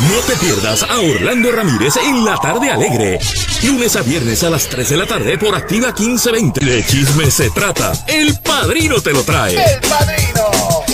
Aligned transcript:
No 0.00 0.18
te 0.26 0.36
pierdas 0.36 0.82
a 0.82 1.00
Orlando 1.00 1.50
Ramírez 1.50 1.96
en 1.96 2.22
La 2.24 2.36
Tarde 2.36 2.70
Alegre. 2.70 3.18
Lunes 3.62 3.96
a 3.96 4.02
viernes 4.02 4.44
a 4.44 4.50
las 4.50 4.68
3 4.68 4.90
de 4.90 4.96
la 4.98 5.06
tarde 5.06 5.38
por 5.38 5.54
Activa 5.54 5.88
1520. 5.88 6.64
De 6.64 6.84
chisme 6.84 7.30
se 7.30 7.48
trata. 7.50 7.92
El 8.06 8.38
padrino 8.40 9.00
te 9.00 9.12
lo 9.12 9.22
trae. 9.22 9.54
¡El 9.54 9.80
padrino! 9.80 10.84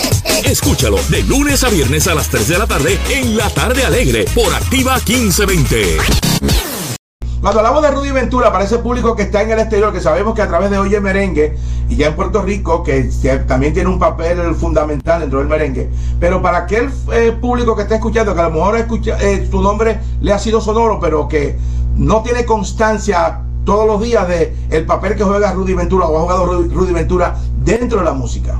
Escúchalo 0.45 0.99
de 1.09 1.21
lunes 1.23 1.63
a 1.65 1.69
viernes 1.69 2.07
a 2.07 2.15
las 2.15 2.29
3 2.29 2.47
de 2.47 2.57
la 2.57 2.65
tarde 2.65 2.97
en 3.09 3.35
La 3.35 3.49
Tarde 3.49 3.83
Alegre 3.83 4.25
por 4.33 4.53
Activa 4.53 4.95
1520. 5.05 5.97
Cuando 7.43 7.59
hablamos 7.59 7.83
de 7.83 7.91
Rudy 7.91 8.11
Ventura, 8.11 8.53
para 8.53 8.63
ese 8.63 8.77
público 8.79 9.17
que 9.17 9.23
está 9.23 9.41
en 9.41 9.51
el 9.51 9.59
exterior, 9.59 9.91
que 9.91 9.99
sabemos 9.99 10.33
que 10.33 10.41
a 10.41 10.47
través 10.47 10.71
de 10.71 10.77
Oye 10.77 11.01
Merengue, 11.01 11.57
y 11.89 11.97
ya 11.97 12.07
en 12.07 12.15
Puerto 12.15 12.41
Rico, 12.41 12.83
que 12.83 13.09
también 13.45 13.73
tiene 13.73 13.89
un 13.89 13.99
papel 13.99 14.55
fundamental 14.55 15.19
dentro 15.19 15.39
del 15.39 15.49
merengue, 15.49 15.89
pero 16.21 16.41
para 16.41 16.59
aquel 16.59 16.89
eh, 17.11 17.33
público 17.33 17.75
que 17.75 17.81
está 17.81 17.95
escuchando, 17.95 18.33
que 18.33 18.39
a 18.39 18.47
lo 18.47 18.51
mejor 18.51 18.77
eh, 18.77 19.47
su 19.51 19.61
nombre 19.61 19.99
le 20.21 20.31
ha 20.31 20.39
sido 20.39 20.61
sonoro, 20.61 21.01
pero 21.01 21.27
que 21.27 21.57
no 21.97 22.23
tiene 22.23 22.45
constancia 22.45 23.41
todos 23.65 23.87
los 23.87 24.01
días 24.01 24.25
de 24.25 24.55
el 24.69 24.85
papel 24.85 25.17
que 25.17 25.25
juega 25.25 25.51
Rudy 25.51 25.73
Ventura 25.73 26.05
o 26.05 26.17
ha 26.17 26.21
jugado 26.21 26.45
Rudy 26.45 26.93
Ventura 26.93 27.35
dentro 27.65 27.99
de 27.99 28.05
la 28.05 28.13
música. 28.13 28.57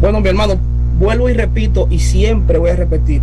Bueno, 0.00 0.20
mi 0.20 0.28
hermano, 0.30 0.54
vuelvo 0.98 1.28
y 1.28 1.34
repito, 1.34 1.86
y 1.90 1.98
siempre 1.98 2.56
voy 2.56 2.70
a 2.70 2.76
repetir, 2.76 3.20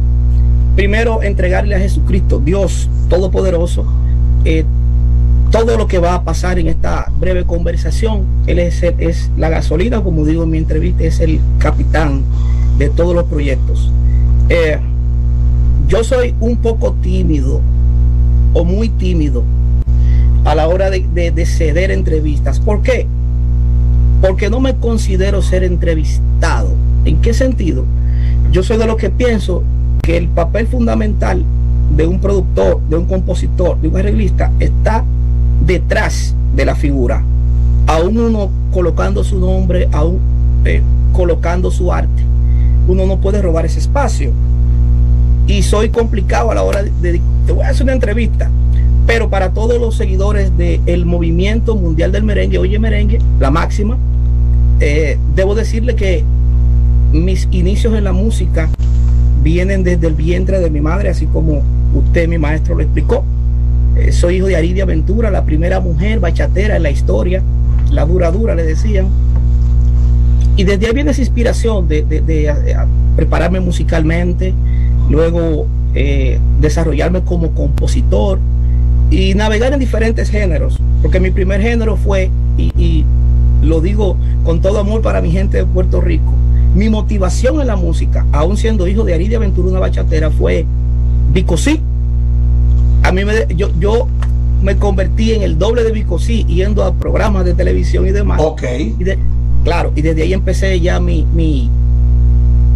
primero 0.78 1.24
entregarle 1.24 1.74
a 1.74 1.80
Jesucristo, 1.80 2.40
Dios 2.40 2.88
Todopoderoso, 3.10 3.84
eh, 4.46 4.64
todo 5.50 5.76
lo 5.76 5.88
que 5.88 5.98
va 5.98 6.14
a 6.14 6.24
pasar 6.24 6.60
en 6.60 6.68
esta 6.68 7.12
breve 7.20 7.46
conversación. 7.46 8.26
Él 8.46 8.60
es, 8.60 9.32
la 9.38 9.50
gasolina, 9.50 10.04
como 10.04 10.24
digo 10.24 10.44
en 10.44 10.52
mi 10.52 10.60
entrevista, 10.60 11.04
es 11.04 11.20
el 11.20 11.40
capitán 11.58 12.22
de 12.78 12.92
todos 12.92 13.16
los 13.16 13.24
proyectos. 13.26 13.92
Eh, 14.50 14.78
yo 15.88 16.04
soy 16.04 16.36
un 16.40 16.58
poco 16.58 16.94
tímido 17.02 17.60
o 18.54 18.64
muy 18.64 18.90
tímido 18.90 19.44
a 20.46 20.54
la 20.54 20.68
hora 20.68 20.92
de, 20.92 21.32
de 21.32 21.46
ceder 21.48 21.90
entrevistas. 21.90 22.60
¿Por 22.60 22.84
qué? 22.84 23.08
Porque 24.22 24.52
no 24.52 24.60
me 24.60 24.76
considero 24.76 25.42
ser 25.42 25.64
entrevistado. 25.64 26.70
¿En 27.04 27.20
qué 27.20 27.34
sentido? 27.34 27.84
Yo 28.52 28.62
soy 28.62 28.78
de 28.78 28.86
los 28.86 28.98
que 28.98 29.10
pienso 29.10 29.64
que 30.08 30.16
el 30.16 30.30
papel 30.30 30.68
fundamental 30.68 31.44
de 31.98 32.08
un 32.08 32.22
productor, 32.22 32.80
de 32.90 32.96
un 32.96 33.08
compositor, 33.08 33.78
de 33.82 33.90
un 33.90 33.98
arreglista, 33.98 34.54
está 34.58 35.04
detrás 35.66 36.34
de 36.56 36.64
la 36.64 36.76
figura. 36.76 37.26
Aún 37.88 38.18
uno 38.18 38.50
colocando 38.72 39.26
su 39.26 39.38
nombre, 39.38 39.90
aún 39.92 40.20
eh, 40.64 40.82
colocando 41.12 41.72
su 41.72 41.92
arte, 41.92 42.24
uno 42.88 43.06
no 43.06 43.18
puede 43.18 43.42
robar 43.42 43.66
ese 43.66 43.80
espacio. 43.80 44.32
Y 45.46 45.62
soy 45.64 45.90
complicado 45.90 46.52
a 46.52 46.56
la 46.56 46.64
hora 46.64 46.84
de, 46.84 47.22
te 47.46 47.52
voy 47.52 47.66
a 47.66 47.68
hacer 47.68 47.84
una 47.84 47.92
entrevista, 47.92 48.50
pero 49.08 49.30
para 49.30 49.50
todos 49.50 49.78
los 49.78 49.98
seguidores 49.98 50.58
del 50.58 51.06
movimiento 51.06 51.76
mundial 51.76 52.14
del 52.14 52.24
merengue, 52.24 52.60
oye 52.60 52.80
merengue, 52.80 53.20
la 53.42 53.52
máxima, 53.52 53.98
eh, 54.80 55.18
debo 55.36 55.54
decirle 55.54 55.98
que 55.98 56.24
mis 57.12 57.50
inicios 57.52 57.94
en 57.94 58.06
la 58.06 58.14
música 58.14 58.70
vienen 59.48 59.82
desde 59.82 60.08
el 60.08 60.14
vientre 60.14 60.60
de 60.60 60.70
mi 60.70 60.82
madre, 60.82 61.08
así 61.08 61.26
como 61.26 61.64
usted, 61.94 62.28
mi 62.28 62.38
maestro, 62.38 62.76
lo 62.76 62.82
explicó. 62.82 63.24
Eh, 63.96 64.12
soy 64.12 64.36
hijo 64.36 64.48
de 64.48 64.58
Aridia 64.58 64.84
Ventura, 64.84 65.32
la 65.32 65.46
primera 65.46 65.80
mujer 65.80 66.20
bachatera 66.20 66.76
en 66.76 66.84
la 66.84 66.92
historia, 66.92 67.42
la 67.90 68.06
dura 68.06 68.30
dura 68.30 68.56
le 68.56 68.64
decían. 68.64 69.08
Y 70.58 70.66
desde 70.66 70.88
ahí 70.88 70.94
viene 70.94 71.12
esa 71.12 71.22
inspiración 71.22 71.88
de, 71.88 72.04
prepararme 73.16 73.62
musicalmente, 73.62 74.54
luego 75.10 75.66
eh, 75.96 76.40
desarrollarme 76.60 77.22
como 77.22 77.52
compositor 77.52 78.40
y 79.10 79.34
navegar 79.34 79.72
en 79.72 79.80
diferentes 79.80 80.30
géneros, 80.30 80.78
porque 81.02 81.22
mi 81.22 81.32
primer 81.32 81.62
género 81.62 81.96
fue, 81.96 82.30
y 82.58 83.06
lo 83.64 83.80
digo 83.80 84.18
con 84.44 84.62
todo 84.62 84.80
amor 84.80 85.02
para 85.02 85.22
mi 85.22 85.32
gente 85.32 85.58
de 85.58 85.66
Puerto 85.66 86.02
Rico, 86.02 86.34
mi 86.78 86.90
motivación 86.90 87.60
en 87.60 87.68
la 87.68 87.76
música, 87.76 88.24
aún 88.32 88.56
siendo 88.56 88.88
hijo 88.88 89.04
de 89.04 89.16
Aridia 89.16 89.40
Ventura, 89.40 89.70
una 89.70 89.80
bachatera, 89.80 90.30
fue 90.30 90.64
Bicosí. 91.34 91.82
A 93.02 93.12
mí 93.12 93.26
me, 93.26 93.48
yo, 93.56 93.72
yo 93.80 94.08
me 94.62 94.78
convertí 94.78 95.34
en 95.34 95.42
el 95.42 95.58
doble 95.58 95.84
de 95.84 95.92
Bicosí 95.92 96.46
yendo 96.46 96.84
a 96.84 96.94
programas 96.94 97.46
de 97.46 97.56
televisión 97.56 98.08
y 98.08 98.12
demás. 98.12 98.40
Ok. 98.40 98.62
Y 98.80 99.06
claro, 99.64 99.92
y 99.96 100.04
desde 100.04 100.22
ahí 100.22 100.34
empecé 100.34 100.80
ya 100.80 101.00
mi, 101.00 101.26
mi, 101.34 101.68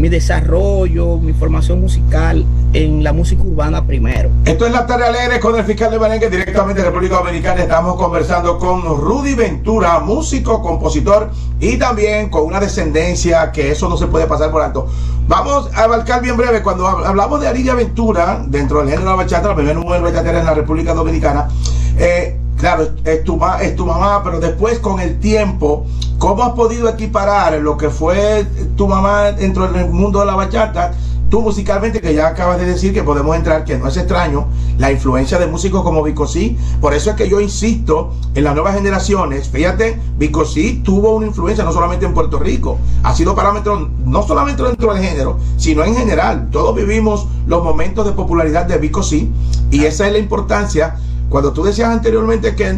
mi 0.01 0.09
desarrollo, 0.09 1.17
mi 1.17 1.31
formación 1.31 1.79
musical 1.79 2.43
en 2.73 3.03
la 3.03 3.13
música 3.13 3.43
urbana 3.43 3.85
primero. 3.85 4.31
Esto 4.45 4.65
es 4.65 4.71
la 4.71 4.87
tarde 4.87 5.05
alegre 5.05 5.39
con 5.39 5.55
el 5.55 5.63
fiscal 5.63 5.91
de 5.91 5.99
Merengue 5.99 6.27
directamente 6.27 6.81
de 6.81 6.87
República 6.87 7.17
Dominicana. 7.17 7.61
Estamos 7.61 7.95
conversando 7.97 8.57
con 8.57 8.81
Rudy 8.81 9.35
Ventura, 9.35 9.99
músico, 9.99 10.61
compositor 10.63 11.29
y 11.59 11.77
también 11.77 12.29
con 12.29 12.45
una 12.45 12.59
descendencia 12.59 13.51
que 13.51 13.71
eso 13.71 13.87
no 13.87 13.95
se 13.95 14.07
puede 14.07 14.25
pasar 14.25 14.49
por 14.49 14.63
alto. 14.63 14.87
Vamos 15.27 15.69
a 15.75 15.83
abarcar 15.83 16.21
bien 16.21 16.35
breve. 16.35 16.63
Cuando 16.63 16.87
hablamos 16.87 17.39
de 17.39 17.47
Aridia 17.47 17.75
Ventura, 17.75 18.43
dentro 18.47 18.79
del 18.79 18.89
género 18.89 19.03
de 19.03 19.09
la 19.11 19.23
bachata, 19.23 19.49
la 19.49 19.55
primera 19.55 19.79
mujer 19.79 20.01
bachatera 20.01 20.39
en 20.39 20.45
la 20.45 20.55
República 20.55 20.95
Dominicana, 20.95 21.47
eh, 21.99 22.40
claro, 22.61 22.87
es 23.03 23.23
tu, 23.23 23.39
es 23.59 23.75
tu 23.75 23.85
mamá, 23.85 24.23
pero 24.23 24.39
después 24.39 24.79
con 24.79 24.99
el 24.99 25.19
tiempo, 25.19 25.85
¿cómo 26.19 26.43
has 26.43 26.51
podido 26.51 26.87
equiparar 26.87 27.53
lo 27.59 27.75
que 27.75 27.89
fue 27.89 28.45
tu 28.77 28.87
mamá 28.87 29.31
dentro 29.31 29.67
del 29.67 29.89
mundo 29.89 30.19
de 30.19 30.27
la 30.27 30.35
bachata? 30.35 30.93
Tú 31.29 31.41
musicalmente, 31.41 32.01
que 32.01 32.13
ya 32.13 32.27
acabas 32.27 32.59
de 32.59 32.65
decir 32.65 32.93
que 32.93 33.03
podemos 33.03 33.35
entrar, 33.35 33.63
que 33.63 33.77
no 33.77 33.87
es 33.87 33.97
extraño, 33.97 34.47
la 34.77 34.91
influencia 34.91 35.39
de 35.39 35.47
músicos 35.47 35.81
como 35.81 36.03
Vicosí. 36.03 36.57
Por 36.81 36.93
eso 36.93 37.09
es 37.09 37.15
que 37.15 37.29
yo 37.29 37.39
insisto 37.39 38.13
en 38.35 38.43
las 38.43 38.53
nuevas 38.53 38.75
generaciones. 38.75 39.49
Fíjate, 39.49 39.97
Vicosí 40.17 40.81
tuvo 40.83 41.15
una 41.15 41.27
influencia 41.27 41.63
no 41.63 41.71
solamente 41.71 42.05
en 42.05 42.13
Puerto 42.13 42.37
Rico, 42.37 42.77
ha 43.01 43.15
sido 43.15 43.33
parámetro 43.33 43.89
no 44.05 44.21
solamente 44.23 44.61
dentro 44.61 44.93
del 44.93 45.03
género, 45.03 45.39
sino 45.57 45.83
en 45.83 45.95
general. 45.95 46.49
Todos 46.51 46.75
vivimos 46.75 47.27
los 47.47 47.63
momentos 47.63 48.05
de 48.05 48.11
popularidad 48.11 48.65
de 48.65 48.77
Vicosí 48.77 49.31
y 49.71 49.85
esa 49.85 50.05
es 50.05 50.13
la 50.13 50.19
importancia 50.19 50.97
cuando 51.31 51.53
tú 51.53 51.63
decías 51.63 51.89
anteriormente 51.89 52.55
que, 52.55 52.75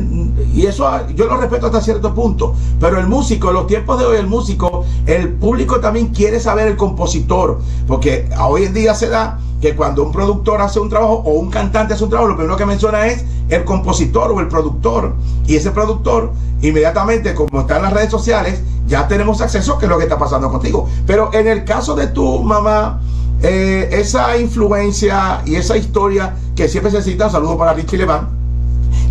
y 0.54 0.68
eso 0.68 0.88
yo 1.16 1.26
lo 1.26 1.38
respeto 1.38 1.66
hasta 1.66 1.82
cierto 1.82 2.14
punto, 2.14 2.54
pero 2.80 3.00
el 3.00 3.08
músico, 3.08 3.50
en 3.50 3.56
los 3.56 3.66
tiempos 3.66 3.98
de 3.98 4.06
hoy, 4.06 4.18
el 4.18 4.28
músico, 4.28 4.86
el 5.08 5.34
público 5.34 5.80
también 5.80 6.10
quiere 6.10 6.40
saber 6.40 6.68
el 6.68 6.78
compositor, 6.78 7.60
porque 7.88 8.30
hoy 8.40 8.66
en 8.66 8.74
día 8.76 8.94
se 8.94 9.10
da 9.10 9.40
que 9.60 9.76
cuando 9.76 10.04
un 10.04 10.12
productor 10.12 10.62
hace 10.62 10.80
un 10.80 10.88
trabajo 10.88 11.24
o 11.26 11.32
un 11.32 11.50
cantante 11.50 11.96
hace 11.96 12.04
un 12.04 12.12
trabajo, 12.12 12.30
lo 12.30 12.36
primero 12.36 12.56
que 12.56 12.68
menciona 12.68 13.08
es 13.08 13.26
el 13.50 13.64
compositor 13.64 14.32
o 14.32 14.40
el 14.40 14.48
productor. 14.50 15.16
Y 15.48 15.56
ese 15.56 15.72
productor, 15.72 16.32
inmediatamente, 16.62 17.34
como 17.34 17.62
está 17.62 17.78
en 17.78 17.84
las 17.84 17.94
redes 17.94 18.12
sociales, 18.12 18.62
ya 18.88 19.08
tenemos 19.08 19.42
acceso 19.42 19.74
a 19.74 19.80
qué 19.80 19.86
es 19.86 19.90
lo 19.90 19.98
que 19.98 20.04
está 20.04 20.20
pasando 20.20 20.52
contigo. 20.52 20.88
Pero 21.08 21.34
en 21.34 21.48
el 21.48 21.66
caso 21.66 21.96
de 21.96 22.08
tu 22.08 22.44
mamá, 22.44 23.02
eh, 23.42 23.90
esa 23.94 24.38
influencia 24.38 25.42
y 25.46 25.56
esa 25.56 25.76
historia 25.76 26.36
que 26.56 26.68
siempre 26.68 26.92
se 26.92 27.02
cita, 27.02 27.30
saludo 27.30 27.58
para 27.58 27.74
Richie 27.74 27.98
Leván, 27.98 28.43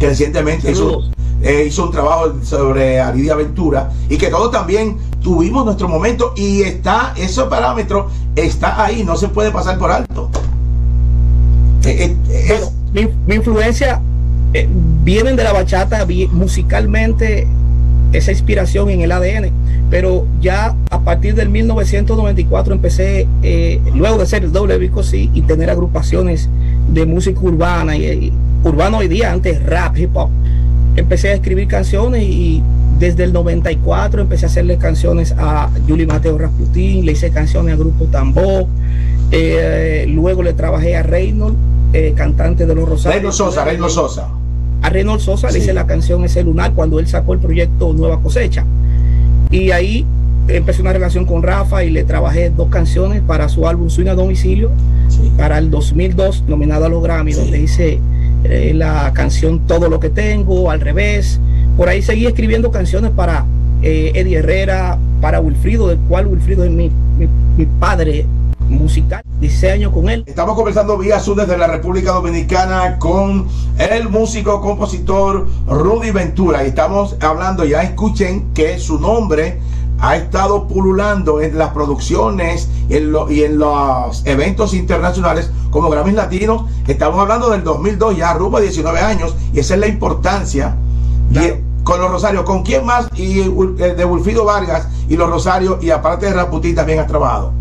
que 0.02 0.08
recientemente 0.08 0.68
eh, 1.42 1.64
hizo, 1.68 1.84
un 1.84 1.92
trabajo 1.92 2.32
sobre 2.42 2.98
Aridia 2.98 3.34
Aventura 3.34 3.88
y 4.08 4.16
que 4.16 4.30
todos 4.30 4.50
también 4.50 4.96
tuvimos 5.22 5.64
nuestro 5.64 5.86
momento 5.86 6.32
y 6.36 6.62
está, 6.62 7.14
ese 7.16 7.44
parámetro 7.44 8.08
está 8.34 8.84
ahí, 8.84 9.04
no 9.04 9.16
se 9.16 9.28
puede 9.28 9.52
pasar 9.52 9.78
por 9.78 9.92
alto. 9.92 10.28
Eh, 11.84 12.16
eh, 12.30 12.60
mi, 12.92 13.34
influencia 13.36 14.02
viene 15.04 15.34
de 15.34 15.44
la 15.44 15.52
bachata 15.52 16.04
musicalmente 16.32 17.46
esa 18.12 18.32
inspiración 18.32 18.90
en 18.90 19.02
el 19.02 19.12
ADN, 19.12 19.52
pero 19.88 20.26
ya 20.40 20.74
a 20.90 20.98
partir 20.98 21.36
del 21.36 21.48
1994 21.48 22.74
empecé, 22.74 23.28
luego 23.94 24.18
de 24.18 24.26
ser 24.26 24.42
el 24.42 24.52
doble 24.52 24.78
Vico 24.78 25.04
sí, 25.04 25.30
y 25.32 25.42
tener 25.42 25.70
agrupaciones 25.70 26.48
de 26.92 27.06
música 27.06 27.38
urbana 27.40 27.96
y, 27.96 28.32
urbano 28.64 28.98
hoy 28.98 29.08
día, 29.08 29.32
antes 29.32 29.64
rap, 29.64 29.96
hip 29.96 30.16
hop. 30.16 30.30
Empecé 30.96 31.30
a 31.30 31.34
escribir 31.34 31.68
canciones 31.68 32.22
y 32.22 32.62
desde 32.98 33.24
el 33.24 33.32
94 33.32 34.22
empecé 34.22 34.46
a 34.46 34.48
hacerle 34.48 34.76
canciones 34.76 35.34
a 35.36 35.70
Julie 35.88 36.06
Mateo 36.06 36.38
Rasputin, 36.38 37.04
le 37.04 37.12
hice 37.12 37.30
canciones 37.30 37.74
a 37.74 37.76
Grupo 37.76 38.04
Tambó, 38.06 38.68
eh, 39.30 40.06
luego 40.08 40.42
le 40.42 40.52
trabajé 40.52 40.96
a 40.96 41.02
Reynold, 41.02 41.56
eh, 41.92 42.12
cantante 42.14 42.66
de 42.66 42.74
los 42.74 42.88
Rosarios. 42.88 43.16
Reynold 43.16 43.34
Sosa, 43.34 43.64
Reynold 43.64 43.92
Sosa. 43.92 44.28
A 44.82 44.88
Reynold 44.90 45.20
Sosa 45.20 45.50
le 45.50 45.58
hice 45.58 45.72
la 45.72 45.86
canción 45.86 46.24
Ese 46.24 46.42
Lunar 46.42 46.72
cuando 46.74 46.98
él 46.98 47.06
sacó 47.06 47.32
el 47.32 47.38
proyecto 47.38 47.92
Nueva 47.92 48.20
Cosecha. 48.20 48.64
Y 49.50 49.70
ahí 49.70 50.04
empecé 50.48 50.82
una 50.82 50.92
relación 50.92 51.24
con 51.24 51.42
Rafa 51.42 51.84
y 51.84 51.90
le 51.90 52.04
trabajé 52.04 52.50
dos 52.50 52.68
canciones 52.68 53.22
para 53.22 53.48
su 53.48 53.66
álbum 53.66 53.90
Swing 53.90 54.08
a 54.08 54.14
Domicilio 54.14 54.70
para 55.36 55.58
el 55.58 55.70
2002, 55.70 56.44
nominado 56.48 56.86
a 56.86 56.88
los 56.88 57.02
Grammy, 57.02 57.32
donde 57.32 57.60
hice 57.60 58.00
eh, 58.44 58.72
la 58.74 59.12
canción 59.12 59.60
Todo 59.66 59.88
lo 59.88 60.00
que 60.00 60.10
tengo, 60.10 60.70
al 60.70 60.80
revés. 60.80 61.40
Por 61.76 61.88
ahí 61.88 62.02
seguí 62.02 62.26
escribiendo 62.26 62.70
canciones 62.70 63.10
para 63.12 63.44
eh, 63.82 64.12
Eddie 64.14 64.38
Herrera, 64.38 64.98
para 65.20 65.40
Wilfrido, 65.40 65.88
del 65.88 65.98
cual 66.08 66.26
Wilfrido 66.26 66.64
es 66.64 66.70
mi, 66.70 66.90
mi, 67.18 67.66
padre 67.80 68.26
musical. 68.68 69.22
16 69.40 69.72
años 69.72 69.92
con 69.92 70.08
él. 70.08 70.24
Estamos 70.26 70.54
conversando 70.54 70.96
vía 70.98 71.18
Zoom 71.18 71.38
desde 71.38 71.58
la 71.58 71.66
República 71.66 72.12
Dominicana 72.12 72.98
con 72.98 73.48
el 73.78 74.08
músico 74.08 74.60
compositor 74.60 75.48
Rudy 75.66 76.10
Ventura 76.10 76.64
y 76.64 76.68
estamos 76.68 77.16
hablando, 77.20 77.64
ya 77.64 77.82
escuchen 77.82 78.52
que 78.54 78.78
su 78.78 79.00
nombre 79.00 79.58
ha 80.02 80.16
estado 80.16 80.66
pululando 80.66 81.40
en 81.40 81.56
las 81.56 81.70
producciones 81.70 82.68
y 82.88 82.96
en, 82.96 83.14
y 83.30 83.44
en 83.44 83.58
los 83.58 84.26
eventos 84.26 84.74
internacionales 84.74 85.50
como 85.70 85.88
Grammys 85.88 86.14
Latinos. 86.14 86.64
Estamos 86.88 87.20
hablando 87.20 87.50
del 87.50 87.62
2002, 87.62 88.16
ya 88.16 88.34
rumbo 88.34 88.58
a 88.58 88.60
19 88.60 88.98
años, 88.98 89.36
y 89.54 89.60
esa 89.60 89.74
es 89.74 89.80
la 89.80 89.86
importancia 89.86 90.76
con 91.84 92.00
los 92.00 92.10
Rosarios. 92.10 92.42
¿Con 92.42 92.64
quién 92.64 92.84
más? 92.84 93.08
Y 93.14 93.40
eh, 93.42 93.94
de 93.96 94.04
Wilfido 94.04 94.44
Vargas 94.44 94.88
y 95.08 95.16
los 95.16 95.30
Rosarios, 95.30 95.82
y 95.82 95.90
aparte 95.90 96.26
de 96.26 96.32
Raputín 96.32 96.74
también 96.74 96.98
has 96.98 97.06
trabajado. 97.06 97.52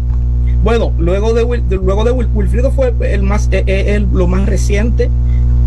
Bueno, 0.63 0.91
luego 0.97 1.33
de, 1.33 1.43
luego 1.69 2.03
de 2.03 2.11
Wilfrido 2.11 2.71
fue 2.71 2.91
el 3.01 3.21
más, 3.21 3.49
eh, 3.51 3.63
eh, 3.67 3.95
el, 3.95 4.07
lo 4.11 4.27
más 4.27 4.47
reciente 4.47 5.11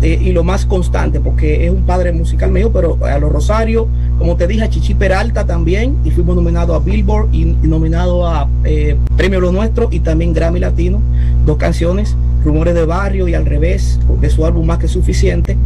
eh, 0.05 0.19
y 0.21 0.33
lo 0.33 0.43
más 0.43 0.67
constante, 0.67 1.19
porque 1.19 1.65
es 1.65 1.71
un 1.71 1.81
padre 1.81 2.11
musical 2.11 2.51
mío, 2.51 2.71
pero 2.71 2.99
a 3.03 3.17
los 3.17 3.31
Rosario, 3.31 3.87
como 4.19 4.35
te 4.35 4.45
dije, 4.45 4.63
a 4.63 4.69
Chichi 4.69 4.93
Peralta 4.93 5.47
también, 5.47 5.97
y 6.05 6.11
fuimos 6.11 6.35
nominados 6.35 6.79
a 6.79 6.85
Billboard 6.85 7.33
y, 7.33 7.45
nominado 7.45 8.27
a 8.27 8.47
Premio 9.17 9.39
Lo 9.39 9.51
Nuestro 9.51 9.87
y 9.89 10.01
también 10.01 10.31
Grammy 10.31 10.59
Latino, 10.59 11.01
dos 11.47 11.57
canciones, 11.57 12.15
Rumores 12.43 12.75
de 12.75 12.85
Barrio 12.85 13.27
y 13.27 13.33
Al 13.33 13.47
Revés, 13.47 13.99
de 14.21 14.29
su 14.29 14.45
álbum 14.45 14.67
Más 14.67 14.77
que 14.77 14.87
Suficiente. 14.87 15.57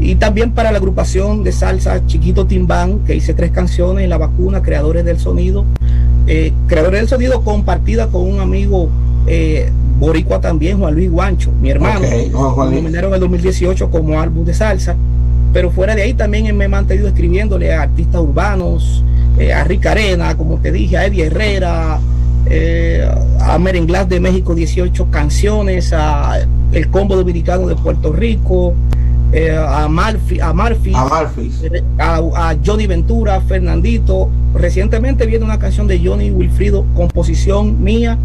Y 0.00 0.16
también 0.16 0.50
para 0.50 0.72
la 0.72 0.78
agrupación 0.78 1.44
de 1.44 1.52
salsa 1.52 2.04
Chiquito 2.06 2.44
Timbán, 2.44 3.04
que 3.06 3.14
hice 3.14 3.34
tres 3.34 3.52
canciones, 3.52 4.08
La 4.08 4.18
Vacuna, 4.18 4.62
Creadores 4.62 5.04
del 5.04 5.20
Sonido, 5.20 5.64
eh, 6.26 6.52
creadores 6.66 7.02
del 7.02 7.08
sonido 7.08 7.44
compartida 7.44 8.08
con 8.08 8.22
un 8.22 8.40
amigo 8.40 8.88
eh, 9.28 9.70
boricua 9.98 10.40
también, 10.40 10.78
Juan 10.78 10.94
Luis 10.94 11.10
Guancho, 11.10 11.50
mi 11.52 11.70
hermano, 11.70 12.00
okay, 12.00 12.32
en 12.78 12.86
el 12.86 13.20
2018 13.20 13.90
como 13.90 14.20
álbum 14.20 14.44
de 14.44 14.54
salsa, 14.54 14.94
pero 15.52 15.70
fuera 15.70 15.94
de 15.94 16.02
ahí 16.02 16.14
también 16.14 16.56
me 16.56 16.66
he 16.66 16.68
mantenido 16.68 17.08
escribiéndole 17.08 17.72
a 17.72 17.82
artistas 17.82 18.20
urbanos, 18.20 19.02
eh, 19.38 19.52
a 19.52 19.64
Rick 19.64 19.86
Arena, 19.86 20.36
como 20.36 20.58
te 20.58 20.72
dije, 20.72 20.98
a 20.98 21.06
Eddie 21.06 21.26
Herrera, 21.26 21.98
eh, 22.48 23.08
a 23.40 23.58
Merenglás 23.58 24.08
de 24.08 24.20
México 24.20 24.54
18 24.54 25.10
canciones, 25.10 25.92
a 25.92 26.46
El 26.72 26.88
Combo 26.90 27.16
Dominicano 27.16 27.66
de 27.66 27.74
Puerto 27.74 28.12
Rico, 28.12 28.74
eh, 29.32 29.54
a 29.54 29.88
Marfi, 29.88 30.40
a 30.40 30.52
Marfi, 30.52 30.92
eh, 30.92 31.82
a, 31.98 32.54
Johnny 32.64 32.86
Ventura, 32.86 33.40
Fernandito. 33.40 34.30
Recientemente 34.54 35.26
viene 35.26 35.44
una 35.44 35.58
canción 35.58 35.86
de 35.86 35.98
Johnny 36.02 36.30
Wilfrido, 36.30 36.86
composición 36.94 37.82
mía, 37.82 38.16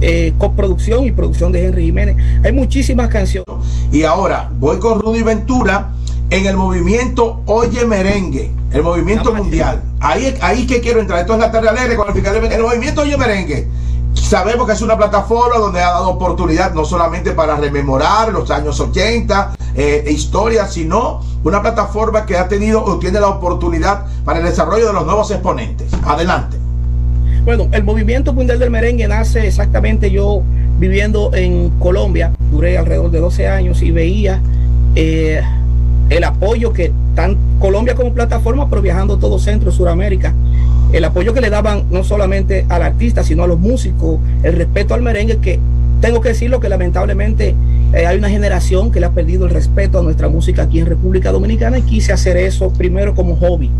eh, 0.00 0.32
coproducción 0.38 1.04
y 1.04 1.12
producción 1.12 1.52
de 1.52 1.66
Henry 1.66 1.84
Jiménez. 1.86 2.16
Hay 2.44 2.52
muchísimas 2.52 3.08
canciones. 3.08 3.48
Y 3.90 4.04
ahora 4.04 4.50
voy 4.58 4.78
con 4.78 5.00
Rudy 5.00 5.22
Ventura 5.22 5.90
en 6.30 6.46
el 6.46 6.56
movimiento 6.56 7.42
Oye 7.46 7.84
Merengue, 7.86 8.52
el 8.72 8.82
movimiento 8.82 9.34
mundial. 9.34 9.82
Ahí, 10.00 10.34
ahí 10.40 10.66
que 10.66 10.80
quiero 10.80 11.00
entrar. 11.00 11.20
Esto 11.20 11.34
es 11.34 11.40
la 11.40 11.50
tarde 11.50 11.68
alegre 11.68 11.96
con 11.96 12.08
el 12.08 12.14
fiscal 12.14 12.36
El 12.36 12.62
movimiento 12.62 13.02
Oye 13.02 13.16
Merengue. 13.16 13.66
Sabemos 14.14 14.66
que 14.66 14.72
es 14.72 14.82
una 14.82 14.96
plataforma 14.96 15.58
donde 15.58 15.80
ha 15.80 15.90
dado 15.90 16.08
oportunidad 16.10 16.74
no 16.74 16.84
solamente 16.84 17.32
para 17.32 17.56
rememorar 17.56 18.32
los 18.32 18.50
años 18.50 18.78
80, 18.78 19.54
eh, 19.74 20.04
historia, 20.10 20.66
sino 20.66 21.20
una 21.44 21.62
plataforma 21.62 22.26
que 22.26 22.36
ha 22.36 22.48
tenido 22.48 22.84
o 22.84 22.98
tiene 22.98 23.20
la 23.20 23.28
oportunidad 23.28 24.06
para 24.24 24.40
el 24.40 24.44
desarrollo 24.44 24.88
de 24.88 24.92
los 24.92 25.06
nuevos 25.06 25.30
exponentes. 25.30 25.90
Adelante. 26.04 26.67
Bueno, 27.48 27.66
el 27.72 27.82
movimiento 27.82 28.34
mundial 28.34 28.58
del 28.58 28.70
merengue 28.70 29.08
nace 29.08 29.46
exactamente 29.46 30.10
yo 30.10 30.42
viviendo 30.78 31.34
en 31.34 31.70
Colombia, 31.78 32.30
duré 32.50 32.76
alrededor 32.76 33.10
de 33.10 33.20
12 33.20 33.48
años 33.48 33.80
y 33.80 33.90
veía 33.90 34.42
eh, 34.94 35.40
el 36.10 36.24
apoyo 36.24 36.74
que 36.74 36.92
tan 37.14 37.38
Colombia 37.58 37.94
como 37.94 38.12
plataforma, 38.12 38.68
pero 38.68 38.82
viajando 38.82 39.16
todo 39.16 39.38
Centro, 39.38 39.72
Suramérica, 39.72 40.34
el 40.92 41.02
apoyo 41.06 41.32
que 41.32 41.40
le 41.40 41.48
daban 41.48 41.86
no 41.90 42.04
solamente 42.04 42.66
al 42.68 42.82
artista, 42.82 43.24
sino 43.24 43.44
a 43.44 43.46
los 43.46 43.58
músicos, 43.58 44.18
el 44.42 44.52
respeto 44.52 44.92
al 44.92 45.00
merengue, 45.00 45.38
que 45.38 45.58
tengo 46.02 46.20
que 46.20 46.28
decirlo 46.28 46.60
que 46.60 46.68
lamentablemente 46.68 47.54
eh, 47.94 48.06
hay 48.06 48.18
una 48.18 48.28
generación 48.28 48.90
que 48.90 49.00
le 49.00 49.06
ha 49.06 49.12
perdido 49.12 49.46
el 49.46 49.50
respeto 49.50 49.98
a 49.98 50.02
nuestra 50.02 50.28
música 50.28 50.62
aquí 50.62 50.78
en 50.78 50.86
República 50.86 51.32
Dominicana 51.32 51.78
y 51.78 51.82
quise 51.82 52.12
hacer 52.12 52.36
eso 52.36 52.70
primero 52.70 53.14
como 53.14 53.36
hobby. 53.36 53.70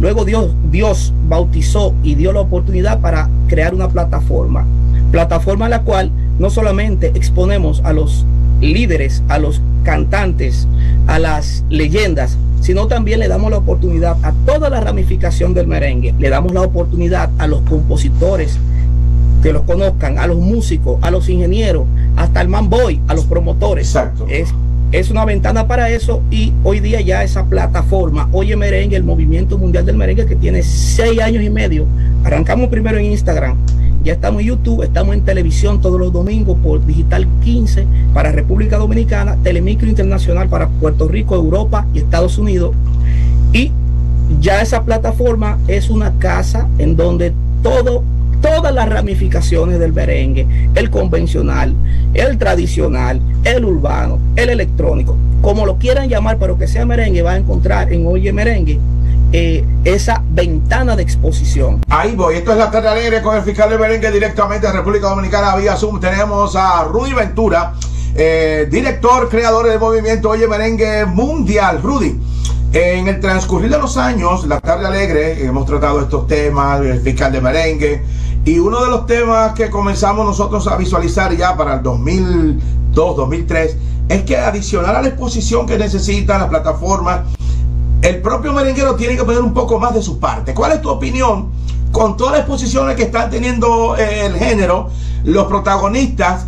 Luego 0.00 0.24
Dios, 0.24 0.54
Dios 0.70 1.12
bautizó 1.28 1.92
y 2.04 2.14
dio 2.14 2.32
la 2.32 2.40
oportunidad 2.40 3.00
para 3.00 3.28
crear 3.48 3.74
una 3.74 3.88
plataforma. 3.88 4.64
Plataforma 5.10 5.64
en 5.64 5.70
la 5.72 5.82
cual 5.82 6.10
no 6.38 6.48
solamente 6.48 7.08
exponemos 7.14 7.80
a 7.84 7.92
los 7.92 8.24
líderes, 8.60 9.22
a 9.28 9.38
los 9.38 9.60
cantantes, 9.82 10.68
a 11.08 11.18
las 11.18 11.64
leyendas, 11.68 12.38
sino 12.60 12.86
también 12.86 13.20
le 13.20 13.28
damos 13.28 13.50
la 13.50 13.58
oportunidad 13.58 14.16
a 14.22 14.32
toda 14.44 14.70
la 14.70 14.80
ramificación 14.80 15.54
del 15.54 15.66
merengue, 15.66 16.14
le 16.18 16.28
damos 16.28 16.52
la 16.52 16.62
oportunidad 16.62 17.30
a 17.38 17.46
los 17.46 17.62
compositores, 17.62 18.58
que 19.42 19.52
los 19.52 19.62
conozcan, 19.62 20.18
a 20.18 20.26
los 20.26 20.38
músicos, 20.38 20.98
a 21.02 21.10
los 21.10 21.28
ingenieros, 21.28 21.86
hasta 22.16 22.40
el 22.40 22.48
man 22.48 22.68
boy, 22.68 23.00
a 23.08 23.14
los 23.14 23.26
promotores. 23.26 23.88
Exacto. 23.88 24.26
Es, 24.28 24.52
es 24.92 25.10
una 25.10 25.24
ventana 25.24 25.66
para 25.66 25.90
eso 25.90 26.22
y 26.30 26.52
hoy 26.64 26.80
día 26.80 27.00
ya 27.00 27.22
esa 27.22 27.44
plataforma, 27.44 28.28
Oye 28.32 28.56
Merengue, 28.56 28.96
el 28.96 29.04
movimiento 29.04 29.58
mundial 29.58 29.84
del 29.84 29.96
merengue 29.96 30.26
que 30.26 30.36
tiene 30.36 30.62
seis 30.62 31.20
años 31.20 31.42
y 31.42 31.50
medio, 31.50 31.86
arrancamos 32.24 32.68
primero 32.68 32.98
en 32.98 33.06
Instagram, 33.06 33.56
ya 34.04 34.12
estamos 34.12 34.40
en 34.40 34.48
YouTube, 34.48 34.84
estamos 34.84 35.14
en 35.16 35.22
televisión 35.22 35.80
todos 35.80 35.98
los 35.98 36.12
domingos 36.12 36.56
por 36.62 36.84
Digital 36.86 37.26
15 37.42 37.86
para 38.14 38.30
República 38.30 38.78
Dominicana, 38.78 39.36
Telemicro 39.42 39.88
Internacional 39.88 40.48
para 40.48 40.68
Puerto 40.68 41.08
Rico, 41.08 41.34
Europa 41.34 41.86
y 41.92 41.98
Estados 41.98 42.38
Unidos. 42.38 42.72
Y 43.52 43.72
ya 44.40 44.62
esa 44.62 44.84
plataforma 44.84 45.58
es 45.66 45.90
una 45.90 46.12
casa 46.18 46.68
en 46.78 46.96
donde 46.96 47.32
todo 47.64 48.04
todas 48.46 48.72
las 48.72 48.88
ramificaciones 48.88 49.80
del 49.80 49.92
merengue, 49.92 50.46
el 50.76 50.88
convencional, 50.88 51.74
el 52.14 52.38
tradicional, 52.38 53.20
el 53.42 53.64
urbano, 53.64 54.20
el 54.36 54.50
electrónico, 54.50 55.16
como 55.42 55.66
lo 55.66 55.78
quieran 55.78 56.08
llamar, 56.08 56.38
pero 56.38 56.56
que 56.56 56.68
sea 56.68 56.86
merengue, 56.86 57.22
va 57.22 57.32
a 57.32 57.36
encontrar 57.38 57.92
en 57.92 58.06
Oye 58.06 58.32
Merengue 58.32 58.78
eh, 59.32 59.64
esa 59.84 60.22
ventana 60.30 60.94
de 60.94 61.02
exposición. 61.02 61.80
Ahí 61.88 62.14
voy, 62.14 62.36
esto 62.36 62.52
es 62.52 62.58
la 62.58 62.70
tarde 62.70 62.88
alegre 62.88 63.20
con 63.20 63.36
el 63.36 63.42
fiscal 63.42 63.68
de 63.68 63.78
merengue 63.78 64.12
directamente 64.12 64.68
de 64.68 64.72
República 64.72 65.08
Dominicana 65.08 65.56
vía 65.56 65.74
Zoom. 65.74 65.98
Tenemos 65.98 66.54
a 66.54 66.84
Rudy 66.84 67.14
Ventura, 67.14 67.74
eh, 68.14 68.68
director, 68.70 69.28
creador 69.28 69.68
del 69.68 69.80
movimiento 69.80 70.30
Oye 70.30 70.46
Merengue 70.46 71.04
Mundial. 71.04 71.82
Rudy. 71.82 72.16
En 72.72 73.08
el 73.08 73.20
transcurrir 73.20 73.70
de 73.70 73.78
los 73.78 73.96
años, 73.96 74.46
la 74.46 74.60
tarde 74.60 74.86
alegre, 74.86 75.44
hemos 75.44 75.64
tratado 75.64 76.00
estos 76.00 76.26
temas, 76.26 76.80
el 76.82 77.00
fiscal 77.00 77.32
de 77.32 77.40
merengue, 77.40 78.02
y 78.46 78.60
uno 78.60 78.84
de 78.84 78.90
los 78.90 79.06
temas 79.06 79.54
que 79.54 79.70
comenzamos 79.70 80.24
nosotros 80.24 80.68
a 80.68 80.76
visualizar 80.76 81.36
ya 81.36 81.56
para 81.56 81.74
el 81.74 81.82
2002, 81.82 83.16
2003, 83.16 83.76
es 84.08 84.22
que 84.22 84.36
adicional 84.36 84.94
a 84.94 85.02
la 85.02 85.08
exposición 85.08 85.66
que 85.66 85.76
necesita 85.76 86.38
la 86.38 86.48
plataforma, 86.48 87.24
el 88.02 88.22
propio 88.22 88.52
merenguero 88.52 88.94
tiene 88.94 89.16
que 89.16 89.24
poner 89.24 89.40
un 89.40 89.52
poco 89.52 89.80
más 89.80 89.94
de 89.94 90.00
su 90.00 90.20
parte. 90.20 90.54
¿Cuál 90.54 90.70
es 90.70 90.80
tu 90.80 90.88
opinión 90.88 91.48
con 91.90 92.16
todas 92.16 92.34
las 92.34 92.40
exposiciones 92.42 92.94
que 92.94 93.02
están 93.02 93.30
teniendo 93.30 93.96
eh, 93.96 94.26
el 94.26 94.36
género, 94.36 94.90
los 95.24 95.46
protagonistas? 95.46 96.46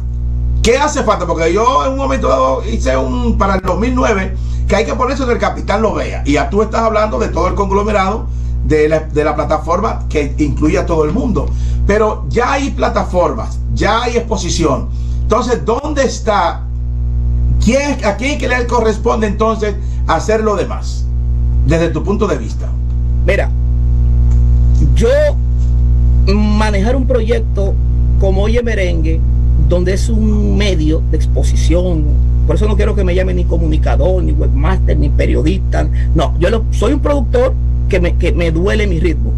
¿Qué 0.63 0.79
hace 0.79 1.03
falta? 1.03 1.27
Porque 1.27 1.53
yo 1.53 1.85
en 1.85 1.95
un 1.95 1.99
momento 1.99 2.29
dado 2.29 2.63
hice 2.65 2.97
un, 2.97 3.37
para 3.37 3.57
el 3.57 3.61
2009, 3.63 4.37
que 4.69 4.77
hay 4.77 4.85
que 4.85 4.95
ponerse 4.95 5.25
el 5.25 5.39
capitán 5.39 5.83
lo 5.83 5.95
vea. 5.95 6.23
Y 6.25 6.35
ya 6.35 6.49
tú 6.49 6.63
estás 6.63 6.83
hablando 6.83 7.19
de 7.19 7.27
todo 7.27 7.49
el 7.49 7.57
conglomerado 7.57 8.29
de 8.65 8.89
la, 8.89 9.01
de 9.01 9.25
la 9.25 9.35
plataforma 9.35 10.07
que 10.09 10.35
incluye 10.39 10.79
a 10.79 10.87
todo 10.87 11.05
el 11.05 11.13
mundo. 11.13 11.49
Pero 11.89 12.27
ya 12.29 12.53
hay 12.53 12.69
plataformas, 12.69 13.59
ya 13.73 14.03
hay 14.03 14.19
exposición. 14.19 14.91
Entonces, 15.23 15.65
¿dónde 15.65 16.03
está? 16.03 16.67
¿Quién, 17.65 18.05
¿A 18.05 18.15
quién 18.17 18.39
que 18.39 18.47
le 18.47 18.67
corresponde 18.67 19.27
entonces 19.27 19.75
hacer 20.07 20.43
lo 20.43 20.55
demás? 20.55 21.07
Desde 21.67 21.89
tu 21.89 22.05
punto 22.05 22.27
de 22.27 22.37
vista. 22.37 22.69
Mira, 23.27 23.51
yo 24.95 25.09
manejar 26.27 26.95
un 26.95 27.07
proyecto 27.07 27.73
como 28.21 28.43
Oye 28.43 28.63
Merengue, 28.63 29.19
donde 29.67 29.95
es 29.95 30.11
un 30.11 30.59
medio 30.59 31.03
de 31.11 31.17
exposición, 31.17 32.05
por 32.47 32.57
eso 32.57 32.69
no 32.69 32.77
quiero 32.77 32.95
que 32.95 33.03
me 33.03 33.15
llame 33.15 33.33
ni 33.33 33.45
comunicador, 33.45 34.23
ni 34.23 34.33
webmaster, 34.33 34.95
ni 34.99 35.09
periodista. 35.09 35.89
No, 36.15 36.39
yo 36.39 36.65
soy 36.71 36.93
un 36.93 37.01
productor 37.01 37.55
que 37.89 37.99
me, 37.99 38.17
que 38.17 38.33
me 38.33 38.51
duele 38.51 38.87
mi 38.87 39.01
ritmo. 39.01 39.33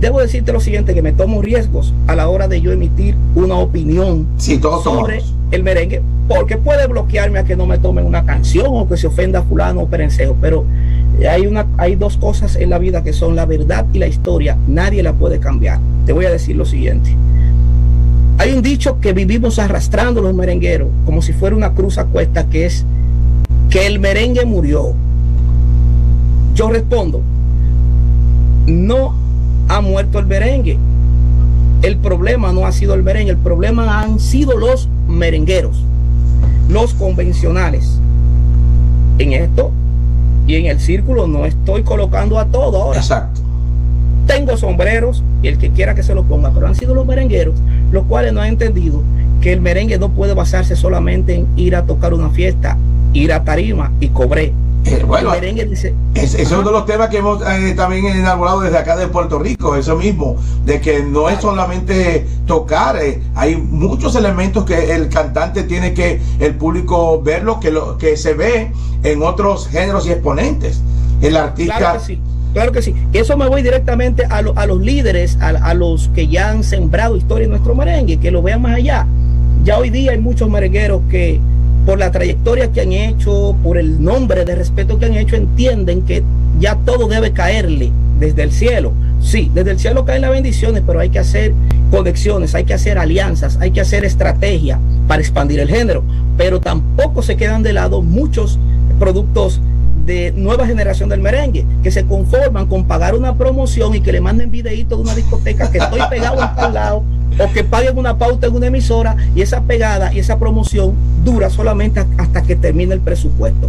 Debo 0.00 0.20
decirte 0.20 0.52
lo 0.52 0.60
siguiente, 0.60 0.94
que 0.94 1.02
me 1.02 1.12
tomo 1.12 1.42
riesgos 1.42 1.92
a 2.06 2.14
la 2.14 2.28
hora 2.28 2.46
de 2.46 2.60
yo 2.60 2.70
emitir 2.70 3.16
una 3.34 3.56
opinión 3.56 4.28
sobre 4.38 5.22
el 5.50 5.64
merengue, 5.64 6.02
porque 6.28 6.56
puede 6.56 6.86
bloquearme 6.86 7.40
a 7.40 7.44
que 7.44 7.56
no 7.56 7.66
me 7.66 7.78
tomen 7.78 8.06
una 8.06 8.24
canción 8.24 8.66
o 8.68 8.88
que 8.88 8.96
se 8.96 9.08
ofenda 9.08 9.40
a 9.40 9.42
fulano 9.42 9.82
o 9.82 9.86
perencejo, 9.88 10.36
pero 10.40 10.64
hay, 11.28 11.48
una, 11.48 11.66
hay 11.78 11.96
dos 11.96 12.16
cosas 12.16 12.54
en 12.54 12.70
la 12.70 12.78
vida 12.78 13.02
que 13.02 13.12
son 13.12 13.34
la 13.34 13.44
verdad 13.44 13.86
y 13.92 13.98
la 13.98 14.06
historia, 14.06 14.56
nadie 14.68 15.02
la 15.02 15.14
puede 15.14 15.40
cambiar. 15.40 15.80
Te 16.06 16.12
voy 16.12 16.26
a 16.26 16.30
decir 16.30 16.54
lo 16.54 16.64
siguiente. 16.64 17.16
Hay 18.38 18.52
un 18.52 18.62
dicho 18.62 19.00
que 19.00 19.12
vivimos 19.12 19.58
arrastrando 19.58 20.20
los 20.20 20.32
merengueros, 20.32 20.88
como 21.06 21.22
si 21.22 21.32
fuera 21.32 21.56
una 21.56 21.74
cruz 21.74 21.98
a 21.98 22.04
cuesta, 22.04 22.48
que 22.48 22.66
es 22.66 22.84
que 23.68 23.86
el 23.86 23.98
merengue 23.98 24.44
murió. 24.44 24.92
Yo 26.54 26.70
respondo, 26.70 27.20
no 28.66 29.27
ha 29.68 29.80
muerto 29.80 30.18
el 30.18 30.26
merengue. 30.26 30.78
El 31.82 31.96
problema 31.98 32.52
no 32.52 32.66
ha 32.66 32.72
sido 32.72 32.94
el 32.94 33.02
merengue, 33.02 33.32
el 33.32 33.38
problema 33.38 34.00
han 34.00 34.18
sido 34.18 34.56
los 34.56 34.88
merengueros, 35.06 35.82
los 36.68 36.94
convencionales. 36.94 38.00
En 39.18 39.32
esto 39.32 39.70
y 40.46 40.56
en 40.56 40.66
el 40.66 40.80
círculo 40.80 41.26
no 41.26 41.44
estoy 41.44 41.82
colocando 41.82 42.38
a 42.38 42.46
todo 42.46 42.82
ahora. 42.82 42.98
Exacto. 42.98 43.40
Tengo 44.26 44.56
sombreros 44.56 45.22
y 45.42 45.48
el 45.48 45.58
que 45.58 45.70
quiera 45.70 45.94
que 45.94 46.02
se 46.02 46.14
lo 46.14 46.24
ponga, 46.24 46.50
pero 46.50 46.66
han 46.66 46.74
sido 46.74 46.94
los 46.94 47.06
merengueros 47.06 47.54
los 47.90 48.04
cuales 48.04 48.32
no 48.32 48.40
han 48.40 48.48
entendido 48.48 49.02
que 49.40 49.52
el 49.52 49.60
merengue 49.60 49.98
no 49.98 50.10
puede 50.10 50.34
basarse 50.34 50.76
solamente 50.76 51.34
en 51.34 51.46
ir 51.56 51.76
a 51.76 51.84
tocar 51.84 52.12
una 52.12 52.30
fiesta, 52.30 52.76
ir 53.12 53.32
a 53.32 53.44
tarima 53.44 53.92
y 54.00 54.08
cobré. 54.08 54.52
Eh, 54.84 55.04
bueno, 55.06 55.34
ese 55.34 55.94
es 56.14 56.50
uno 56.50 56.62
de 56.62 56.72
los 56.72 56.86
temas 56.86 57.08
que 57.08 57.18
hemos 57.18 57.42
eh, 57.42 57.74
también 57.76 58.06
inaugurado 58.06 58.60
desde 58.60 58.78
acá 58.78 58.96
de 58.96 59.08
Puerto 59.08 59.38
Rico, 59.38 59.76
eso 59.76 59.96
mismo, 59.96 60.36
de 60.64 60.80
que 60.80 61.02
no 61.02 61.28
es 61.28 61.40
solamente 61.40 62.26
tocar, 62.46 62.96
eh, 62.96 63.20
hay 63.34 63.56
muchos 63.56 64.14
elementos 64.14 64.64
que 64.64 64.94
el 64.94 65.08
cantante 65.08 65.64
tiene 65.64 65.92
que 65.92 66.20
el 66.38 66.54
público 66.54 67.20
verlo, 67.20 67.60
que, 67.60 67.70
lo, 67.70 67.98
que 67.98 68.16
se 68.16 68.32
ve 68.34 68.72
en 69.02 69.22
otros 69.22 69.68
géneros 69.68 70.06
y 70.06 70.12
exponentes. 70.12 70.80
El 71.20 71.36
artista... 71.36 71.76
Claro 71.76 71.98
que 71.98 72.04
sí. 72.04 72.20
Claro 72.54 72.72
que 72.72 72.82
sí. 72.82 72.94
Eso 73.12 73.36
me 73.36 73.46
voy 73.46 73.62
directamente 73.62 74.24
a, 74.24 74.38
a 74.38 74.66
los 74.66 74.80
líderes, 74.80 75.36
a, 75.40 75.48
a, 75.48 75.74
los 75.74 76.08
que 76.14 76.28
ya 76.28 76.50
han 76.50 76.64
sembrado 76.64 77.16
historia 77.16 77.44
en 77.44 77.50
nuestro 77.50 77.74
merengue, 77.74 78.18
que 78.18 78.30
lo 78.30 78.40
vean 78.42 78.62
más 78.62 78.76
allá. 78.76 79.06
Ya 79.64 79.78
hoy 79.78 79.90
día 79.90 80.12
hay 80.12 80.18
muchos 80.18 80.48
merengueros 80.48 81.02
que 81.10 81.40
por 81.88 81.98
la 81.98 82.12
trayectoria 82.12 82.70
que 82.70 82.82
han 82.82 82.92
hecho, 82.92 83.56
por 83.62 83.78
el 83.78 84.04
nombre 84.04 84.44
de 84.44 84.54
respeto 84.54 84.98
que 84.98 85.06
han 85.06 85.14
hecho, 85.14 85.36
entienden 85.36 86.02
que 86.02 86.22
ya 86.60 86.76
todo 86.76 87.08
debe 87.08 87.32
caerle 87.32 87.90
desde 88.20 88.42
el 88.42 88.52
cielo. 88.52 88.92
Sí, 89.22 89.50
desde 89.54 89.70
el 89.70 89.78
cielo 89.78 90.04
caen 90.04 90.20
las 90.20 90.32
bendiciones, 90.32 90.82
pero 90.86 91.00
hay 91.00 91.08
que 91.08 91.18
hacer 91.18 91.54
conexiones, 91.90 92.54
hay 92.54 92.64
que 92.64 92.74
hacer 92.74 92.98
alianzas, 92.98 93.56
hay 93.58 93.70
que 93.70 93.80
hacer 93.80 94.04
estrategia 94.04 94.78
para 95.06 95.22
expandir 95.22 95.60
el 95.60 95.68
género. 95.70 96.04
Pero 96.36 96.60
tampoco 96.60 97.22
se 97.22 97.38
quedan 97.38 97.62
de 97.62 97.72
lado 97.72 98.02
muchos 98.02 98.58
productos 98.98 99.58
de 100.08 100.32
nueva 100.32 100.66
generación 100.66 101.10
del 101.10 101.20
merengue, 101.20 101.66
que 101.82 101.90
se 101.90 102.06
conforman 102.06 102.66
con 102.66 102.86
pagar 102.86 103.14
una 103.14 103.34
promoción 103.36 103.94
y 103.94 104.00
que 104.00 104.10
le 104.10 104.22
manden 104.22 104.50
videíto 104.50 104.96
de 104.96 105.02
una 105.02 105.14
discoteca 105.14 105.70
que 105.70 105.76
estoy 105.76 106.00
pegado 106.08 106.42
en 106.42 106.54
tal 106.56 106.74
lado, 106.74 107.04
o 107.38 107.52
que 107.52 107.62
paguen 107.62 107.98
una 107.98 108.16
pauta 108.16 108.46
en 108.46 108.56
una 108.56 108.68
emisora 108.68 109.16
y 109.36 109.42
esa 109.42 109.60
pegada 109.60 110.12
y 110.14 110.18
esa 110.18 110.38
promoción 110.38 110.94
dura 111.26 111.50
solamente 111.50 112.02
hasta 112.16 112.42
que 112.42 112.56
termine 112.56 112.94
el 112.94 113.00
presupuesto. 113.00 113.68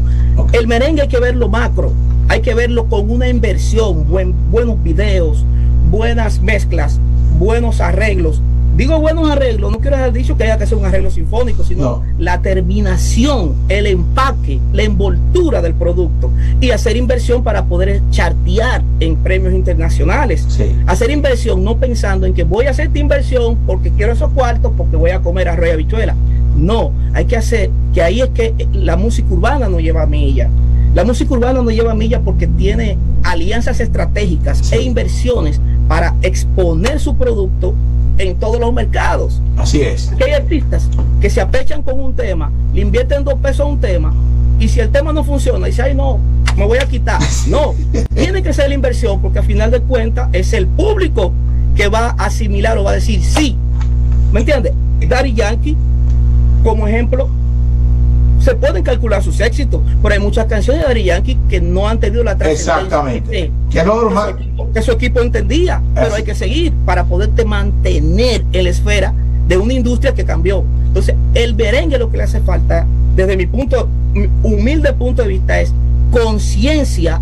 El 0.53 0.65
merengue 0.65 1.01
hay 1.01 1.07
que 1.09 1.19
verlo 1.19 1.49
macro, 1.49 1.91
hay 2.29 2.39
que 2.39 2.53
verlo 2.53 2.85
con 2.85 3.11
una 3.11 3.27
inversión, 3.27 4.07
buen, 4.07 4.33
buenos 4.49 4.81
videos, 4.81 5.43
buenas 5.91 6.39
mezclas, 6.41 7.01
buenos 7.37 7.81
arreglos, 7.81 8.41
Digo 8.79 8.97
buenos 8.97 9.29
arreglos, 9.29 9.73
no 9.73 9.79
quiero 9.79 9.97
haber 9.97 10.13
dicho 10.13 10.37
que 10.37 10.45
haya 10.45 10.57
que 10.57 10.63
hacer 10.63 10.77
un 10.77 10.85
arreglo 10.85 11.11
sinfónico, 11.11 11.65
sino 11.65 12.01
la 12.17 12.41
terminación, 12.41 13.53
el 13.67 13.85
empaque, 13.85 14.57
la 14.71 14.83
envoltura 14.83 15.61
del 15.61 15.73
producto 15.73 16.31
y 16.61 16.71
hacer 16.71 16.95
inversión 16.95 17.43
para 17.43 17.65
poder 17.65 18.01
chartear 18.09 18.81
en 19.01 19.17
premios 19.17 19.53
internacionales. 19.53 20.47
Hacer 20.87 21.11
inversión 21.11 21.61
no 21.61 21.75
pensando 21.75 22.25
en 22.25 22.33
que 22.33 22.45
voy 22.45 22.67
a 22.67 22.69
hacer 22.69 22.87
esta 22.87 22.99
inversión 22.99 23.57
porque 23.67 23.91
quiero 23.91 24.13
esos 24.13 24.31
cuartos, 24.31 24.71
porque 24.77 24.95
voy 24.95 25.11
a 25.11 25.19
comer 25.19 25.49
arroz 25.49 25.67
y 25.67 25.71
habichuela. 25.71 26.15
No, 26.55 26.93
hay 27.13 27.25
que 27.25 27.35
hacer 27.35 27.69
que 27.93 28.01
ahí 28.01 28.21
es 28.21 28.29
que 28.29 28.65
la 28.71 28.95
música 28.95 29.27
urbana 29.29 29.67
no 29.67 29.81
lleva 29.81 30.05
milla. 30.05 30.49
La 30.95 31.03
música 31.03 31.33
urbana 31.33 31.61
no 31.61 31.69
lleva 31.69 31.93
milla 31.95 32.21
porque 32.21 32.47
tiene 32.47 32.97
alianzas 33.23 33.81
estratégicas 33.81 34.71
e 34.71 34.81
inversiones 34.81 35.59
para 35.89 36.15
exponer 36.21 37.01
su 37.01 37.17
producto 37.17 37.73
en 38.19 38.35
todos 38.37 38.59
los 38.59 38.71
mercados. 38.71 39.41
Así 39.57 39.81
es. 39.81 40.11
Que 40.17 40.25
hay 40.25 40.31
artistas 40.33 40.87
que 41.19 41.29
se 41.29 41.41
apechan 41.41 41.81
con 41.81 41.99
un 41.99 42.15
tema, 42.15 42.51
le 42.73 42.81
invierten 42.81 43.23
dos 43.23 43.35
pesos 43.35 43.61
a 43.61 43.65
un 43.65 43.79
tema, 43.79 44.13
y 44.59 44.67
si 44.67 44.79
el 44.81 44.91
tema 44.91 45.11
no 45.11 45.23
funciona, 45.23 45.65
dice, 45.65 45.81
ay 45.81 45.95
no, 45.95 46.19
me 46.55 46.65
voy 46.65 46.77
a 46.77 46.85
quitar. 46.85 47.19
No, 47.47 47.73
tiene 48.13 48.43
que 48.43 48.53
ser 48.53 48.69
la 48.69 48.75
inversión, 48.75 49.21
porque 49.21 49.39
al 49.39 49.45
final 49.45 49.71
de 49.71 49.81
cuentas 49.81 50.29
es 50.33 50.53
el 50.53 50.67
público 50.67 51.31
que 51.75 51.87
va 51.87 52.09
a 52.09 52.25
asimilar 52.25 52.77
o 52.77 52.83
va 52.83 52.91
a 52.91 52.95
decir 52.95 53.23
sí. 53.23 53.55
¿Me 54.31 54.41
entiendes? 54.41 54.73
Daddy 55.07 55.33
Yankee, 55.33 55.75
como 56.63 56.87
ejemplo, 56.87 57.29
se 58.39 58.55
pueden 58.55 58.83
calcular 58.83 59.21
sus 59.23 59.39
éxitos, 59.39 59.81
pero 60.01 60.13
hay 60.13 60.19
muchas 60.19 60.45
canciones 60.45 60.81
de 60.81 60.87
Daddy 60.87 61.03
Yankee 61.03 61.37
que 61.49 61.61
no 61.61 61.87
han 61.87 61.99
tenido 61.99 62.23
la 62.23 62.33
Exactamente. 62.33 63.51
Que, 63.69 63.79
que, 63.79 63.83
su 63.83 64.29
equipo, 64.29 64.71
que, 64.73 64.81
su 64.81 64.91
equipo, 64.91 65.21
entendía, 65.21 65.81
pero 65.93 66.15
hay 66.15 66.23
que 66.23 66.35
seguir 66.35 66.73
para 66.85 67.05
poderte 67.05 67.45
mantener 67.45 68.43
en 68.51 68.63
la 68.63 68.69
esfera 68.69 69.13
de 69.47 69.57
una 69.57 69.73
industria 69.73 70.13
que 70.13 70.25
cambió. 70.25 70.63
Entonces, 70.87 71.15
el 71.33 71.55
merengue 71.55 71.97
lo 71.97 72.09
que 72.09 72.17
le 72.17 72.23
hace 72.23 72.39
falta, 72.41 72.85
desde 73.15 73.35
mi 73.35 73.45
punto, 73.45 73.87
mi 74.13 74.29
humilde 74.43 74.93
punto 74.93 75.21
de 75.23 75.27
vista, 75.27 75.59
es 75.59 75.73
conciencia 76.11 77.21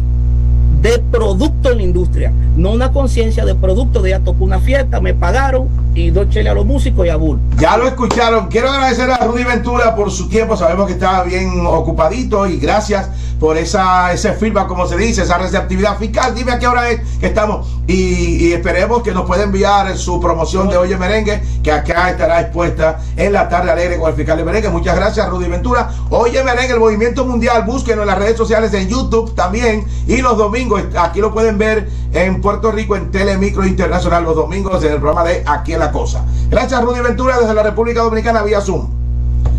de 0.81 0.99
producto 0.99 1.71
en 1.71 1.77
la 1.77 1.83
industria, 1.83 2.31
no 2.55 2.71
una 2.71 2.91
conciencia 2.91 3.45
de 3.45 3.55
producto 3.55 4.01
de 4.01 4.11
ya 4.11 4.19
tocó 4.19 4.43
una 4.43 4.59
fiesta, 4.59 5.01
me 5.01 5.13
pagaron 5.13 5.67
y 5.97 6.11
dos 6.11 6.29
chele 6.29 6.49
a 6.49 6.53
los 6.53 6.65
músicos 6.65 7.05
y 7.07 7.09
a 7.09 7.15
Bull. 7.15 7.39
Ya 7.57 7.75
lo 7.75 7.87
escucharon. 7.87 8.47
Quiero 8.49 8.69
agradecer 8.69 9.09
a 9.09 9.17
Rudy 9.17 9.43
Ventura 9.43 9.95
por 9.95 10.11
su 10.11 10.29
tiempo. 10.29 10.55
Sabemos 10.55 10.85
que 10.85 10.93
estaba 10.93 11.23
bien 11.23 11.65
ocupadito 11.65 12.45
y 12.45 12.57
gracias 12.59 13.09
por 13.39 13.57
esa 13.57 14.11
ese 14.13 14.33
feedback, 14.33 14.67
como 14.67 14.87
se 14.87 14.97
dice, 14.97 15.23
esa 15.23 15.37
receptividad 15.37 15.97
fiscal. 15.97 16.35
Dime 16.35 16.53
a 16.53 16.59
qué 16.59 16.67
hora 16.67 16.89
es 16.89 17.01
que 17.19 17.27
estamos 17.27 17.67
y, 17.87 18.51
esperemos 18.51 19.01
que 19.01 19.11
nos 19.11 19.25
pueda 19.25 19.43
enviar 19.43 19.97
su 19.97 20.19
promoción 20.19 20.69
de 20.69 20.77
Oye 20.77 20.97
Merengue, 20.97 21.41
que 21.63 21.71
acá 21.71 22.09
estará 22.09 22.41
expuesta 22.41 22.99
en 23.15 23.33
la 23.33 23.49
tarde 23.49 23.71
alegre 23.71 23.97
con 23.97 24.09
el 24.09 24.15
fiscal 24.15 24.37
de 24.37 24.43
Merengue. 24.43 24.69
Muchas 24.69 24.95
gracias, 24.95 25.27
Rudy 25.29 25.47
Ventura. 25.47 25.89
Oye 26.09 26.43
Merengue, 26.43 26.73
el 26.73 26.79
movimiento 26.79 27.25
mundial, 27.25 27.63
búsquenlo 27.65 28.03
en 28.03 28.07
las 28.07 28.17
redes 28.17 28.37
sociales, 28.37 28.73
en 28.73 28.87
YouTube 28.87 29.33
también 29.33 29.85
y 30.07 30.17
los 30.17 30.37
domingos. 30.37 30.83
Aquí 30.97 31.21
lo 31.21 31.33
pueden 31.33 31.57
ver 31.57 31.89
en 32.13 32.41
Puerto 32.41 32.71
Rico 32.71 32.95
en 32.95 33.11
Telemicro 33.11 33.65
Internacional 33.65 34.23
los 34.23 34.35
domingos 34.35 34.83
en 34.83 34.93
el 34.93 34.99
programa 34.99 35.23
de 35.23 35.43
Aquí 35.45 35.73
en 35.73 35.79
la 35.87 35.91
Cosa. 35.91 36.25
Gracias, 36.49 36.81
Rudy 36.81 36.99
Ventura, 36.99 37.39
desde 37.39 37.53
la 37.53 37.63
República 37.63 38.01
Dominicana 38.01 38.43
vía 38.43 38.61
Zoom. 38.61 38.89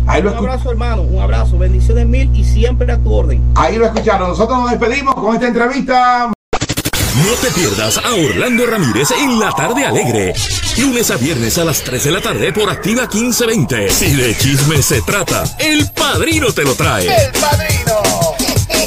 Ahí 0.07 0.21
lo 0.21 0.31
un 0.31 0.37
abrazo, 0.37 0.71
hermano, 0.71 1.03
un 1.03 1.21
abrazo, 1.21 1.57
bendiciones 1.57 2.07
mil 2.07 2.35
y 2.35 2.43
siempre 2.43 2.91
a 2.91 2.97
tu 2.97 3.13
orden. 3.13 3.41
Ahí 3.55 3.77
lo 3.77 3.85
escucharon. 3.85 4.29
Nosotros 4.29 4.57
nos 4.59 4.71
despedimos 4.71 5.15
con 5.15 5.35
esta 5.35 5.47
entrevista. 5.47 6.31
No 6.31 7.33
te 7.41 7.51
pierdas 7.51 7.97
a 7.97 8.13
Orlando 8.13 8.65
Ramírez 8.65 9.11
en 9.11 9.39
la 9.39 9.51
tarde 9.51 9.85
alegre. 9.85 10.33
Lunes 10.77 11.11
a 11.11 11.17
viernes 11.17 11.57
a 11.57 11.65
las 11.65 11.83
3 11.83 12.03
de 12.05 12.11
la 12.11 12.21
tarde 12.21 12.53
por 12.53 12.69
Activa 12.69 13.03
1520. 13.03 13.89
Si 13.89 14.15
de 14.15 14.35
chisme 14.37 14.81
se 14.81 15.01
trata, 15.01 15.43
el 15.59 15.89
padrino 15.91 16.51
te 16.53 16.63
lo 16.63 16.73
trae. 16.75 17.05
El 17.05 17.31
padrino. 17.33 17.99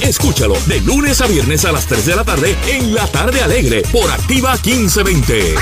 Escúchalo 0.02 0.54
de 0.66 0.80
lunes 0.80 1.20
a 1.20 1.26
viernes 1.26 1.64
a 1.64 1.72
las 1.72 1.86
3 1.86 2.06
de 2.06 2.16
la 2.16 2.24
tarde 2.24 2.56
en 2.66 2.94
la 2.94 3.06
tarde 3.06 3.42
alegre 3.42 3.82
por 3.92 4.10
Activa 4.10 4.52
1520. 4.54 5.54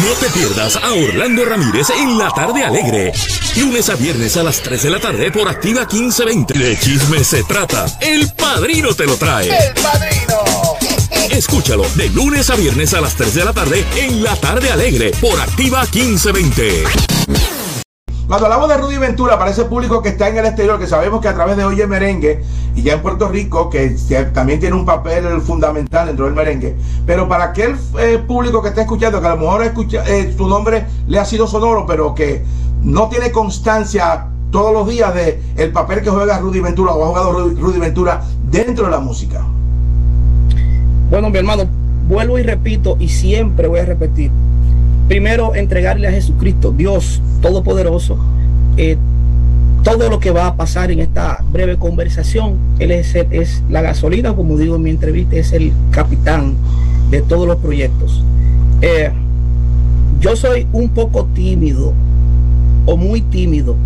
No 0.00 0.08
te 0.18 0.30
pierdas 0.30 0.76
a 0.76 0.94
Orlando 0.94 1.44
Ramírez 1.44 1.90
en 1.90 2.16
la 2.16 2.30
tarde 2.30 2.64
alegre. 2.64 3.12
Lunes 3.58 3.90
a 3.90 3.94
viernes 3.94 4.38
a 4.38 4.42
las 4.42 4.62
3 4.62 4.84
de 4.84 4.90
la 4.90 4.98
tarde 4.98 5.30
por 5.30 5.46
Activa 5.46 5.82
1520. 5.82 6.58
De 6.58 6.78
chisme 6.78 7.22
se 7.22 7.44
trata. 7.44 7.84
El 8.00 8.32
padrino 8.32 8.94
te 8.94 9.04
lo 9.04 9.16
trae. 9.16 9.48
El 9.48 9.74
padrino. 9.74 10.38
Escúchalo 11.30 11.84
de 11.94 12.08
lunes 12.08 12.48
a 12.48 12.56
viernes 12.56 12.94
a 12.94 13.02
las 13.02 13.14
3 13.16 13.34
de 13.34 13.44
la 13.44 13.52
tarde 13.52 13.84
en 13.96 14.22
la 14.22 14.34
tarde 14.36 14.70
alegre 14.70 15.12
por 15.20 15.38
Activa 15.38 15.82
1520. 15.82 16.84
Cuando 18.26 18.46
hablamos 18.46 18.70
de 18.70 18.78
Rudy 18.78 18.96
Ventura, 18.96 19.38
para 19.38 19.50
ese 19.50 19.66
público 19.66 20.00
que 20.00 20.08
está 20.08 20.28
en 20.28 20.38
el 20.38 20.46
exterior, 20.46 20.78
que 20.78 20.86
sabemos 20.86 21.20
que 21.20 21.28
a 21.28 21.34
través 21.34 21.54
de 21.58 21.66
Oye 21.66 21.86
Merengue 21.86 22.42
y 22.74 22.82
ya 22.82 22.94
en 22.94 23.02
Puerto 23.02 23.28
Rico, 23.28 23.68
que 23.70 23.96
también 24.32 24.60
tiene 24.60 24.76
un 24.76 24.84
papel 24.84 25.40
fundamental 25.40 26.06
dentro 26.06 26.26
del 26.26 26.34
merengue, 26.34 26.76
pero 27.06 27.28
para 27.28 27.44
aquel 27.44 27.76
eh, 27.98 28.18
público 28.26 28.62
que 28.62 28.68
está 28.68 28.82
escuchando, 28.82 29.20
que 29.20 29.26
a 29.26 29.34
lo 29.34 29.36
mejor 29.36 29.64
eh, 29.64 30.34
su 30.36 30.48
nombre 30.48 30.86
le 31.06 31.18
ha 31.18 31.24
sido 31.24 31.46
sonoro, 31.46 31.86
pero 31.86 32.14
que 32.14 32.44
no 32.82 33.08
tiene 33.08 33.30
constancia 33.30 34.26
todos 34.50 34.72
los 34.72 34.88
días 34.88 35.14
de 35.14 35.40
el 35.56 35.72
papel 35.72 36.02
que 36.02 36.10
juega 36.10 36.38
Rudy 36.38 36.60
Ventura 36.60 36.92
o 36.92 37.04
ha 37.04 37.08
jugado 37.08 37.32
Rudy, 37.32 37.60
Rudy 37.60 37.78
Ventura 37.78 38.22
dentro 38.50 38.86
de 38.86 38.90
la 38.90 39.00
música. 39.00 39.42
Bueno, 41.10 41.30
mi 41.30 41.38
hermano, 41.38 41.64
vuelvo 42.08 42.38
y 42.38 42.42
repito 42.42 42.96
y 42.98 43.08
siempre 43.08 43.68
voy 43.68 43.80
a 43.80 43.84
repetir 43.84 44.30
primero 45.12 45.54
entregarle 45.54 46.08
a 46.08 46.10
Jesucristo, 46.10 46.72
Dios 46.72 47.20
Todopoderoso, 47.42 48.16
eh, 48.78 48.96
todo 49.82 50.08
lo 50.08 50.20
que 50.20 50.30
va 50.30 50.46
a 50.46 50.56
pasar 50.56 50.90
en 50.90 51.00
esta 51.00 51.42
breve 51.50 51.76
conversación. 51.76 52.56
Él 52.78 52.92
es, 52.92 53.62
la 53.68 53.82
gasolina, 53.82 54.34
como 54.34 54.56
digo 54.56 54.76
en 54.76 54.82
mi 54.82 54.90
entrevista, 54.90 55.36
es 55.36 55.52
el 55.52 55.72
capitán 55.90 56.54
de 57.10 57.22
todos 57.22 57.46
los 57.46 57.56
proyectos. 57.56 58.22
Eh, 58.80 59.10
yo 60.20 60.36
soy 60.36 60.66
un 60.72 60.90
poco 60.90 61.26
tímido 61.34 61.92
o 62.86 62.96
muy 62.96 63.22
tímido 63.22 63.76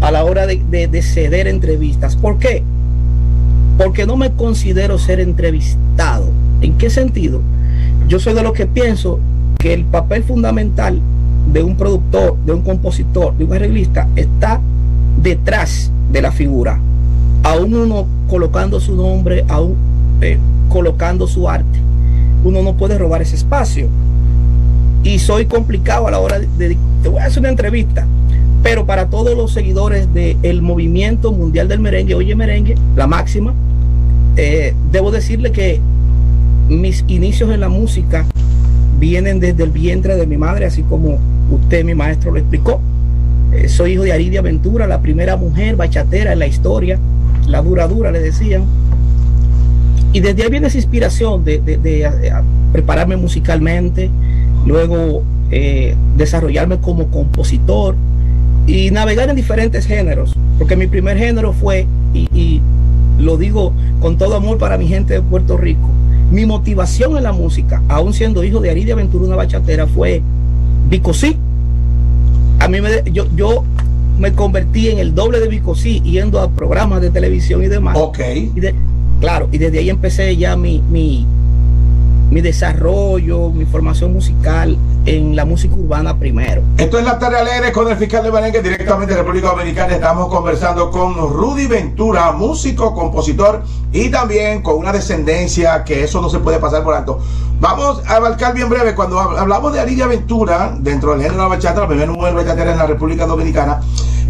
a 0.00 0.10
la 0.10 0.24
hora 0.24 0.46
de, 0.46 0.58
de, 0.88 1.02
ceder 1.02 1.46
entrevistas. 1.46 2.16
¿Por 2.16 2.38
qué? 2.38 2.62
Porque 3.78 4.06
no 4.06 4.16
me 4.16 4.32
considero 4.32 4.98
ser 4.98 5.20
entrevistado. 5.20 6.28
¿En 6.60 6.76
qué 6.78 6.90
sentido? 6.90 7.40
Yo 8.08 8.18
soy 8.18 8.34
de 8.34 8.42
los 8.42 8.52
que 8.52 8.66
pienso 8.66 9.20
que 9.58 9.72
el 9.72 9.84
papel 9.84 10.24
fundamental 10.24 11.00
de 11.52 11.62
un 11.62 11.76
productor, 11.76 12.36
de 12.44 12.52
un 12.52 12.62
compositor, 12.62 13.36
de 13.36 13.44
un 13.44 13.52
arreglista, 13.52 14.08
está 14.16 14.60
detrás 15.22 15.90
de 16.12 16.22
la 16.22 16.32
figura. 16.32 16.78
Aún 17.42 17.74
uno 17.74 18.06
colocando 18.28 18.80
su 18.80 18.94
nombre, 18.94 19.44
aún 19.48 19.76
eh, 20.20 20.38
colocando 20.68 21.26
su 21.26 21.48
arte, 21.48 21.78
uno 22.44 22.62
no 22.62 22.76
puede 22.76 22.98
robar 22.98 23.22
ese 23.22 23.36
espacio. 23.36 23.88
Y 25.02 25.18
soy 25.18 25.46
complicado 25.46 26.08
a 26.08 26.10
la 26.10 26.18
hora 26.18 26.40
de, 26.40 26.76
te 27.02 27.08
voy 27.08 27.20
a 27.20 27.26
hacer 27.26 27.40
una 27.40 27.50
entrevista, 27.50 28.06
pero 28.62 28.86
para 28.86 29.06
todos 29.06 29.36
los 29.36 29.52
seguidores 29.52 30.12
del 30.12 30.62
movimiento 30.62 31.30
mundial 31.30 31.68
del 31.68 31.78
merengue, 31.78 32.14
oye 32.14 32.34
merengue, 32.34 32.74
la 32.96 33.06
máxima, 33.06 33.54
eh, 34.36 34.74
debo 34.90 35.12
decirle 35.12 35.52
que 35.52 35.80
mis 36.68 37.04
inicios 37.06 37.50
en 37.50 37.60
la 37.60 37.68
música 37.68 38.26
vienen 38.98 39.38
desde 39.38 39.62
el 39.62 39.70
vientre 39.70 40.16
de 40.16 40.26
mi 40.26 40.36
madre, 40.36 40.66
así 40.66 40.82
como 40.82 41.18
usted, 41.50 41.84
mi 41.84 41.94
maestro, 41.94 42.32
lo 42.32 42.38
explicó. 42.38 42.80
Eh, 43.56 43.68
soy 43.70 43.92
hijo 43.92 44.02
de 44.02 44.12
Aridia 44.12 44.42
Ventura, 44.42 44.86
la 44.86 45.00
primera 45.00 45.36
mujer 45.36 45.76
bachatera 45.76 46.34
en 46.34 46.38
la 46.38 46.46
historia, 46.46 46.98
la 47.46 47.62
dura 47.62 47.88
dura, 47.88 48.10
le 48.10 48.20
decían. 48.20 48.64
Y 50.12 50.20
desde 50.20 50.42
ahí 50.42 50.50
viene 50.50 50.66
esa 50.66 50.76
inspiración 50.76 51.42
de, 51.42 52.10
prepararme 52.72 53.16
musicalmente, 53.16 54.10
luego 54.66 55.22
eh, 55.50 55.94
desarrollarme 56.18 56.78
como 56.80 57.06
compositor 57.10 57.94
y 58.66 58.90
navegar 58.90 59.30
en 59.30 59.36
diferentes 59.36 59.86
géneros, 59.86 60.34
porque 60.58 60.76
mi 60.76 60.86
primer 60.86 61.16
género 61.16 61.52
fue, 61.54 61.86
y, 62.12 62.60
lo 63.18 63.38
digo 63.38 63.72
con 64.00 64.18
todo 64.18 64.36
amor 64.36 64.58
para 64.58 64.76
mi 64.76 64.88
gente 64.88 65.14
de 65.14 65.22
Puerto 65.22 65.56
Rico, 65.56 65.88
mi 66.30 66.44
motivación 66.44 67.16
en 67.16 67.22
la 67.22 67.32
música, 67.32 67.82
aún 67.88 68.12
siendo 68.12 68.44
hijo 68.44 68.60
de 68.60 68.70
Aridia 68.70 68.94
Ventura, 68.94 69.24
una 69.24 69.36
bachatera, 69.36 69.86
fue 69.86 70.20
Bicosí. 70.90 71.38
A 72.58 72.68
mí 72.68 72.80
me, 72.80 73.02
yo, 73.12 73.26
yo 73.34 73.64
me 74.18 74.32
convertí 74.32 74.88
en 74.88 74.98
el 74.98 75.14
doble 75.14 75.40
de 75.40 75.48
Bicosí 75.48 76.00
yendo 76.00 76.40
a 76.40 76.50
programas 76.50 77.00
de 77.00 77.10
televisión 77.10 77.62
y 77.62 77.68
demás. 77.68 77.96
Ok. 77.98 78.18
Y 78.20 78.60
claro, 79.20 79.48
y 79.52 79.58
desde 79.58 79.78
ahí 79.78 79.90
empecé 79.90 80.36
ya 80.36 80.56
mi, 80.56 80.80
mi, 80.90 81.26
mi 82.36 82.42
desarrollo, 82.42 83.48
mi 83.48 83.64
formación 83.64 84.12
musical 84.12 84.76
en 85.06 85.34
la 85.34 85.46
música 85.46 85.74
urbana 85.74 86.18
primero. 86.18 86.60
Esto 86.76 86.98
es 86.98 87.04
la 87.06 87.18
tarde 87.18 87.38
alegre 87.38 87.72
con 87.72 87.88
el 87.88 87.96
fiscal 87.96 88.22
de 88.24 88.30
Merengue 88.30 88.60
directamente 88.60 89.14
de 89.14 89.20
República 89.22 89.48
Dominicana. 89.48 89.94
Estamos 89.94 90.28
conversando 90.28 90.90
con 90.90 91.14
Rudy 91.14 91.66
Ventura, 91.66 92.32
músico, 92.32 92.94
compositor 92.94 93.62
y 93.90 94.10
también 94.10 94.60
con 94.60 94.76
una 94.76 94.92
descendencia 94.92 95.82
que 95.82 96.04
eso 96.04 96.20
no 96.20 96.28
se 96.28 96.40
puede 96.40 96.58
pasar 96.58 96.84
por 96.84 96.92
alto. 96.92 97.20
Vamos 97.58 98.02
a 98.06 98.16
abarcar 98.16 98.52
bien 98.52 98.68
breve. 98.68 98.94
Cuando 98.94 99.18
hablamos 99.18 99.72
de 99.72 99.80
Aridia 99.80 100.06
Ventura, 100.06 100.76
dentro 100.78 101.12
del 101.12 101.22
género 101.22 101.38
de 101.38 101.42
la 101.44 101.56
bachata, 101.56 101.80
la 101.80 101.88
primera 101.88 102.12
mujer 102.12 102.34
bachatera 102.34 102.70
en 102.70 102.76
la 102.76 102.86
República 102.86 103.24
Dominicana, 103.24 103.80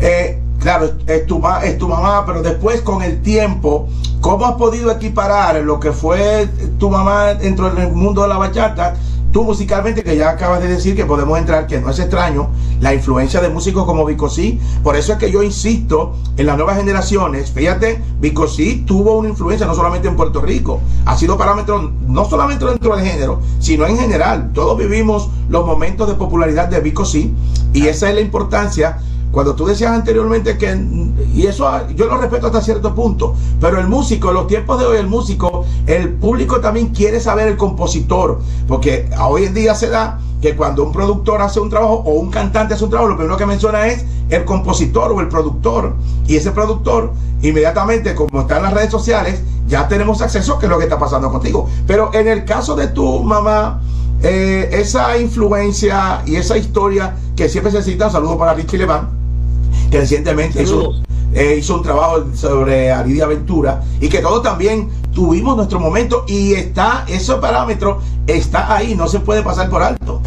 eh, 0.01 0.39
claro, 0.67 0.91
es 1.07 1.27
tu, 1.27 1.41
es 1.63 1.79
tu 1.79 1.87
mamá, 1.87 2.27
pero 2.27 2.43
después 2.43 2.81
con 2.81 3.01
el 3.01 3.23
tiempo, 3.23 3.89
¿cómo 4.21 4.47
has 4.47 4.55
podido 4.55 4.91
equiparar 4.91 5.55
lo 5.63 5.79
que 5.79 5.93
fue 5.93 6.49
tu 6.81 6.91
mamá 6.91 7.35
dentro 7.35 7.71
del 7.71 7.93
mundo 7.93 8.23
de 8.23 8.29
la 8.29 8.37
bachata? 8.37 8.97
Tú 9.31 9.45
musicalmente, 9.45 10.03
que 10.03 10.17
ya 10.17 10.31
acabas 10.31 10.61
de 10.61 10.67
decir 10.67 10.97
que 10.97 11.05
podemos 11.05 11.39
entrar, 11.39 11.69
que 11.69 11.81
no 11.81 11.89
es 11.91 12.01
extraño, 12.01 12.49
la 12.81 12.93
influencia 12.93 13.41
de 13.41 13.49
músicos 13.49 13.85
como 13.85 14.05
Vicosí. 14.05 14.59
Por 14.83 14.97
eso 14.97 15.13
es 15.13 15.19
que 15.19 15.31
yo 15.31 15.45
insisto 15.45 16.17
en 16.37 16.47
las 16.47 16.57
nuevas 16.57 16.79
generaciones. 16.79 17.53
Fíjate, 17.53 18.03
Vicosí 18.19 18.83
tuvo 18.85 19.19
una 19.19 19.29
influencia 19.29 19.69
no 19.69 19.75
solamente 19.77 20.09
en 20.09 20.17
Puerto 20.17 20.41
Rico, 20.41 20.81
ha 21.05 21.17
sido 21.17 21.39
parámetro 21.39 21.93
no 22.09 22.25
solamente 22.25 22.65
dentro 22.65 22.97
del 22.97 23.07
género, 23.07 23.41
sino 23.61 23.87
en 23.87 23.99
general. 23.99 24.51
Todos 24.53 24.77
vivimos 24.77 25.29
los 25.49 25.65
momentos 25.65 26.09
de 26.09 26.15
popularidad 26.15 26.67
de 26.67 26.81
Vicosí 26.81 27.33
y 27.73 27.87
esa 27.87 28.09
es 28.09 28.17
la 28.17 28.21
importancia 28.21 28.99
cuando 29.37 29.55
tú 29.55 29.67
decías 29.67 29.93
anteriormente 29.93 30.57
que, 30.57 30.75
y 31.35 31.47
eso 31.47 31.71
yo 31.95 32.07
lo 32.07 32.17
respeto 32.17 32.47
hasta 32.47 32.63
cierto 32.63 32.95
punto, 32.95 33.35
pero 33.61 33.79
el 33.79 33.87
músico, 33.87 34.31
en 34.31 34.35
los 34.37 34.47
tiempos 34.47 34.79
de 34.81 34.87
hoy, 34.87 34.97
el 34.97 35.09
músico, 35.09 35.67
el 35.87 36.15
público 36.15 36.59
también 36.61 36.87
quiere 36.89 37.21
saber 37.21 37.49
el 37.49 37.59
compositor, 37.59 38.41
porque 38.67 39.11
hoy 39.21 39.45
en 39.45 39.53
día 39.53 39.75
se 39.75 39.91
da 39.91 40.19
que 40.41 40.57
cuando 40.57 40.85
un 40.85 40.91
productor 40.91 41.43
hace 41.43 41.61
un 41.61 41.69
trabajo 41.69 41.97
o 42.07 42.15
un 42.15 42.31
cantante 42.31 42.73
hace 42.73 42.85
un 42.85 42.89
trabajo, 42.89 43.11
lo 43.11 43.19
primero 43.19 43.37
que 43.37 43.45
menciona 43.45 43.89
es 43.89 44.07
el 44.31 44.47
compositor 44.47 45.13
o 45.13 45.21
el 45.21 45.29
productor. 45.29 45.95
Y 46.27 46.37
ese 46.37 46.51
productor, 46.53 47.13
inmediatamente, 47.43 48.15
como 48.15 48.41
está 48.41 48.57
en 48.57 48.63
las 48.63 48.73
redes 48.73 48.91
sociales, 48.91 49.43
ya 49.69 49.87
tenemos 49.87 50.23
acceso 50.23 50.55
a 50.55 50.59
qué 50.59 50.65
es 50.65 50.71
lo 50.71 50.79
que 50.79 50.85
está 50.85 50.99
pasando 50.99 51.31
contigo. 51.31 51.69
Pero 51.87 52.09
en 52.15 52.27
el 52.27 52.47
caso 52.47 52.75
de 52.75 52.87
tu 52.87 53.23
mamá, 53.23 53.83
eh, 54.23 54.71
esa 54.73 55.19
influencia 55.19 56.23
y 56.25 56.37
esa 56.37 56.57
historia 56.57 57.15
que 57.37 57.51
siempre 57.51 57.71
se 57.71 57.83
cita, 57.83 58.09
saludo 58.09 58.39
para 58.39 58.55
Richie 58.55 58.79
Leván, 58.79 59.26
que 59.91 60.01
recientemente 60.01 60.63
eh, 61.35 61.57
hizo, 61.59 61.77
un 61.77 61.83
trabajo 61.83 62.25
sobre 62.35 62.91
Aridia 62.91 63.25
Aventura 63.25 63.83
y 64.01 64.09
que 64.09 64.19
todos 64.19 64.43
también 64.43 64.89
tuvimos 65.13 65.57
nuestro 65.57 65.81
momento 65.81 66.25
y 66.27 66.55
está, 66.55 67.05
ese 67.09 67.35
parámetro 67.35 68.01
está 68.27 68.75
ahí, 68.75 68.95
no 68.95 69.09
se 69.09 69.21
puede 69.21 69.43
pasar 69.43 69.69
por 69.69 69.83
alto. 69.83 70.21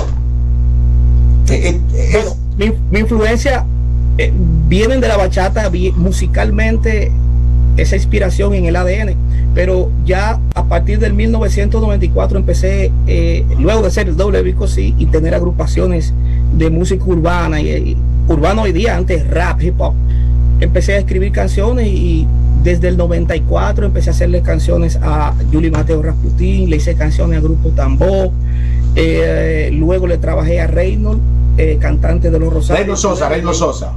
Eh, 1.50 1.80
eh, 1.94 2.26
mi, 2.58 3.00
influencia 3.00 3.66
viene 4.68 4.98
de 4.98 5.08
la 5.08 5.18
bachata 5.18 5.72
musicalmente, 5.96 7.12
esa 7.78 7.96
inspiración 7.96 8.54
en 8.54 8.66
el 8.66 8.76
ADN, 8.76 9.16
pero 9.56 9.90
ya 10.06 10.40
a 10.54 10.64
partir 10.66 11.00
del 11.00 11.14
1994 11.14 12.38
empecé, 12.38 12.92
luego 13.58 13.84
de 13.84 13.92
ser 13.92 14.10
el 14.10 14.18
doble 14.18 14.44
Vico 14.44 14.68
sí, 14.68 14.94
y 14.98 15.06
tener 15.06 15.34
agrupaciones 15.34 16.14
de 16.54 16.70
música 16.70 17.06
urbana 17.06 17.62
y 17.62 17.98
urbano 18.30 18.62
hoy 18.62 18.72
día, 18.72 18.96
antes 18.96 19.28
rap, 19.28 19.62
hip 19.62 19.80
hop. 19.80 19.94
Empecé 20.60 20.94
a 20.94 20.98
escribir 21.00 21.32
canciones 21.32 21.88
y 21.88 22.28
desde 22.64 22.90
el 22.90 22.98
94 22.98 23.86
empecé 23.86 24.12
a 24.12 24.14
hacerle 24.14 24.42
canciones 24.42 25.00
a 25.02 25.34
Julie 25.52 25.72
Mateo 25.72 26.02
Rasputin, 26.02 26.70
le 26.70 26.78
hice 26.78 26.96
canciones 26.96 27.40
a 27.40 27.42
Grupo 27.42 27.70
Tambó, 27.70 28.32
eh, 28.96 29.72
luego 29.74 30.06
le 30.08 30.18
trabajé 30.18 30.62
a 30.62 30.68
Reynold, 30.68 31.20
eh, 31.58 31.78
cantante 31.80 32.30
de 32.30 32.40
los 32.40 32.54
Rosarios. 32.54 32.80
Reynold 32.80 33.00
Sosa, 33.00 33.30
Reynold 33.30 33.56
Sosa. 33.56 33.94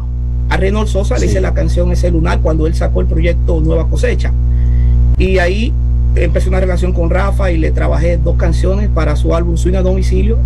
A 0.49 0.57
Reynold 0.57 0.89
Sosa 0.89 1.19
le 1.19 1.27
hice 1.27 1.41
la 1.41 1.53
canción 1.53 1.93
Ese 1.93 2.11
Lunar 2.11 2.41
cuando 2.41 2.67
él 2.67 2.75
sacó 2.75 3.01
el 3.01 3.07
proyecto 3.07 3.61
Nueva 3.61 3.89
Cosecha. 3.89 4.33
Y 5.19 5.39
ahí 5.39 5.73
empecé 6.15 6.49
una 6.49 6.61
relación 6.61 6.93
con 6.93 7.11
Rafa 7.11 7.51
y 7.51 7.59
le 7.59 7.71
trabajé 7.71 8.17
dos 8.17 8.37
canciones 8.37 8.89
para 8.89 9.17
su 9.17 9.35
álbum 9.35 9.57
Swing 9.57 9.75
a 9.75 9.83
Domicilio, 9.83 10.39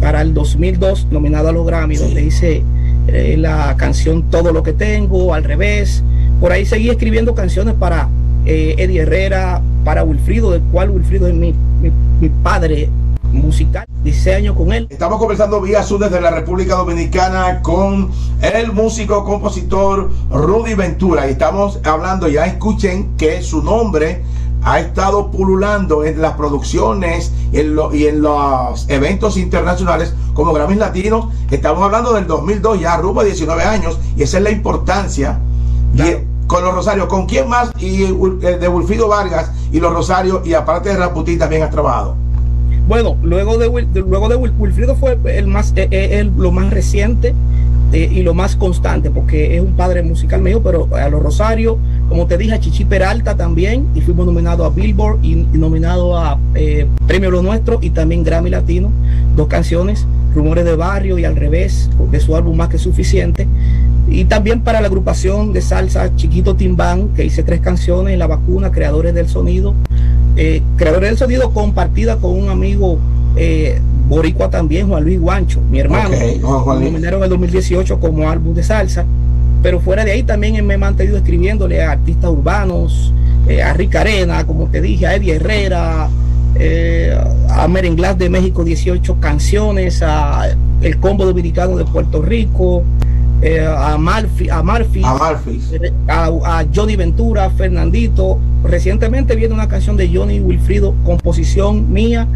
para 0.00 0.22
el 0.22 0.34
2002, 0.34 1.08
nominado 1.10 1.48
a 1.48 1.52
los 1.52 1.66
Grammy, 1.66 1.96
donde 1.96 2.22
hice 2.22 2.62
eh, 3.08 3.36
la 3.38 3.74
canción 3.76 4.30
Todo 4.30 4.52
lo 4.52 4.62
que 4.62 4.72
tengo, 4.72 5.34
al 5.34 5.44
revés. 5.44 6.02
Por 6.40 6.52
ahí 6.52 6.66
seguí 6.66 6.90
escribiendo 6.90 7.34
canciones 7.34 7.74
para 7.74 8.08
eh, 8.44 8.74
Eddie 8.78 9.00
Herrera, 9.00 9.62
para 9.84 10.04
Wilfrido, 10.04 10.50
del 10.52 10.62
cual 10.62 10.90
Wilfrido 10.90 11.26
es 11.26 11.34
mi, 11.34 11.54
mi, 11.80 12.28
padre 12.42 12.90
musical, 13.32 13.86
16 14.04 14.36
años 14.36 14.56
con 14.56 14.72
él. 14.72 14.86
Estamos 14.90 15.18
conversando 15.18 15.60
vía 15.60 15.82
Sur 15.82 16.00
desde 16.00 16.20
la 16.20 16.30
República 16.30 16.76
Dominicana 16.76 17.60
con 17.62 18.10
el 18.40 18.72
músico, 18.72 19.24
compositor 19.24 20.10
Rudy 20.30 20.74
Ventura. 20.74 21.26
Y 21.26 21.32
estamos 21.32 21.80
hablando, 21.84 22.28
ya 22.28 22.46
escuchen 22.46 23.16
que 23.16 23.42
su 23.42 23.62
nombre 23.62 24.22
ha 24.62 24.80
estado 24.80 25.30
pululando 25.30 26.04
en 26.04 26.20
las 26.20 26.34
producciones 26.34 27.32
y 27.52 27.60
en, 27.60 27.76
y 27.92 28.06
en 28.06 28.22
los 28.22 28.88
eventos 28.88 29.36
internacionales 29.36 30.14
como 30.34 30.52
Grammys 30.52 30.78
Latinos. 30.78 31.28
Estamos 31.50 31.82
hablando 31.82 32.12
del 32.12 32.26
2002, 32.26 32.80
ya 32.80 32.96
rumbo 32.96 33.20
a 33.20 33.24
19 33.24 33.62
años, 33.62 33.98
y 34.16 34.22
esa 34.22 34.38
es 34.38 34.44
la 34.44 34.50
importancia. 34.50 35.38
con 36.46 36.64
los 36.64 36.74
Rosarios, 36.74 37.06
¿con 37.08 37.26
quién 37.26 37.48
más? 37.48 37.70
Y 37.78 38.04
eh, 38.04 38.58
de 38.58 38.68
Wilfido 38.68 39.08
Vargas 39.08 39.50
y 39.70 39.80
los 39.80 39.92
Rosarios, 39.92 40.46
y 40.46 40.54
aparte 40.54 40.88
de 40.90 40.96
Raputín 40.96 41.38
también 41.38 41.62
has 41.62 41.70
trabajado. 41.70 42.16
Bueno, 42.88 43.18
luego 43.22 43.58
de, 43.58 43.68
luego 44.00 44.30
de 44.30 44.36
Wilfrido 44.36 44.96
fue 44.96 45.18
el 45.26 45.46
más, 45.46 45.74
eh, 45.76 45.88
eh, 45.90 46.20
el, 46.20 46.32
lo 46.38 46.52
más 46.52 46.70
reciente 46.70 47.34
eh, 47.92 48.08
y 48.10 48.22
lo 48.22 48.32
más 48.32 48.56
constante, 48.56 49.10
porque 49.10 49.56
es 49.56 49.62
un 49.62 49.76
padre 49.76 50.02
musical 50.02 50.40
mío, 50.40 50.62
pero 50.62 50.88
a 50.96 51.06
los 51.10 51.22
Rosario, 51.22 51.78
como 52.08 52.26
te 52.26 52.38
dije, 52.38 52.54
a 52.54 52.60
Chichi 52.60 52.84
Peralta 52.84 53.36
también, 53.36 53.86
y 53.94 54.00
fuimos 54.00 54.26
nominados 54.26 54.66
a 54.66 54.74
Billboard 54.74 55.18
y, 55.22 55.34
nominados 55.34 56.18
a 56.18 56.38
eh, 56.54 56.86
Premio 57.06 57.30
Lo 57.30 57.42
Nuestro 57.42 57.78
y 57.82 57.90
también 57.90 58.24
Grammy 58.24 58.50
Latino, 58.50 58.90
dos 59.36 59.48
canciones, 59.48 60.06
Rumores 60.34 60.64
de 60.64 60.76
Barrio 60.76 61.18
y 61.18 61.24
Al 61.24 61.36
Revés, 61.36 61.90
de 62.10 62.20
su 62.20 62.34
álbum 62.34 62.56
Más 62.56 62.68
que 62.68 62.78
Suficiente, 62.78 63.46
y 64.08 64.24
también 64.24 64.62
para 64.62 64.80
la 64.80 64.86
agrupación 64.86 65.52
de 65.52 65.60
salsa 65.60 66.14
Chiquito 66.16 66.56
Timbán, 66.56 67.08
que 67.10 67.24
hice 67.24 67.42
tres 67.42 67.60
canciones, 67.60 68.18
La 68.18 68.26
Vacuna, 68.26 68.72
Creadores 68.72 69.14
del 69.14 69.28
Sonido, 69.28 69.74
eh, 70.36 70.62
Creadores 70.76 71.10
del 71.10 71.18
Sonido 71.18 71.52
compartida 71.52 72.16
con 72.16 72.30
un 72.30 72.48
amigo 72.48 72.98
boricua 74.08 74.50
también, 74.50 74.88
Juan 74.88 75.04
Luis 75.04 75.20
Guancho, 75.20 75.60
mi 75.70 75.78
hermano. 75.78 76.08
Okay, 76.08 76.40
Juan 76.40 76.82
en 76.82 77.04
el 77.04 77.28
2018 77.28 78.00
como 78.00 78.28
álbum 78.28 78.54
de 78.54 78.62
salsa. 78.62 79.04
Pero 79.62 79.80
fuera 79.80 80.04
de 80.04 80.12
ahí 80.12 80.22
también 80.22 80.64
me 80.66 80.74
he 80.74 80.78
mantenido 80.78 81.16
escribiéndole 81.16 81.82
a 81.82 81.92
artistas 81.92 82.30
urbanos, 82.30 83.12
eh, 83.48 83.62
a 83.62 83.72
Rick 83.72 83.96
Arena, 83.96 84.46
como 84.46 84.66
te 84.66 84.80
dije, 84.80 85.06
a 85.06 85.14
Eddie 85.14 85.36
Herrera, 85.36 86.08
eh, 86.54 87.16
a 87.50 87.68
Merenglás 87.68 88.18
de 88.18 88.28
México 88.28 88.64
18 88.64 89.20
canciones, 89.20 90.02
a 90.02 90.48
El 90.82 90.98
Combo 90.98 91.24
Dominicano 91.24 91.76
de 91.76 91.84
Puerto 91.84 92.22
Rico, 92.22 92.84
eh, 93.40 93.64
a 93.64 93.96
Marfi, 93.96 94.50
a 94.50 94.62
Marfi, 94.62 95.00
a, 95.04 96.64
Johnny 96.74 96.96
Ventura, 96.96 97.50
Fernandito. 97.50 98.38
Recientemente 98.64 99.36
viene 99.36 99.54
una 99.54 99.68
canción 99.68 99.96
de 99.96 100.12
Johnny 100.12 100.40
Wilfrido, 100.40 100.94
composición 101.04 101.92
mía, 101.92 102.26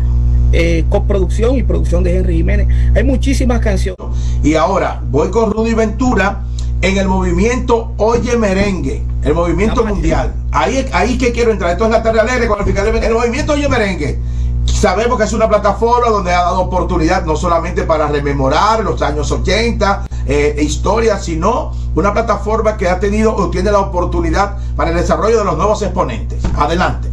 eh, 0.53 0.85
coproducción 0.89 1.57
y 1.57 1.65
producción 1.65 2.05
de 2.05 2.19
Henry 2.19 2.37
Jiménez. 2.37 2.69
Hay 2.95 3.03
muchísimas 3.03 3.59
canciones. 3.59 4.01
Y 4.45 4.55
ahora 4.55 5.03
voy 5.11 5.31
con 5.31 5.51
Rudy 5.51 5.75
Ventura 5.75 6.43
en 6.83 6.99
el 6.99 7.09
movimiento 7.09 7.93
Oye 7.97 8.37
Merengue, 8.37 9.03
el 9.23 9.35
movimiento 9.35 9.85
mundial. 9.85 10.35
Ahí, 10.51 10.85
ahí 10.93 11.17
que 11.17 11.33
quiero 11.33 11.53
entrar. 11.53 11.71
Esto 11.71 11.85
es 11.85 11.91
la 11.91 12.03
tarde 12.03 12.21
alegre 12.21 12.49
con 12.49 12.59
el 12.59 12.67
fiscal 12.67 12.89
El 12.89 13.15
movimiento 13.15 13.53
Oye 13.53 13.69
Merengue. 13.69 14.19
Sabemos 14.67 15.17
que 15.17 15.25
es 15.25 15.33
una 15.33 15.49
plataforma 15.49 16.09
donde 16.11 16.33
ha 16.33 16.43
dado 16.43 16.61
oportunidad 16.61 17.25
no 17.25 17.37
solamente 17.37 17.85
para 17.85 18.09
rememorar 18.09 18.83
los 18.83 19.01
años 19.01 19.31
80, 19.31 20.07
eh, 20.27 20.57
historias, 20.61 21.25
sino 21.25 21.73
una 21.95 22.13
plataforma 22.13 22.77
que 22.77 22.89
ha 22.89 22.99
tenido 22.99 23.35
o 23.35 23.49
tiene 23.49 23.71
la 23.71 23.79
oportunidad 23.79 24.57
para 24.75 24.91
el 24.91 24.97
desarrollo 24.97 25.39
de 25.39 25.45
los 25.45 25.57
nuevos 25.57 25.83
exponentes. 25.83 26.43
Adelante. 26.57 27.09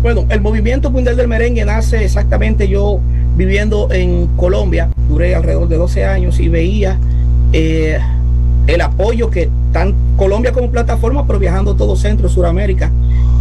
Bueno, 0.00 0.24
el 0.30 0.40
movimiento 0.40 0.90
mundial 0.90 1.16
del 1.16 1.28
merengue 1.28 1.64
nace 1.64 2.04
exactamente 2.04 2.68
yo 2.68 3.00
viviendo 3.36 3.92
en 3.92 4.28
Colombia, 4.36 4.88
duré 5.08 5.34
alrededor 5.34 5.68
de 5.68 5.76
12 5.76 6.04
años 6.04 6.40
y 6.40 6.48
veía 6.48 6.98
eh, 7.52 7.98
el 8.68 8.82
apoyo 8.82 9.30
que 9.30 9.48
tan 9.72 9.94
Colombia 10.16 10.52
como 10.52 10.70
plataforma, 10.70 11.26
pero 11.26 11.38
viajando 11.38 11.74
todo 11.74 11.96
Centro, 11.96 12.28
Suramérica, 12.28 12.92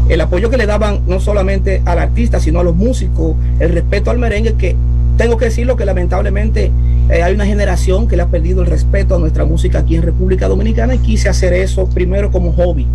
el 0.10 0.22
apoyo 0.22 0.50
que 0.50 0.58
le 0.58 0.66
daban 0.66 1.02
no 1.06 1.20
solamente 1.20 1.82
al 1.86 2.00
artista, 2.00 2.40
sino 2.40 2.62
a 2.62 2.64
los 2.64 2.76
músicos, 2.76 3.36
el 3.60 3.74
respeto 3.74 4.10
al 4.10 4.20
merengue, 4.20 4.54
que 4.54 4.76
tengo 5.18 5.38
que 5.38 5.46
decirlo 5.46 5.76
que 5.76 5.84
lamentablemente 5.84 6.72
eh, 7.10 7.24
hay 7.24 7.34
una 7.34 7.46
generación 7.46 8.08
que 8.08 8.16
le 8.16 8.24
ha 8.24 8.28
perdido 8.28 8.62
el 8.62 8.68
respeto 8.68 9.16
a 9.16 9.20
nuestra 9.20 9.44
música 9.44 9.80
aquí 9.80 9.96
en 9.96 10.04
República 10.04 10.48
Dominicana 10.48 10.96
y 10.96 11.00
quise 11.00 11.28
hacer 11.28 11.54
eso 11.54 11.90
primero 11.90 12.32
como 12.32 12.54
hobby. 12.54 12.88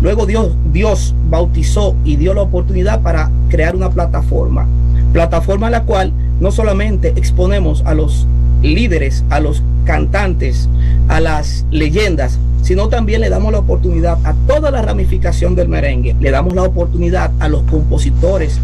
Luego 0.00 0.26
Dios, 0.26 0.54
Dios 0.72 1.14
bautizó 1.28 1.96
y 2.04 2.16
dio 2.16 2.34
la 2.34 2.42
oportunidad 2.42 3.00
para 3.00 3.30
crear 3.48 3.74
una 3.74 3.90
plataforma, 3.90 4.66
plataforma 5.12 5.66
en 5.66 5.72
la 5.72 5.82
cual 5.84 6.12
no 6.38 6.52
solamente 6.52 7.08
exponemos 7.16 7.82
a 7.84 7.94
los 7.94 8.26
líderes, 8.62 9.24
a 9.30 9.40
los 9.40 9.62
cantantes, 9.84 10.68
a 11.08 11.20
las 11.20 11.64
leyendas, 11.70 12.38
sino 12.62 12.88
también 12.88 13.20
le 13.20 13.30
damos 13.30 13.52
la 13.52 13.58
oportunidad 13.58 14.18
a 14.24 14.34
toda 14.46 14.70
la 14.70 14.82
ramificación 14.82 15.54
del 15.54 15.68
merengue, 15.68 16.14
le 16.20 16.30
damos 16.30 16.54
la 16.54 16.62
oportunidad 16.62 17.30
a 17.40 17.48
los 17.48 17.62
compositores 17.62 18.60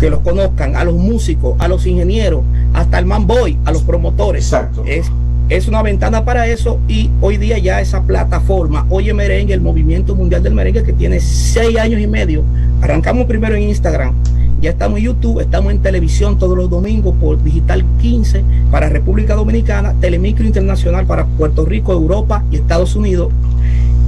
que 0.00 0.10
los 0.10 0.20
conozcan, 0.20 0.76
a 0.76 0.84
los 0.84 0.94
músicos, 0.94 1.56
a 1.58 1.68
los 1.68 1.86
ingenieros, 1.86 2.42
hasta 2.74 2.98
el 2.98 3.06
manboy, 3.06 3.58
a 3.64 3.72
los 3.72 3.82
promotores. 3.82 4.44
Exacto. 4.44 4.84
Es, 4.86 5.10
es 5.48 5.68
una 5.68 5.82
ventana 5.82 6.24
para 6.24 6.46
eso 6.46 6.78
y 6.88 7.10
hoy 7.20 7.38
día 7.38 7.58
ya 7.58 7.80
esa 7.80 8.02
plataforma, 8.02 8.86
Oye 8.90 9.14
Merengue, 9.14 9.54
el 9.54 9.60
movimiento 9.60 10.14
mundial 10.14 10.42
del 10.42 10.54
merengue 10.54 10.82
que 10.82 10.92
tiene 10.92 11.20
seis 11.20 11.78
años 11.78 12.00
y 12.00 12.06
medio, 12.06 12.42
arrancamos 12.82 13.26
primero 13.26 13.54
en 13.54 13.62
Instagram, 13.62 14.14
ya 14.60 14.70
estamos 14.70 14.98
en 14.98 15.04
YouTube, 15.06 15.40
estamos 15.40 15.72
en 15.72 15.80
televisión 15.80 16.38
todos 16.38 16.56
los 16.56 16.70
domingos 16.70 17.14
por 17.20 17.42
Digital 17.42 17.84
15 18.00 18.42
para 18.70 18.88
República 18.88 19.34
Dominicana, 19.34 19.94
Telemicro 20.00 20.46
Internacional 20.46 21.06
para 21.06 21.26
Puerto 21.26 21.64
Rico, 21.64 21.92
Europa 21.92 22.42
y 22.50 22.56
Estados 22.56 22.96
Unidos. 22.96 23.32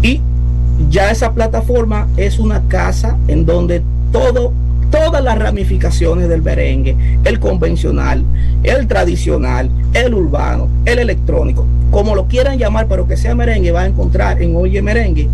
Y 0.02 0.20
ya 0.88 1.10
esa 1.10 1.32
plataforma 1.32 2.08
es 2.16 2.38
una 2.38 2.62
casa 2.68 3.18
en 3.28 3.44
donde 3.44 3.82
todo 4.12 4.52
todas 4.90 5.22
las 5.22 5.38
ramificaciones 5.38 6.30
del 6.30 6.40
merengue, 6.40 6.96
el 7.24 7.38
convencional, 7.38 8.24
el 8.62 8.86
tradicional, 8.86 9.68
el 9.92 10.14
urbano, 10.14 10.68
el 10.86 10.98
electrónico, 10.98 11.66
como 11.90 12.14
lo 12.14 12.26
quieran 12.26 12.58
llamar, 12.58 12.86
pero 12.88 13.06
que 13.06 13.18
sea 13.18 13.34
merengue, 13.34 13.70
va 13.70 13.82
a 13.82 13.86
encontrar 13.86 14.40
en 14.40 14.56
Oye 14.56 14.80
Merengue 14.80 15.28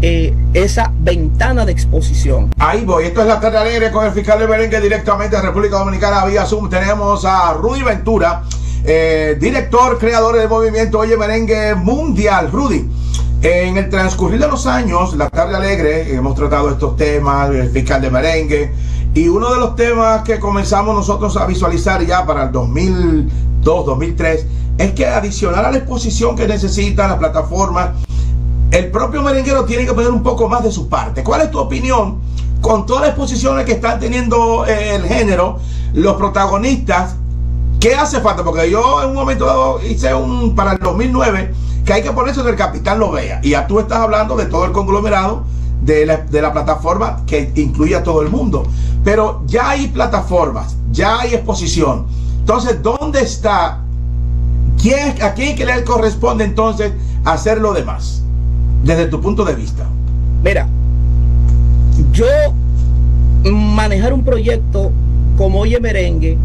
eh, 0.00 0.32
esa 0.54 0.92
ventana 1.00 1.64
de 1.64 1.72
exposición. 1.72 2.50
Ahí 2.58 2.84
voy, 2.84 3.04
esto 3.04 3.22
es 3.22 3.26
la 3.26 3.40
tarde 3.40 3.58
alegre 3.58 3.90
con 3.90 4.06
el 4.06 4.12
fiscal 4.12 4.38
de 4.38 4.46
merengue 4.46 4.80
directamente 4.80 5.36
de 5.36 5.42
República 5.42 5.78
Dominicana 5.78 6.24
vía 6.24 6.46
Zoom. 6.46 6.70
Tenemos 6.70 7.24
a 7.24 7.52
Rudy 7.54 7.82
Ventura, 7.82 8.44
eh, 8.84 9.36
director, 9.40 9.98
creador 9.98 10.36
del 10.36 10.48
movimiento 10.48 11.00
Oye 11.00 11.16
Merengue 11.16 11.74
Mundial. 11.74 12.50
Rudy, 12.52 12.88
en 13.42 13.76
el 13.76 13.88
transcurrir 13.88 14.40
de 14.40 14.48
los 14.48 14.66
años, 14.66 15.16
la 15.16 15.28
tarde 15.30 15.56
alegre, 15.56 16.14
hemos 16.14 16.34
tratado 16.34 16.70
estos 16.70 16.96
temas, 16.96 17.50
el 17.50 17.70
fiscal 17.70 18.00
de 18.00 18.10
merengue, 18.10 18.72
y 19.14 19.28
uno 19.28 19.52
de 19.52 19.58
los 19.58 19.74
temas 19.74 20.22
que 20.22 20.38
comenzamos 20.38 20.94
nosotros 20.94 21.36
a 21.36 21.46
visualizar 21.46 22.04
ya 22.06 22.24
para 22.24 22.44
el 22.44 22.52
2002, 22.52 23.86
2003, 23.86 24.46
es 24.78 24.92
que 24.92 25.06
adicional 25.06 25.64
a 25.64 25.70
la 25.72 25.78
exposición 25.78 26.36
que 26.36 26.46
necesita 26.46 27.08
la 27.08 27.18
plataforma, 27.18 27.94
el 28.70 28.90
propio 28.90 29.22
merenguero 29.22 29.64
tiene 29.64 29.86
que 29.86 29.92
poner 29.92 30.10
un 30.10 30.22
poco 30.22 30.48
más 30.48 30.62
de 30.62 30.70
su 30.70 30.88
parte. 30.88 31.22
¿Cuál 31.22 31.42
es 31.42 31.50
tu 31.50 31.58
opinión 31.58 32.20
con 32.60 32.84
todas 32.86 33.02
las 33.02 33.10
exposiciones 33.10 33.64
que 33.64 33.72
están 33.72 33.98
teniendo 33.98 34.66
eh, 34.66 34.94
el 34.94 35.04
género, 35.04 35.58
los 35.94 36.16
protagonistas? 36.16 37.16
¿Qué 37.80 37.94
hace 37.94 38.20
falta? 38.20 38.44
Porque 38.44 38.70
yo 38.70 39.02
en 39.02 39.10
un 39.10 39.14
momento 39.14 39.46
dado 39.46 39.80
hice 39.82 40.12
un 40.12 40.54
para 40.54 40.72
el 40.72 40.78
2009 40.78 41.54
que 41.84 41.92
hay 41.94 42.02
que 42.02 42.12
ponerse 42.12 42.42
que 42.42 42.50
el 42.50 42.56
capitán 42.56 42.98
lo 42.98 43.10
vea. 43.10 43.40
Y 43.42 43.50
ya 43.50 43.66
tú 43.66 43.80
estás 43.80 44.00
hablando 44.00 44.36
de 44.36 44.46
todo 44.46 44.66
el 44.66 44.72
conglomerado 44.72 45.44
de 45.80 46.04
la, 46.04 46.52
plataforma 46.52 47.22
que 47.26 47.50
incluye 47.54 47.96
a 47.96 48.02
todo 48.02 48.20
el 48.20 48.28
mundo. 48.28 48.66
Pero 49.04 49.42
ya 49.46 49.70
hay 49.70 49.88
plataformas, 49.88 50.76
ya 50.90 51.20
hay 51.20 51.34
exposición. 51.34 52.06
Entonces, 52.40 52.82
¿dónde 52.82 53.20
está? 53.22 53.80
¿Quién, 54.80 55.22
¿A 55.22 55.32
quién 55.32 55.56
le 55.56 55.84
corresponde 55.84 56.44
entonces 56.44 56.92
hacer 57.24 57.58
lo 57.60 57.72
demás? 57.72 58.22
Desde 58.84 59.06
tu 59.06 59.20
punto 59.20 59.44
de 59.44 59.54
vista? 59.54 59.86
Mira, 60.42 60.68
yo 62.12 62.26
manejar 63.44 64.12
un 64.12 64.22
proyecto 64.22 64.90
como 65.36 65.60
Oye 65.60 65.80
Merengue, 65.80 66.36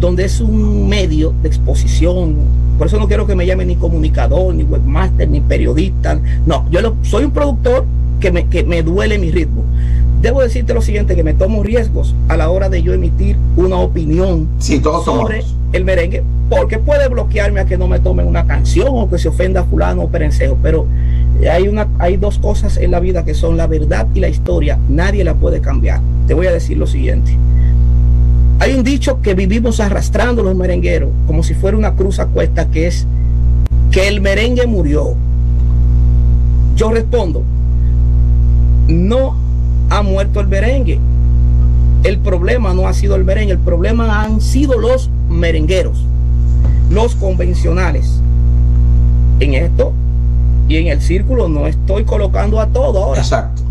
donde 0.00 0.24
es 0.24 0.40
un 0.40 0.88
medio 0.88 1.34
de 1.42 1.48
exposición, 1.48 2.36
por 2.78 2.86
eso 2.86 2.98
no 2.98 3.06
quiero 3.06 3.26
que 3.26 3.34
me 3.34 3.46
llame 3.46 3.64
ni 3.64 3.76
comunicador, 3.76 4.54
ni 4.54 4.64
webmaster, 4.64 5.28
ni 5.28 5.40
periodista, 5.40 6.18
no, 6.46 6.66
yo 6.70 6.94
soy 7.02 7.24
un 7.24 7.30
productor 7.30 7.84
que 8.20 8.32
me, 8.32 8.46
que 8.48 8.64
me 8.64 8.82
duele 8.82 9.18
mi 9.18 9.30
ritmo. 9.30 9.64
Debo 10.20 10.40
decirte 10.40 10.72
lo 10.72 10.82
siguiente, 10.82 11.16
que 11.16 11.24
me 11.24 11.34
tomo 11.34 11.62
riesgos 11.62 12.14
a 12.28 12.36
la 12.36 12.48
hora 12.48 12.68
de 12.68 12.82
yo 12.82 12.92
emitir 12.92 13.36
una 13.56 13.76
opinión 13.76 14.48
sobre 14.60 15.44
el 15.72 15.84
merengue, 15.84 16.22
porque 16.50 16.78
puede 16.78 17.08
bloquearme 17.08 17.60
a 17.60 17.64
que 17.64 17.78
no 17.78 17.88
me 17.88 17.98
tomen 17.98 18.26
una 18.26 18.46
canción 18.46 18.88
o 18.90 19.08
que 19.08 19.18
se 19.18 19.28
ofenda 19.28 19.60
a 19.60 19.64
fulano 19.64 20.02
o 20.02 20.08
perencejo, 20.08 20.58
pero 20.62 20.86
hay, 21.50 21.66
una, 21.66 21.88
hay 21.98 22.16
dos 22.16 22.38
cosas 22.38 22.76
en 22.76 22.90
la 22.90 23.00
vida 23.00 23.24
que 23.24 23.34
son 23.34 23.56
la 23.56 23.66
verdad 23.66 24.06
y 24.14 24.20
la 24.20 24.28
historia. 24.28 24.78
Nadie 24.88 25.24
la 25.24 25.34
puede 25.34 25.60
cambiar. 25.60 26.00
Te 26.26 26.34
voy 26.34 26.46
a 26.46 26.52
decir 26.52 26.76
lo 26.76 26.86
siguiente. 26.86 27.36
Hay 28.60 28.74
un 28.74 28.84
dicho 28.84 29.20
que 29.22 29.34
vivimos 29.34 29.80
arrastrando 29.80 30.42
los 30.42 30.54
merengueros 30.54 31.10
como 31.26 31.42
si 31.42 31.54
fuera 31.54 31.76
una 31.76 31.94
cruz 31.94 32.20
a 32.20 32.26
cuesta 32.26 32.66
que 32.70 32.86
es 32.86 33.06
que 33.90 34.06
el 34.06 34.20
merengue 34.20 34.66
murió. 34.66 35.14
Yo 36.76 36.90
respondo, 36.90 37.42
no 38.88 39.36
ha 39.90 40.02
muerto 40.02 40.40
el 40.40 40.46
merengue. 40.46 41.00
El 42.04 42.18
problema 42.18 42.72
no 42.72 42.86
ha 42.86 42.92
sido 42.92 43.16
el 43.16 43.24
merengue, 43.24 43.52
el 43.52 43.58
problema 43.58 44.22
han 44.22 44.40
sido 44.40 44.78
los 44.78 45.10
merengueros, 45.32 46.04
los 46.90 47.14
convencionales. 47.14 48.20
En 49.40 49.54
esto 49.54 49.92
y 50.68 50.76
en 50.76 50.88
el 50.88 51.00
círculo 51.00 51.48
no 51.48 51.66
estoy 51.66 52.04
colocando 52.04 52.60
a 52.60 52.66
todo 52.66 53.02
ahora. 53.02 53.20
Exacto. 53.20 53.62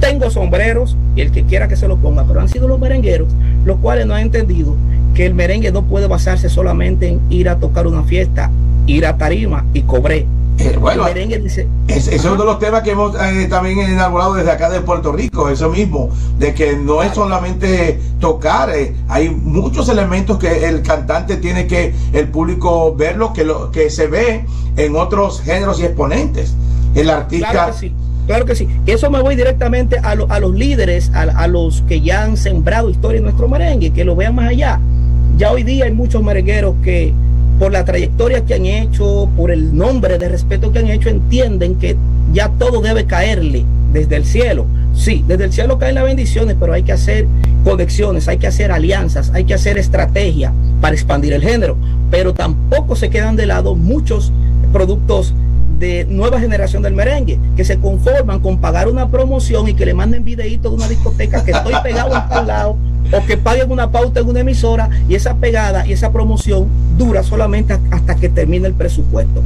Tengo 0.00 0.30
sombreros 0.30 0.96
y 1.16 1.22
el 1.22 1.32
que 1.32 1.44
quiera 1.44 1.68
que 1.68 1.76
se 1.76 1.88
lo 1.88 1.96
ponga, 1.96 2.24
pero 2.24 2.40
han 2.40 2.48
sido 2.48 2.68
los 2.68 2.78
merengueros 2.78 3.28
los 3.64 3.78
cuales 3.78 4.06
no 4.06 4.14
han 4.14 4.22
entendido 4.22 4.76
que 5.14 5.26
el 5.26 5.34
merengue 5.34 5.72
no 5.72 5.82
puede 5.82 6.06
basarse 6.06 6.48
solamente 6.48 7.08
en 7.08 7.20
ir 7.30 7.48
a 7.48 7.58
tocar 7.58 7.86
una 7.86 8.02
fiesta, 8.02 8.50
ir 8.86 9.06
a 9.06 9.16
tarima 9.16 9.64
y 9.72 9.82
cobré. 9.82 10.26
Eh, 10.58 10.76
bueno, 10.80 11.04
ese 11.08 11.66
es 11.88 12.24
uno 12.24 12.36
de 12.36 12.44
los 12.44 12.58
temas 12.60 12.82
que 12.82 12.92
hemos 12.92 13.16
eh, 13.20 13.48
también 13.50 13.78
inaugurado 13.90 14.34
desde 14.34 14.52
acá 14.52 14.70
de 14.70 14.80
Puerto 14.82 15.10
Rico, 15.10 15.48
eso 15.48 15.68
mismo, 15.68 16.10
de 16.38 16.54
que 16.54 16.76
no 16.76 17.02
es 17.02 17.12
solamente 17.12 17.98
tocar, 18.20 18.70
eh, 18.70 18.94
hay 19.08 19.30
muchos 19.30 19.88
elementos 19.88 20.38
que 20.38 20.68
el 20.68 20.82
cantante 20.82 21.38
tiene 21.38 21.66
que 21.66 21.92
el 22.12 22.28
público 22.28 22.94
verlo, 22.94 23.32
que 23.32 23.44
lo 23.44 23.72
que 23.72 23.90
se 23.90 24.06
ve 24.06 24.44
en 24.76 24.94
otros 24.94 25.40
géneros 25.40 25.80
y 25.80 25.86
exponentes. 25.86 26.54
El 26.94 27.10
artista. 27.10 27.50
Claro 27.50 27.72
que 27.72 27.78
sí. 27.78 27.92
Claro 28.26 28.44
que 28.46 28.54
sí. 28.54 28.68
Eso 28.86 29.10
me 29.10 29.20
voy 29.20 29.34
directamente 29.34 29.98
a, 29.98 30.12
a 30.12 30.40
los 30.40 30.54
líderes, 30.54 31.10
a, 31.14 31.22
a, 31.22 31.48
los 31.48 31.82
que 31.82 32.00
ya 32.00 32.22
han 32.22 32.36
sembrado 32.36 32.88
historia 32.88 33.18
en 33.18 33.24
nuestro 33.24 33.48
merengue, 33.48 33.90
que 33.90 34.04
lo 34.04 34.14
vean 34.14 34.36
más 34.36 34.50
allá. 34.50 34.80
Ya 35.36 35.50
hoy 35.50 35.64
día 35.64 35.86
hay 35.86 35.92
muchos 35.92 36.22
merengueros 36.22 36.76
que 36.82 37.12
por 37.58 37.72
la 37.72 37.84
trayectoria 37.84 38.44
que 38.44 38.54
han 38.54 38.66
hecho, 38.66 39.28
por 39.36 39.50
el 39.50 39.76
nombre 39.76 40.18
de 40.18 40.28
respeto 40.28 40.72
que 40.72 40.80
han 40.80 40.88
hecho, 40.88 41.08
entienden 41.08 41.76
que 41.76 41.96
ya 42.32 42.48
todo 42.48 42.80
debe 42.80 43.06
caerle 43.06 43.64
desde 43.92 44.16
el 44.16 44.24
cielo. 44.24 44.66
Sí, 44.94 45.24
desde 45.26 45.44
el 45.44 45.52
cielo 45.52 45.78
caen 45.78 45.96
las 45.96 46.04
bendiciones, 46.04 46.56
pero 46.58 46.72
hay 46.72 46.82
que 46.82 46.92
hacer 46.92 47.26
conexiones, 47.64 48.28
hay 48.28 48.38
que 48.38 48.46
hacer 48.46 48.70
alianzas, 48.70 49.30
hay 49.34 49.44
que 49.44 49.54
hacer 49.54 49.78
estrategia 49.78 50.52
para 50.80 50.94
expandir 50.94 51.32
el 51.32 51.42
género. 51.42 51.76
Pero 52.10 52.34
tampoco 52.34 52.96
se 52.96 53.10
quedan 53.10 53.36
de 53.36 53.46
lado 53.46 53.74
muchos 53.74 54.32
productos 54.72 55.34
de 55.78 56.04
nueva 56.04 56.40
generación 56.40 56.82
del 56.82 56.94
merengue, 56.94 57.38
que 57.56 57.64
se 57.64 57.78
conforman 57.78 58.40
con 58.40 58.58
pagar 58.58 58.88
una 58.88 59.08
promoción 59.08 59.68
y 59.68 59.74
que 59.74 59.86
le 59.86 59.94
manden 59.94 60.24
videitos 60.24 60.72
de 60.72 60.76
una 60.76 60.88
discoteca 60.88 61.44
que 61.44 61.50
estoy 61.50 61.74
pegado 61.82 62.14
en 62.14 62.28
tal 62.28 62.46
lado, 62.46 62.76
o 63.12 63.26
que 63.26 63.36
paguen 63.36 63.70
una 63.70 63.90
pauta 63.90 64.20
en 64.20 64.28
una 64.28 64.40
emisora 64.40 64.88
y 65.08 65.14
esa 65.14 65.34
pegada 65.36 65.86
y 65.86 65.92
esa 65.92 66.12
promoción 66.12 66.68
dura 66.96 67.22
solamente 67.22 67.78
hasta 67.90 68.16
que 68.16 68.28
termine 68.28 68.68
el 68.68 68.74
presupuesto. 68.74 69.42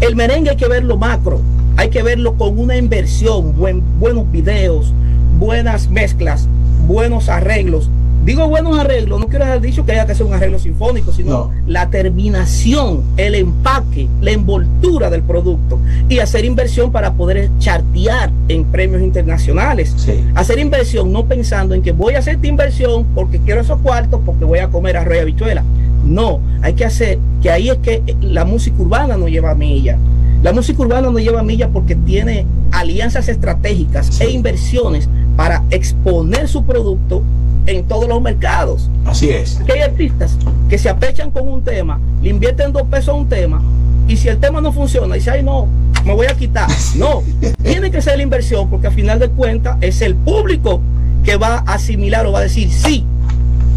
El 0.00 0.16
merengue 0.16 0.50
hay 0.50 0.56
que 0.56 0.68
verlo 0.68 0.96
macro, 0.96 1.40
hay 1.76 1.90
que 1.90 2.02
verlo 2.02 2.34
con 2.34 2.58
una 2.58 2.76
inversión, 2.76 3.56
buen, 3.56 3.82
buenos 3.98 4.30
videos, 4.30 4.92
buenas 5.38 5.88
mezclas, 5.88 6.46
buenos 6.86 7.28
arreglos, 7.28 7.90
Digo 8.24 8.46
buenos 8.48 8.78
arreglos, 8.78 9.18
no 9.18 9.28
quiero 9.28 9.46
haber 9.46 9.62
dicho 9.62 9.86
que 9.86 9.92
haya 9.92 10.04
que 10.04 10.12
hacer 10.12 10.26
un 10.26 10.34
arreglo 10.34 10.58
sinfónico, 10.58 11.10
sino 11.10 11.50
la 11.66 11.88
terminación, 11.88 13.02
el 13.16 13.34
empaque, 13.34 14.08
la 14.20 14.32
envoltura 14.32 15.08
del 15.08 15.22
producto 15.22 15.78
y 16.06 16.18
hacer 16.18 16.44
inversión 16.44 16.92
para 16.92 17.14
poder 17.14 17.48
chartear 17.58 18.30
en 18.48 18.64
premios 18.66 19.00
internacionales. 19.00 19.96
Hacer 20.34 20.58
inversión 20.58 21.12
no 21.12 21.24
pensando 21.24 21.74
en 21.74 21.82
que 21.82 21.92
voy 21.92 22.14
a 22.14 22.18
hacer 22.18 22.34
esta 22.34 22.46
inversión 22.46 23.06
porque 23.14 23.38
quiero 23.38 23.62
esos 23.62 23.80
cuartos, 23.80 24.20
porque 24.26 24.44
voy 24.44 24.58
a 24.58 24.68
comer 24.68 24.98
arroz 24.98 25.16
y 25.16 25.20
habichuela. 25.20 25.64
No, 26.04 26.40
hay 26.60 26.74
que 26.74 26.84
hacer 26.84 27.18
que 27.42 27.50
ahí 27.50 27.70
es 27.70 27.78
que 27.78 28.02
la 28.20 28.44
música 28.44 28.82
urbana 28.82 29.16
no 29.16 29.28
lleva 29.28 29.54
milla. 29.54 29.96
La 30.42 30.52
música 30.52 30.82
urbana 30.82 31.10
no 31.10 31.18
lleva 31.18 31.42
milla 31.42 31.68
porque 31.68 31.94
tiene 31.94 32.44
alianzas 32.70 33.28
estratégicas 33.28 34.20
e 34.20 34.30
inversiones 34.30 35.08
para 35.36 35.64
exponer 35.70 36.48
su 36.48 36.64
producto 36.64 37.22
en 37.66 37.86
todos 37.86 38.08
los 38.08 38.20
mercados. 38.20 38.88
Así 39.04 39.30
es. 39.30 39.60
Que 39.66 39.72
hay 39.72 39.80
artistas 39.80 40.36
que 40.68 40.78
se 40.78 40.88
apechan 40.88 41.30
con 41.30 41.48
un 41.48 41.62
tema, 41.62 41.98
le 42.22 42.30
invierten 42.30 42.72
dos 42.72 42.82
pesos 42.84 43.08
a 43.10 43.12
un 43.12 43.28
tema, 43.28 43.62
y 44.08 44.16
si 44.16 44.28
el 44.28 44.38
tema 44.38 44.60
no 44.60 44.72
funciona, 44.72 45.14
dice, 45.14 45.30
ay 45.30 45.42
no, 45.42 45.68
me 46.04 46.14
voy 46.14 46.26
a 46.26 46.34
quitar. 46.34 46.68
No, 46.96 47.22
tiene 47.62 47.90
que 47.90 48.02
ser 48.02 48.16
la 48.16 48.22
inversión, 48.22 48.68
porque 48.68 48.88
al 48.88 48.94
final 48.94 49.18
de 49.18 49.28
cuentas 49.30 49.76
es 49.80 50.02
el 50.02 50.14
público 50.14 50.80
que 51.24 51.36
va 51.36 51.58
a 51.58 51.74
asimilar 51.74 52.26
o 52.26 52.32
va 52.32 52.40
a 52.40 52.42
decir 52.42 52.70
sí. 52.70 53.04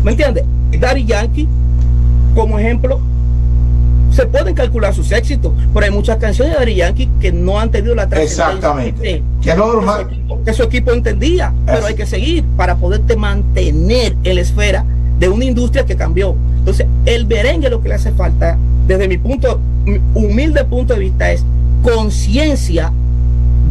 ¿Me 0.04 0.12
entiendes? 0.12 0.44
Daddy 0.80 1.06
Yankee, 1.06 1.48
como 2.36 2.58
ejemplo, 2.58 3.00
se 4.14 4.26
pueden 4.28 4.54
calcular 4.54 4.94
sus 4.94 5.12
éxitos, 5.12 5.52
pero 5.74 5.86
hay 5.86 5.92
muchas 5.92 6.18
canciones 6.18 6.54
de 6.54 6.60
Daddy 6.60 6.76
Yankee 6.76 7.10
que 7.20 7.32
no 7.32 7.60
han 7.60 7.72
tenido 7.72 7.96
la 7.96 8.04
Exactamente. 8.04 9.24
Que, 9.42 9.56
normal. 9.56 10.08
que, 10.46 10.54
su 10.54 10.64
equipo, 10.64 10.92
entendía, 10.92 11.54
pero 11.66 11.86
hay 11.86 11.96
que 11.96 12.06
seguir 12.06 12.44
para 12.56 12.76
poderte 12.76 13.16
mantener 13.16 14.16
en 14.24 14.36
la 14.36 14.42
esfera 14.42 14.86
de 15.20 15.30
una 15.30 15.46
industria 15.46 15.86
que 15.86 15.96
cambió. 15.96 16.36
Entonces, 16.60 16.86
el 17.06 17.26
merengue 17.26 17.70
lo 17.70 17.82
que 17.82 17.90
le 17.90 17.96
hace 17.96 18.12
falta, 18.12 18.58
desde 18.88 19.08
mi 19.08 19.18
punto, 19.18 19.60
humilde 20.14 20.64
punto 20.64 20.94
de 20.94 21.00
vista, 21.00 21.32
es 21.32 21.44
conciencia 21.82 22.92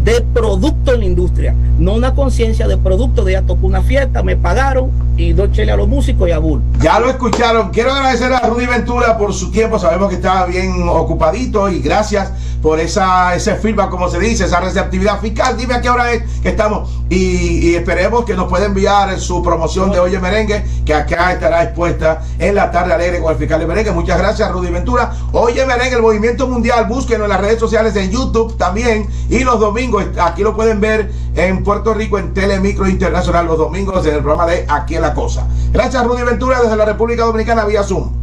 de 0.04 0.20
producto 0.20 0.94
en 0.94 1.00
la 1.00 1.06
industria, 1.06 1.54
no 1.78 1.94
una 1.94 2.14
conciencia 2.14 2.66
de 2.66 2.76
producto 2.76 3.24
de 3.24 3.32
ya 3.32 3.42
tocó 3.42 3.66
una 3.66 3.82
fiesta, 3.82 4.22
me 4.22 4.36
pagaron 4.36 4.90
y 5.16 5.32
dos 5.32 5.52
chele 5.52 5.72
a 5.72 5.76
los 5.76 5.88
músicos 5.88 6.28
y 6.28 6.32
a 6.32 6.38
Bull. 6.38 6.62
Ya 6.80 6.98
lo 6.98 7.10
escucharon. 7.10 7.70
Quiero 7.70 7.92
agradecer 7.92 8.32
a 8.32 8.40
Rudy 8.40 8.66
Ventura 8.66 9.16
por 9.18 9.32
su 9.32 9.50
tiempo. 9.50 9.78
Sabemos 9.78 10.08
que 10.08 10.16
está 10.16 10.46
bien 10.46 10.88
ocupadito 10.88 11.68
y 11.68 11.80
gracias 11.80 12.32
por 12.62 12.78
esa, 12.78 13.34
ese 13.34 13.56
feedback, 13.56 13.90
como 13.90 14.08
se 14.08 14.20
dice, 14.20 14.44
esa 14.44 14.60
receptividad 14.60 15.20
fiscal. 15.20 15.56
Dime 15.56 15.74
a 15.74 15.80
qué 15.80 15.90
hora 15.90 16.12
es 16.12 16.22
que 16.40 16.50
estamos 16.50 16.88
y, 17.10 17.74
esperemos 17.74 18.24
que 18.24 18.34
nos 18.34 18.48
pueda 18.48 18.66
enviar 18.66 19.18
su 19.18 19.42
promoción 19.42 19.90
de 19.90 19.98
Oye 19.98 20.18
Merengue, 20.18 20.64
que 20.84 20.94
acá 20.94 21.32
estará 21.32 21.62
expuesta 21.64 22.22
en 22.38 22.54
la 22.54 22.70
tarde 22.70 22.94
alegre 22.94 23.20
con 23.20 23.32
el 23.32 23.38
fiscal 23.38 23.60
de 23.60 23.66
Merengue. 23.66 23.90
Muchas 23.90 24.18
gracias, 24.18 24.50
Rudy 24.50 24.70
Ventura. 24.70 25.12
Oye 25.32 25.66
Merengue, 25.66 25.96
el 25.96 26.02
movimiento 26.02 26.46
mundial, 26.46 26.86
búsquenlo 26.86 27.24
en 27.24 27.30
las 27.30 27.40
redes 27.40 27.58
sociales, 27.58 27.96
en 27.96 28.10
YouTube 28.10 28.56
también. 28.56 29.08
Y 29.28 29.40
los 29.40 29.58
domingos, 29.58 30.04
aquí 30.20 30.42
lo 30.42 30.54
pueden 30.54 30.80
ver 30.80 31.10
en 31.34 31.64
Puerto 31.64 31.94
Rico, 31.94 32.18
en 32.18 32.32
Telemicro 32.32 32.88
Internacional, 32.88 33.46
los 33.46 33.58
domingos 33.58 34.06
en 34.06 34.14
el 34.14 34.20
programa 34.20 34.46
de 34.46 34.64
Aquí 34.68 34.94
la 35.02 35.12
Cosa. 35.12 35.46
Gracias, 35.72 36.02
Rudy 36.04 36.22
Ventura, 36.22 36.62
desde 36.62 36.76
la 36.76 36.86
República 36.86 37.24
Dominicana, 37.24 37.64
vía 37.66 37.82
Zoom 37.82 38.22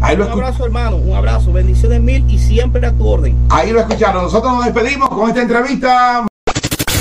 un 0.00 0.22
abrazo, 0.22 0.64
hermano, 0.64 0.96
un 0.96 1.16
abrazo, 1.16 1.52
bendiciones 1.52 2.00
mil 2.00 2.24
y 2.30 2.38
siempre 2.38 2.86
a 2.86 2.92
tu 2.92 3.06
orden. 3.06 3.36
Ahí 3.50 3.70
lo 3.70 3.80
escucharon. 3.80 4.24
Nosotros 4.24 4.52
nos 4.52 4.64
despedimos 4.64 5.08
con 5.08 5.28
esta 5.28 5.42
entrevista. 5.42 6.26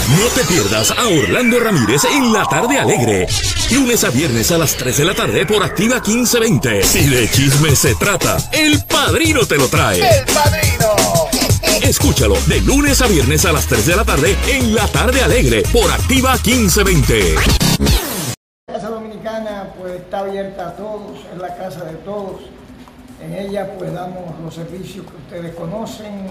No 0.08 0.26
te 0.36 0.44
pierdas 0.46 0.92
a 0.92 1.08
Orlando 1.08 1.60
Ramírez 1.60 2.04
en 2.06 2.32
la 2.32 2.46
tarde 2.46 2.78
alegre. 2.78 3.28
Lunes 3.72 4.04
a 4.04 4.12
viernes 4.12 4.52
a 4.52 4.58
las 4.58 4.76
3 4.76 4.98
de 4.98 5.06
la 5.06 5.16
tarde 5.16 5.46
por 5.46 5.64
Activa 5.64 5.96
1520. 5.96 6.84
Si 6.84 7.10
de 7.10 7.30
chisme 7.30 7.76
se 7.76 7.96
trata, 7.96 8.38
el 8.54 8.84
padrino 8.86 9.46
te 9.46 9.58
lo 9.58 9.68
trae. 9.68 10.00
¡El 10.00 10.26
padrino! 10.26 10.86
Escúchalo 11.82 12.36
de 12.48 12.62
lunes 12.62 13.02
a 13.02 13.08
viernes 13.08 13.46
a 13.46 13.52
las 13.52 13.66
3 13.66 13.86
de 13.86 13.96
la 13.96 14.06
tarde 14.06 14.38
en 14.48 14.74
la 14.74 14.88
tarde 14.88 15.22
alegre 15.22 15.64
por 15.74 15.92
Activa 15.92 16.34
1520. 16.34 17.36
Pues 19.78 19.96
está 19.96 20.20
abierta 20.20 20.70
a 20.70 20.76
todos, 20.76 21.26
es 21.34 21.38
la 21.38 21.56
casa 21.56 21.84
de 21.84 21.96
todos 21.98 22.40
en 23.22 23.34
ella 23.34 23.72
pues 23.78 23.94
damos 23.94 24.40
los 24.44 24.54
servicios 24.54 25.06
que 25.06 25.18
ustedes 25.18 25.56
conocen. 25.56 26.28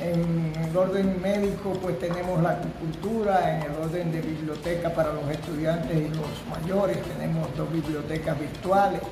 En 0.00 0.52
el 0.56 0.74
orden 0.74 1.20
médico 1.20 1.74
pues 1.82 1.98
tenemos 1.98 2.42
la 2.42 2.50
acupuntura, 2.50 3.58
en 3.58 3.70
el 3.70 3.76
orden 3.82 4.10
de 4.10 4.22
biblioteca 4.22 4.94
para 4.94 5.12
los 5.12 5.28
estudiantes 5.28 5.94
y 5.94 6.08
los 6.08 6.58
mayores 6.58 7.02
tenemos 7.02 7.54
dos 7.54 7.70
bibliotecas 7.70 8.40
virtuales, 8.40 9.02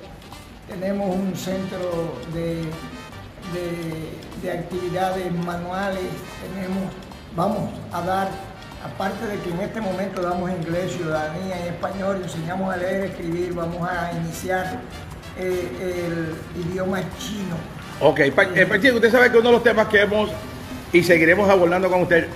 tenemos 0.67 1.15
un 1.15 1.37
centro 1.37 2.15
de, 2.33 2.65
de, 4.43 4.51
actividades 4.51 5.31
manuales, 5.45 6.01
tenemos, 6.41 6.91
vamos 7.37 7.69
a 7.93 8.01
dar 8.01 8.29
aparte 8.85 9.27
de 9.27 9.39
que 9.41 9.51
en 9.51 9.61
este 9.61 9.81
momento 9.81 10.23
damos 10.23 10.51
inglés, 10.51 10.93
ciudadanía 10.93 11.57
y 11.65 11.69
español, 11.69 12.21
enseñamos 12.23 12.73
a 12.73 12.77
leer, 12.77 13.05
escribir, 13.07 13.53
vamos 13.55 13.89
a 13.89 14.13
iniciar 14.13 14.81
eh, 15.39 16.07
el 16.07 16.63
idioma 16.71 17.01
chino. 17.19 17.57
Ok, 18.01 18.21
eh, 18.21 18.93
usted 18.95 19.11
sabe 19.11 19.31
que 19.31 19.39
uno 19.39 19.49
de 19.49 19.55
los 19.55 19.63
temas 19.63 19.89
que 19.89 20.03
hemos 20.03 20.31
y 20.93 21.03
seguiremos 21.03 21.49
abordando 21.51 21.91
con 21.91 22.03
usted 22.03 22.29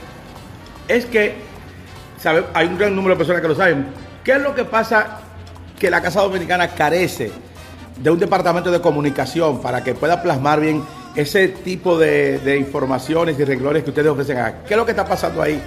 es 0.89 1.07
que 1.07 1.37
sabe, 2.19 2.45
hay 2.55 2.67
un 2.67 2.79
gran 2.79 2.95
número 2.95 3.15
de 3.15 3.19
personas 3.19 3.43
que 3.43 3.49
lo 3.49 3.55
saben. 3.55 3.87
¿Qué 4.25 4.33
es 4.33 4.41
lo 4.41 4.55
que 4.55 4.65
pasa 4.65 5.21
que 5.79 5.91
la 5.91 6.01
Casa 6.01 6.23
Dominicana 6.23 6.69
carece 6.69 7.31
de 8.01 8.11
un 8.11 8.19
departamento 8.19 8.71
de 8.71 8.81
comunicación 8.81 9.61
para 9.61 9.83
que 9.85 9.95
pueda 9.95 10.23
plasmar 10.23 10.61
bien 10.61 10.83
ese 11.15 11.49
tipo 11.49 11.99
de, 11.99 12.57
informaciones 12.59 13.39
y 13.39 13.45
renglones 13.45 13.85
que 13.85 13.91
ustedes 13.91 14.09
ofrecen 14.09 14.39
¿Qué 14.67 14.75
es 14.75 14.77
lo 14.77 14.85
que 14.85 14.93
está 14.93 15.05
pasando 15.05 15.43
ahí 15.43 15.61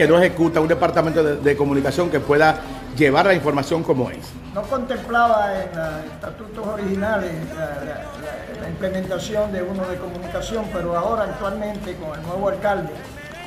que 0.00 0.08
no 0.08 0.16
ejecuta 0.16 0.62
un 0.62 0.68
departamento 0.68 1.22
de, 1.22 1.56
comunicación 1.56 2.08
que 2.08 2.20
pueda 2.20 2.58
llevar 2.96 3.26
la 3.26 3.34
información 3.34 3.82
como 3.82 4.08
es. 4.10 4.32
No 4.54 4.62
contemplaba 4.62 5.52
en 5.62 5.76
los 5.76 6.04
estatutos 6.14 6.66
originales 6.66 7.30
la, 7.54 8.66
implementación 8.66 9.52
de 9.52 9.62
uno 9.62 9.86
de 9.86 9.98
comunicación, 9.98 10.64
pero 10.72 10.96
ahora 10.96 11.24
actualmente 11.24 11.96
con 11.96 12.18
el 12.18 12.26
nuevo 12.26 12.48
alcalde, 12.48 12.88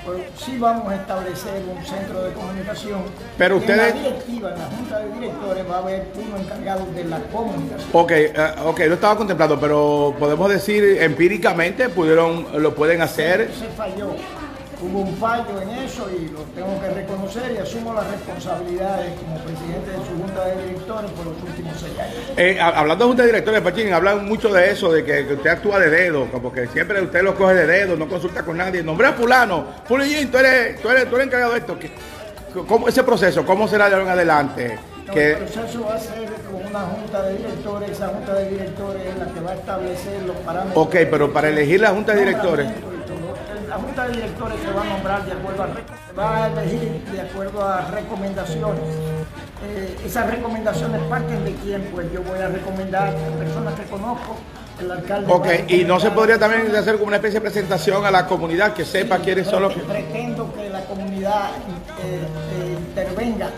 pues 0.06 0.20
sí 0.38 0.60
vamos 0.60 0.92
a 0.92 0.96
establecer 0.98 1.64
un 1.76 1.84
centro 1.84 2.22
de 2.22 2.34
comunicación. 2.34 3.02
Pero 3.36 3.58
ustedes... 3.58 3.96
En 3.96 4.04
la 4.04 4.10
directiva, 4.10 4.54
en 4.54 4.60
la 4.60 4.66
Junta 4.66 5.00
de 5.00 5.14
Directores, 5.14 5.72
va 5.72 5.76
a 5.76 5.80
haber 5.80 6.08
uno 6.14 6.38
encargado 6.38 6.86
de 6.94 7.04
la 7.06 7.20
comunicación. 7.20 7.90
Ok, 7.94 8.12
uh, 8.12 8.70
ok, 8.70 8.80
no 8.90 8.94
estaba 8.94 9.18
contemplado, 9.18 9.60
pero 9.60 10.14
podemos 10.20 10.50
decir 10.50 11.02
empíricamente, 11.02 11.90
pudieron, 11.90 12.46
lo 12.62 12.76
pueden 12.76 13.02
hacer. 13.02 13.50
Se 13.58 13.68
falló 13.70 14.12
hubo 14.84 15.00
un 15.00 15.16
fallo 15.18 15.62
en 15.62 15.70
eso 15.70 16.10
y 16.10 16.28
lo 16.30 16.40
tengo 16.54 16.80
que 16.82 16.90
reconocer 16.90 17.54
y 17.56 17.58
asumo 17.58 17.94
las 17.94 18.10
responsabilidades 18.12 19.14
como 19.20 19.38
presidente 19.38 19.92
de 19.92 19.98
su 19.98 20.22
junta 20.22 20.46
de 20.46 20.64
directores 20.64 21.12
por 21.12 21.26
los 21.26 21.42
últimos 21.42 21.74
seis 21.80 22.00
años. 22.00 22.16
Eh, 22.36 22.60
hablando 22.60 23.06
de 23.06 23.08
junta 23.10 23.24
de 23.24 23.28
directores, 23.30 23.62
Pachín, 23.62 23.94
hablan 23.94 24.26
mucho 24.26 24.50
de 24.50 24.72
eso, 24.72 24.92
de 24.92 25.04
que, 25.04 25.34
usted 25.34 25.50
actúa 25.50 25.80
de 25.80 25.90
dedo, 25.90 26.28
como 26.32 26.52
que 26.52 26.68
siempre 26.68 27.02
usted 27.02 27.24
lo 27.24 27.36
coge 27.36 27.54
de 27.54 27.68
dedo, 27.68 27.96
no 27.96 28.08
consulta 28.08 28.44
con 28.44 28.58
nadie. 28.58 28.84
Nombre 28.84 29.08
a 29.08 29.14
fulano, 29.14 29.66
fulano, 29.86 30.30
tú 30.32 30.38
eres, 30.38 30.82
tú, 30.82 30.90
eres, 30.90 31.10
tú 31.10 31.16
eres 31.16 31.28
encargado 31.28 31.54
de 31.54 31.60
esto. 31.60 31.78
¿Cómo, 32.68 32.88
ese 32.88 33.04
proceso, 33.04 33.46
cómo 33.46 33.68
será 33.68 33.88
de 33.88 33.96
ahora 33.96 34.06
en 34.06 34.12
adelante? 34.12 34.80
el 35.14 35.36
proceso 35.38 35.86
va 35.86 35.96
a 35.96 36.00
ser 36.00 36.30
con 36.50 36.66
una 36.66 36.80
junta 36.80 37.22
de 37.24 37.38
directores, 37.38 37.92
esa 37.92 38.08
junta 38.08 38.34
de 38.34 38.50
directores 38.50 39.06
es 39.06 39.18
la 39.18 39.26
que 39.26 39.40
va 39.42 39.52
a 39.52 39.56
establecer 39.56 40.22
los 40.26 40.36
parámetros. 40.38 40.88
Ok, 40.88 40.96
pero 41.12 41.32
para 41.32 41.50
elegir 41.50 41.82
la 41.82 41.90
junta 41.90 42.14
de 42.14 42.20
directores 42.20 42.68
la 43.74 43.80
Junta 43.80 44.08
de 44.08 44.14
Directores 44.14 44.60
se 44.62 44.72
va 44.72 44.82
a 44.82 44.86
nombrar 44.86 45.26
de 45.26 45.32
acuerdo 45.32 45.64
a, 45.64 45.68
va 46.16 46.44
a 46.44 46.48
elegir 46.48 47.02
de 47.12 47.22
acuerdo 47.22 47.68
a 47.68 47.82
recomendaciones 47.82 48.84
eh, 49.66 49.98
esas 50.06 50.30
recomendaciones 50.30 51.02
parten 51.04 51.44
de 51.44 51.54
quién, 51.56 51.82
pues 51.92 52.12
yo 52.14 52.22
voy 52.22 52.38
a 52.40 52.50
recomendar 52.50 53.08
a 53.08 53.38
personas 53.40 53.74
que 53.80 53.86
conozco, 53.86 54.36
el 54.82 54.92
alcalde. 54.92 55.32
Ok, 55.32 55.48
y 55.70 55.86
no 55.86 56.00
se 56.00 56.12
podría 56.12 56.38
también 56.38 56.76
hacer 56.76 56.96
como 56.96 57.08
una 57.08 57.16
especie 57.16 57.40
de 57.40 57.50
presentación 57.50 58.06
a 58.06 58.12
la 58.12 58.28
comunidad 58.28 58.74
que 58.74 58.84
sepa 58.84 59.20
quiénes 59.20 59.48
son 59.48 59.64
los 59.64 59.74
que... 59.74 59.80
Pretendo 59.80 60.54
que 60.54 60.70
la 60.70 60.82
comunidad 60.82 61.52
eh, 62.04 62.20
eh, 62.56 62.78
intervenga 62.78 63.50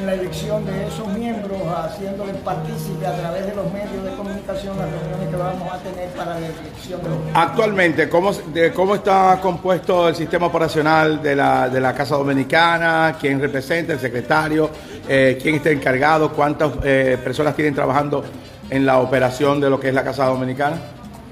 en 0.00 0.06
la 0.06 0.14
elección 0.14 0.64
de 0.64 0.86
esos 0.86 1.06
miembros, 1.08 1.58
haciéndoles 1.76 2.36
partícipe 2.36 3.06
a 3.06 3.14
través 3.16 3.46
de 3.46 3.54
los 3.54 3.70
medios 3.70 4.02
de 4.02 4.10
comunicación 4.12 4.76
las 4.78 4.90
reuniones 4.90 5.28
que 5.28 5.36
vamos 5.36 5.72
a 5.72 5.78
tener 5.78 6.08
para 6.10 6.40
la 6.40 6.46
elección 6.46 7.02
de 7.02 7.08
los 7.08 7.18
Actualmente, 7.34 8.08
¿cómo, 8.08 8.32
de, 8.32 8.72
¿cómo 8.72 8.94
está 8.94 9.38
compuesto 9.42 10.08
el 10.08 10.16
sistema 10.16 10.46
operacional 10.46 11.22
de 11.22 11.36
la, 11.36 11.68
de 11.68 11.80
la 11.80 11.94
Casa 11.94 12.16
Dominicana? 12.16 13.16
¿Quién 13.20 13.40
representa? 13.40 13.92
¿El 13.92 14.00
secretario? 14.00 14.70
Eh, 15.06 15.38
¿Quién 15.40 15.56
está 15.56 15.70
encargado? 15.70 16.32
¿Cuántas 16.32 16.72
eh, 16.82 17.18
personas 17.22 17.54
tienen 17.54 17.74
trabajando 17.74 18.24
en 18.70 18.86
la 18.86 18.98
operación 18.98 19.60
de 19.60 19.68
lo 19.68 19.78
que 19.78 19.88
es 19.88 19.94
la 19.94 20.04
Casa 20.04 20.24
Dominicana? 20.26 20.76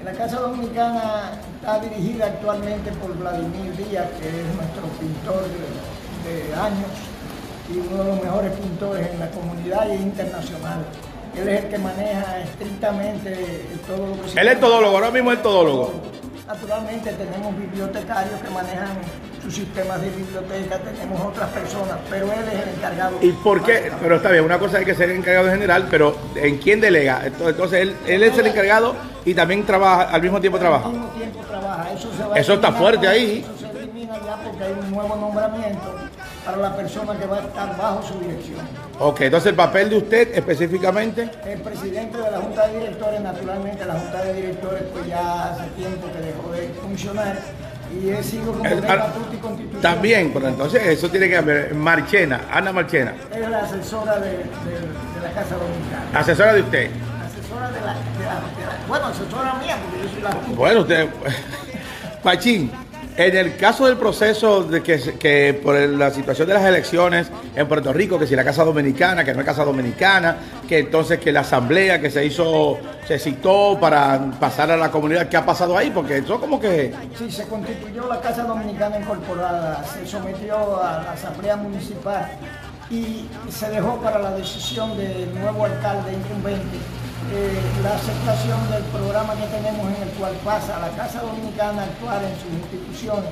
La 0.05 0.11
Casa 0.11 0.39
Dominicana 0.39 1.31
está 1.59 1.79
dirigida 1.79 2.27
actualmente 2.27 2.91
por 2.93 3.17
Vladimir 3.17 3.75
Díaz, 3.77 4.07
que 4.21 4.27
es 4.27 4.55
nuestro 4.55 4.83
pintor 4.99 5.43
de, 5.43 6.47
de 6.47 6.53
años 6.53 7.18
y 7.69 7.77
uno 7.77 8.03
de 8.03 8.09
los 8.09 8.23
mejores 8.23 8.51
pintores 8.53 9.11
en 9.11 9.19
la 9.19 9.29
comunidad 9.29 9.87
y 9.89 9.93
internacional. 9.93 10.85
Él 11.37 11.47
es 11.47 11.63
el 11.63 11.69
que 11.69 11.77
maneja 11.77 12.39
estrictamente 12.39 13.65
todo 13.87 14.07
lo 14.07 14.21
que 14.21 14.29
se 14.29 14.39
Él 14.39 14.47
es 14.47 14.59
todólogo, 14.59 14.95
ahora 14.95 15.11
mismo 15.11 15.31
es 15.31 15.41
todólogo. 15.41 15.93
Naturalmente 16.47 17.13
tenemos 17.13 17.55
bibliotecarios 17.55 18.41
que 18.41 18.49
manejan 18.49 18.97
sus 19.43 19.53
sistemas 19.53 20.01
de 20.01 20.09
biblioteca, 20.09 20.79
tenemos 20.79 21.21
otras 21.21 21.49
personas, 21.49 21.97
pero 22.09 22.25
él 22.25 22.39
es 22.51 22.63
el 22.63 22.75
encargado. 22.75 23.17
¿Y 23.21 23.31
por 23.33 23.63
qué? 23.63 23.91
Pero 24.01 24.15
está 24.15 24.31
bien, 24.31 24.43
una 24.43 24.57
cosa 24.57 24.79
hay 24.79 24.85
que 24.85 24.95
ser 24.95 25.11
encargado 25.11 25.45
en 25.47 25.53
general, 25.53 25.87
pero 25.91 26.17
¿en 26.35 26.57
quién 26.57 26.81
delega? 26.81 27.21
Entonces 27.25 27.81
él, 27.81 27.95
él 28.07 28.23
es 28.23 28.35
el 28.37 28.47
encargado 28.47 28.95
y 29.23 29.35
también 29.35 29.63
trabaja, 29.63 30.09
al 30.09 30.21
mismo 30.23 30.41
tiempo 30.41 30.57
trabaja. 30.57 30.87
Al 30.87 30.93
mismo 30.93 31.07
tiempo 31.09 31.39
trabaja. 31.47 31.93
Eso, 31.93 32.11
se 32.17 32.23
va 32.23 32.35
Eso 32.35 32.53
está 32.55 32.71
fuerte 32.71 33.07
ahí. 33.07 33.45
Eso 33.45 33.71
se 33.71 33.77
elimina 33.77 34.15
ya 34.25 34.37
porque 34.43 34.63
hay 34.63 34.73
un 34.73 34.91
nuevo 34.91 35.15
nombramiento 35.15 36.08
para 36.45 36.57
la 36.57 36.75
persona 36.75 37.17
que 37.17 37.25
va 37.25 37.37
a 37.37 37.41
estar 37.41 37.77
bajo 37.77 38.01
su 38.03 38.19
dirección. 38.19 38.59
Ok, 38.99 39.21
entonces 39.21 39.49
el 39.51 39.55
papel 39.55 39.89
de 39.89 39.97
usted 39.97 40.29
específicamente. 40.35 41.29
El 41.45 41.61
presidente 41.61 42.17
de 42.17 42.31
la 42.31 42.37
Junta 42.39 42.67
de 42.67 42.79
Directores, 42.79 43.21
naturalmente 43.21 43.85
la 43.85 43.93
Junta 43.95 44.21
de 44.23 44.33
Directores 44.33 44.83
pues 44.93 45.05
ya 45.07 45.49
hace 45.51 45.63
tiempo 45.77 46.07
que 46.11 46.19
dejó 46.19 46.51
de 46.51 46.69
funcionar 46.81 47.37
y 47.93 48.09
he 48.09 48.23
sido 48.23 48.51
como 48.53 48.65
El- 48.65 48.79
estatuto 48.79 49.33
y 49.33 49.37
constitución. 49.37 49.81
También, 49.81 50.31
pero 50.33 50.47
entonces 50.47 50.85
eso 50.85 51.09
tiene 51.09 51.27
que 51.29 51.37
haber. 51.37 51.73
Marchena, 51.75 52.41
Ana 52.51 52.71
Marchena, 52.71 53.13
Es 53.33 53.49
la 53.49 53.59
asesora 53.59 54.19
de, 54.19 54.29
de- 54.29 54.35
de 54.35 55.21
la 55.23 55.31
Casa 55.33 55.55
Dominicana. 55.55 56.19
asesora 56.19 56.53
de 56.53 56.61
usted. 56.61 56.91
Asesora 57.25 57.71
de 57.71 57.81
la, 57.81 57.87
de 57.93 58.25
la- 58.25 58.35
de 58.35 58.65
la- 58.79 58.87
bueno, 58.87 59.05
asesora 59.07 59.53
mía, 59.55 59.77
porque 59.83 60.03
yo 60.07 60.13
soy 60.13 60.21
la 60.21 60.31
Junta. 60.31 60.55
Bueno, 60.55 60.79
usted. 60.81 61.09
Pachín, 62.23 62.69
en 63.27 63.35
el 63.35 63.57
caso 63.57 63.85
del 63.85 63.97
proceso 63.97 64.63
de 64.63 64.81
que, 64.81 64.97
que 65.19 65.53
por 65.61 65.75
la 65.75 66.09
situación 66.09 66.47
de 66.47 66.53
las 66.53 66.63
elecciones 66.63 67.27
en 67.53 67.67
Puerto 67.67 67.91
Rico, 67.91 68.17
que 68.17 68.25
si 68.25 68.33
la 68.33 68.45
Casa 68.45 68.63
Dominicana, 68.63 69.25
que 69.25 69.33
no 69.33 69.41
es 69.41 69.45
Casa 69.45 69.65
Dominicana, 69.65 70.37
que 70.67 70.79
entonces 70.79 71.19
que 71.19 71.33
la 71.33 71.41
asamblea 71.41 71.99
que 71.99 72.09
se 72.09 72.25
hizo, 72.25 72.77
se 73.05 73.19
citó 73.19 73.77
para 73.77 74.31
pasar 74.39 74.71
a 74.71 74.77
la 74.77 74.89
comunidad, 74.89 75.27
¿qué 75.27 75.35
ha 75.35 75.45
pasado 75.45 75.77
ahí? 75.77 75.91
Porque 75.91 76.19
eso 76.19 76.39
como 76.39 76.61
que. 76.61 76.93
Sí, 77.17 77.29
se 77.29 77.43
constituyó 77.43 78.07
la 78.07 78.21
Casa 78.21 78.43
Dominicana 78.43 78.97
Incorporada, 78.99 79.83
se 79.83 80.07
sometió 80.07 80.81
a 80.81 81.03
la 81.03 81.11
Asamblea 81.11 81.57
Municipal 81.57 82.25
y 82.89 83.25
se 83.49 83.69
dejó 83.69 83.97
para 83.97 84.19
la 84.19 84.31
decisión 84.31 84.97
del 84.97 85.37
nuevo 85.37 85.65
alcalde 85.65 86.13
incumbente 86.13 86.77
eh, 87.31 87.59
la 87.83 87.95
aceptación 87.95 88.59
del 88.71 88.83
programa 88.85 89.33
que 89.35 89.45
tenemos 89.47 89.85
en 89.95 90.03
el 90.03 90.09
cual 90.17 90.33
pasa 90.43 90.77
a 90.77 90.79
la 90.79 90.89
Casa 90.89 91.21
Dominicana 91.21 91.81
a 91.83 91.85
actuar 91.85 92.21
en 92.23 92.35
sus 92.39 92.51
instituciones, 92.51 93.29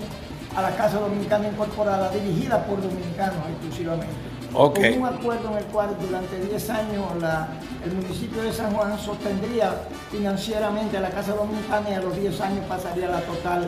a 0.56 0.62
la 0.62 0.72
Casa 0.76 1.00
Dominicana 1.00 1.48
Incorporada, 1.48 2.10
dirigida 2.12 2.64
por 2.66 2.82
dominicanos 2.82 3.36
exclusivamente. 3.52 4.14
Ok. 4.54 4.76
Con 4.80 5.02
un 5.02 5.06
acuerdo 5.08 5.52
en 5.52 5.58
el 5.58 5.66
cual 5.66 5.90
durante 6.00 6.40
10 6.40 6.70
años 6.70 7.04
la- 7.22 7.48
el 7.84 7.92
municipio 7.94 8.42
de 8.42 8.52
San 8.54 8.74
Juan 8.74 8.98
sostendría 8.98 9.74
financieramente 10.12 10.98
a 10.98 11.02
la 11.02 11.10
Casa 11.10 11.34
Dominicana 11.34 11.90
y 11.90 11.94
a 11.94 12.00
los 12.00 12.16
10 12.16 12.40
años 12.42 12.66
pasaría 12.68 13.08
la 13.08 13.20
total, 13.22 13.68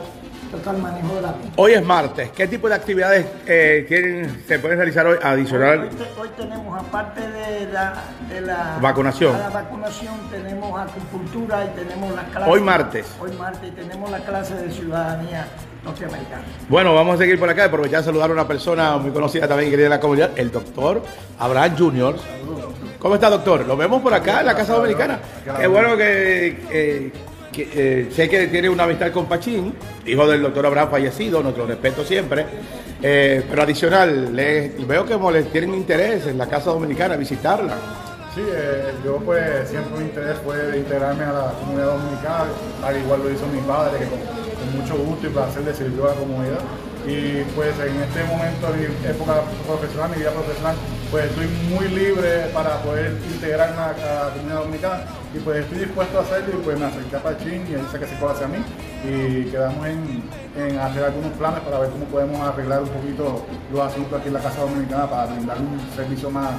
total 0.51 0.77
manejo 0.79 1.15
de 1.15 1.21
la 1.21 1.31
misma. 1.33 1.51
Hoy 1.55 1.73
es 1.73 1.83
martes. 1.83 2.31
¿Qué 2.31 2.47
tipo 2.47 2.67
de 2.69 2.75
actividades 2.75 3.25
eh, 3.45 3.85
tienen, 3.87 4.43
se 4.47 4.59
pueden 4.59 4.77
realizar 4.77 5.05
hoy 5.07 5.17
adicional? 5.21 5.81
Hoy, 5.81 5.89
te- 5.89 6.19
hoy 6.21 6.29
tenemos, 6.37 6.79
aparte 6.81 7.21
de 7.21 7.67
la, 7.71 7.93
de 8.29 8.41
la 8.41 8.77
Vacunación. 8.81 9.33
la 9.37 9.49
tenemos 10.31 10.79
acupuntura 10.79 11.65
y 11.65 11.69
tenemos 11.79 12.15
las 12.15 12.25
clases. 12.25 12.53
Hoy 12.53 12.61
martes. 12.61 13.05
Hoy 13.21 13.31
martes 13.33 13.69
y 13.69 13.71
tenemos 13.71 14.09
la 14.11 14.19
clase 14.19 14.55
de 14.55 14.71
ciudadanía 14.71 15.47
norteamericana. 15.83 16.43
Bueno, 16.67 16.93
vamos 16.95 17.15
a 17.15 17.17
seguir 17.19 17.39
por 17.39 17.49
acá 17.49 17.63
y 17.63 17.67
aprovechar 17.67 17.99
a 18.01 18.03
saludar 18.03 18.29
a 18.29 18.33
una 18.33 18.47
persona 18.47 18.97
muy 18.97 19.11
conocida 19.11 19.47
también 19.47 19.67
y 19.69 19.71
querida 19.71 19.85
de 19.85 19.89
la 19.91 19.99
comunidad, 19.99 20.31
el 20.35 20.51
doctor 20.51 21.03
Abraham 21.37 21.75
Junior. 21.77 22.15
¿Cómo 22.99 23.15
está, 23.15 23.29
doctor? 23.29 23.65
Lo 23.65 23.77
vemos 23.77 24.01
por 24.01 24.13
acá 24.13 24.41
en 24.41 24.47
la 24.47 24.55
Casa 24.55 24.73
Dominicana. 24.73 25.19
Qué 25.57 25.67
bueno 25.67 25.95
que, 25.95 26.63
eh, 26.69 27.11
eh, 27.61 28.09
sé 28.11 28.29
que 28.29 28.47
tiene 28.47 28.69
una 28.69 28.83
amistad 28.83 29.11
con 29.11 29.25
Pachín, 29.25 29.73
hijo 30.05 30.27
del 30.27 30.41
doctor 30.41 30.65
Abraham 30.65 30.91
fallecido, 30.91 31.41
nuestro 31.41 31.65
respeto 31.65 32.03
siempre. 32.03 32.45
Eh, 33.01 33.43
pero 33.49 33.63
adicional, 33.63 34.31
veo 34.33 35.05
que 35.05 35.17
les 35.31 35.51
tienen 35.51 35.73
interés 35.73 36.27
en 36.27 36.37
la 36.37 36.47
Casa 36.47 36.71
Dominicana, 36.71 37.15
visitarla. 37.15 37.75
Sí, 38.35 38.41
eh, 38.45 38.93
yo 39.03 39.17
pues 39.17 39.69
siempre 39.69 39.97
mi 39.97 40.05
interés 40.05 40.37
fue 40.45 40.77
integrarme 40.77 41.23
a 41.23 41.33
la 41.33 41.53
comunidad 41.59 41.97
dominicana, 41.97 42.45
al 42.85 42.97
igual 42.97 43.23
lo 43.23 43.31
hizo 43.31 43.47
mi 43.47 43.59
padre, 43.61 43.99
que 43.99 44.05
con, 44.05 44.19
mucho 44.79 44.95
gusto 44.97 45.27
y 45.27 45.29
placer 45.31 45.63
le 45.63 45.73
sirvió 45.73 46.05
a 46.05 46.07
la 46.09 46.13
comunidad. 46.13 46.59
Y 47.07 47.41
pues 47.55 47.73
en 47.79 47.95
este 48.03 48.23
momento 48.25 48.67
mi 48.77 49.09
época 49.09 49.41
profesional, 49.65 50.11
mi 50.11 50.17
vida 50.17 50.31
profesional, 50.31 50.75
pues 51.09 51.25
estoy 51.25 51.47
muy 51.73 51.87
libre 51.87 52.51
para 52.53 52.81
poder 52.83 53.17
integrarme 53.33 53.81
a 53.81 53.87
la 53.87 54.29
comunidad 54.33 54.59
dominicana 54.59 55.03
y 55.33 55.39
pues 55.39 55.57
estoy 55.59 55.79
dispuesto 55.79 56.17
a 56.17 56.21
hacerlo 56.21 56.59
y 56.59 56.63
pues 56.63 56.79
me 56.79 56.85
acerqué 56.85 57.15
a 57.15 57.21
Pachín 57.21 57.65
y 57.69 57.73
él 57.73 57.81
dice 57.81 57.99
que 57.99 58.07
se 58.07 58.15
puede 58.15 58.33
hacia 58.33 58.47
mí 58.47 58.57
y 59.03 59.43
quedamos 59.51 59.85
en, 59.85 60.23
en 60.57 60.79
hacer 60.79 61.03
algunos 61.03 61.31
planes 61.33 61.59
para 61.61 61.79
ver 61.79 61.89
cómo 61.91 62.05
podemos 62.05 62.41
arreglar 62.41 62.81
un 62.81 62.89
poquito 62.89 63.45
los 63.71 63.81
asuntos 63.81 64.19
aquí 64.19 64.27
en 64.29 64.33
la 64.33 64.39
Casa 64.39 64.61
Dominicana 64.61 65.07
para 65.07 65.27
brindar 65.27 65.57
un 65.59 65.79
servicio 65.95 66.31
más, 66.31 66.51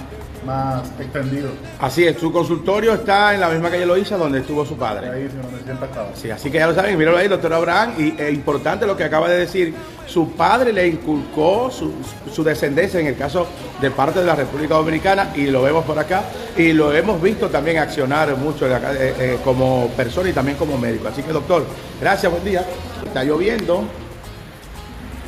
más 0.46 0.88
extendido. 1.00 1.48
Así 1.80 2.06
es, 2.06 2.16
su 2.18 2.30
consultorio 2.30 2.94
está 2.94 3.34
en 3.34 3.40
la 3.40 3.48
misma 3.48 3.70
calle 3.70 3.86
Loíza 3.86 4.16
donde 4.16 4.38
estuvo 4.38 4.64
su 4.64 4.76
padre. 4.76 5.08
Ahí 5.08 5.28
sí, 5.28 5.36
donde 5.36 5.64
siempre 5.64 5.88
estaba. 5.88 6.08
Sí, 6.14 6.30
así 6.30 6.50
que 6.50 6.58
ya 6.58 6.68
lo 6.68 6.74
saben, 6.74 6.96
míralo 6.96 7.18
ahí, 7.18 7.26
doctor 7.26 7.52
Abraham, 7.52 7.94
y 7.98 8.14
es 8.20 8.32
importante 8.32 8.86
lo 8.86 8.96
que 8.96 9.04
acaba 9.04 9.28
de 9.28 9.38
decir, 9.38 9.74
su 10.06 10.30
padre 10.32 10.72
le 10.72 10.86
inculcó 10.86 11.70
su, 11.70 11.92
su 12.32 12.44
descendencia 12.44 13.00
en 13.00 13.06
el 13.06 13.16
caso 13.16 13.48
de 13.80 13.90
parte 13.90 14.20
de 14.20 14.26
la 14.26 14.34
República 14.34 14.74
Dominicana, 14.74 15.32
y 15.34 15.46
lo 15.46 15.62
vemos 15.62 15.84
por 15.84 15.98
acá, 15.98 16.24
y 16.56 16.72
lo 16.72 16.92
hemos 16.92 17.20
visto 17.20 17.48
también 17.48 17.78
accionar 17.78 18.36
mucho 18.36 18.66
eh, 18.66 18.78
eh, 18.96 19.38
como 19.42 19.88
persona 19.96 20.28
y 20.28 20.32
también 20.32 20.56
como 20.56 20.76
médico. 20.76 21.08
Así 21.08 21.22
que 21.22 21.32
doctor, 21.32 21.64
gracias, 22.00 22.30
buen 22.30 22.44
día. 22.44 22.64
Está 23.04 23.24
lloviendo. 23.24 23.84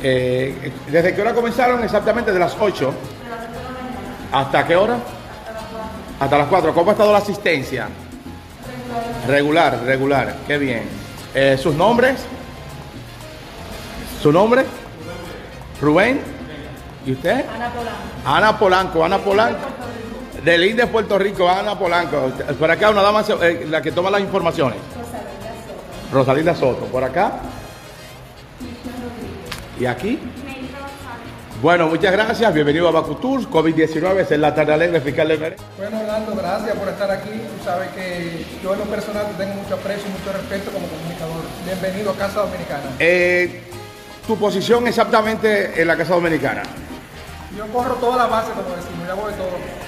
Eh, 0.01 0.71
¿Desde 0.89 1.15
qué 1.15 1.21
hora 1.21 1.33
comenzaron? 1.33 1.83
Exactamente 1.83 2.31
de 2.31 2.39
las 2.39 2.55
8. 2.59 2.93
¿Hasta 4.31 4.67
qué 4.67 4.75
hora? 4.75 4.97
Hasta 6.19 6.37
las 6.37 6.47
4. 6.47 6.73
¿Cómo 6.73 6.91
ha 6.91 6.93
estado 6.93 7.11
la 7.11 7.19
asistencia? 7.19 7.87
Regular, 9.27 9.81
regular, 9.83 10.35
qué 10.45 10.57
bien. 10.57 10.83
¿Sus 11.57 11.73
nombres? 11.73 12.19
¿Su 14.21 14.31
nombre? 14.31 14.65
Rubén. 15.81 16.32
¿Y 17.05 17.11
usted? 17.11 17.45
Ana 17.53 17.69
Polanco. 17.71 18.01
Ana 18.25 18.59
Polanco, 18.59 19.05
Ana 19.05 19.17
Polanco. 19.19 19.59
Del 20.43 20.65
INDE 20.65 20.87
Puerto 20.87 21.17
Rico, 21.17 21.49
Ana 21.49 21.77
Polanco. 21.77 22.31
Por 22.59 22.69
acá 22.69 22.89
una 22.89 23.01
dama, 23.01 23.23
eh, 23.41 23.65
la 23.69 23.81
que 23.81 23.91
toma 23.91 24.09
las 24.09 24.21
informaciones. 24.21 24.77
Rosalinda 26.11 26.53
Soto. 26.55 26.85
Por 26.85 27.03
acá. 27.03 27.39
¿Y 29.79 29.85
aquí? 29.85 30.19
Bueno, 31.61 31.87
muchas 31.87 32.11
gracias. 32.11 32.53
Bienvenido 32.53 32.89
a 32.89 32.91
Bacutur. 32.91 33.49
COVID-19 33.49 34.19
es 34.19 34.31
en 34.31 34.41
la 34.41 34.53
tarde 34.53 34.73
alegre 34.73 34.99
fiscal 34.99 35.29
de 35.29 35.37
Bueno, 35.37 35.99
Orlando, 36.01 36.35
gracias 36.35 36.77
por 36.77 36.89
estar 36.89 37.09
aquí. 37.09 37.29
Tú 37.29 37.63
sabes 37.63 37.89
que 37.91 38.45
yo 38.61 38.73
en 38.73 38.79
lo 38.79 38.85
personal 38.85 39.27
te 39.27 39.45
tengo 39.45 39.55
mucho 39.61 39.75
aprecio 39.75 40.03
y 40.07 40.11
mucho 40.11 40.33
respeto 40.33 40.71
como 40.71 40.87
comunicador. 40.87 41.41
Bienvenido 41.65 42.11
a 42.11 42.15
Casa 42.15 42.41
Dominicana. 42.41 42.83
Eh, 42.99 43.61
tu 44.27 44.37
posición 44.37 44.87
exactamente 44.87 45.81
en 45.81 45.87
la 45.87 45.95
Casa 45.95 46.15
Dominicana. 46.15 46.63
Yo 47.57 47.67
corro 47.67 47.95
toda 47.95 48.17
la 48.17 48.25
base, 48.25 48.51
como 48.51 48.75
decimos, 48.75 49.05
yo 49.05 49.13
hago 49.13 49.27
de 49.27 49.33
todo. 49.33 49.83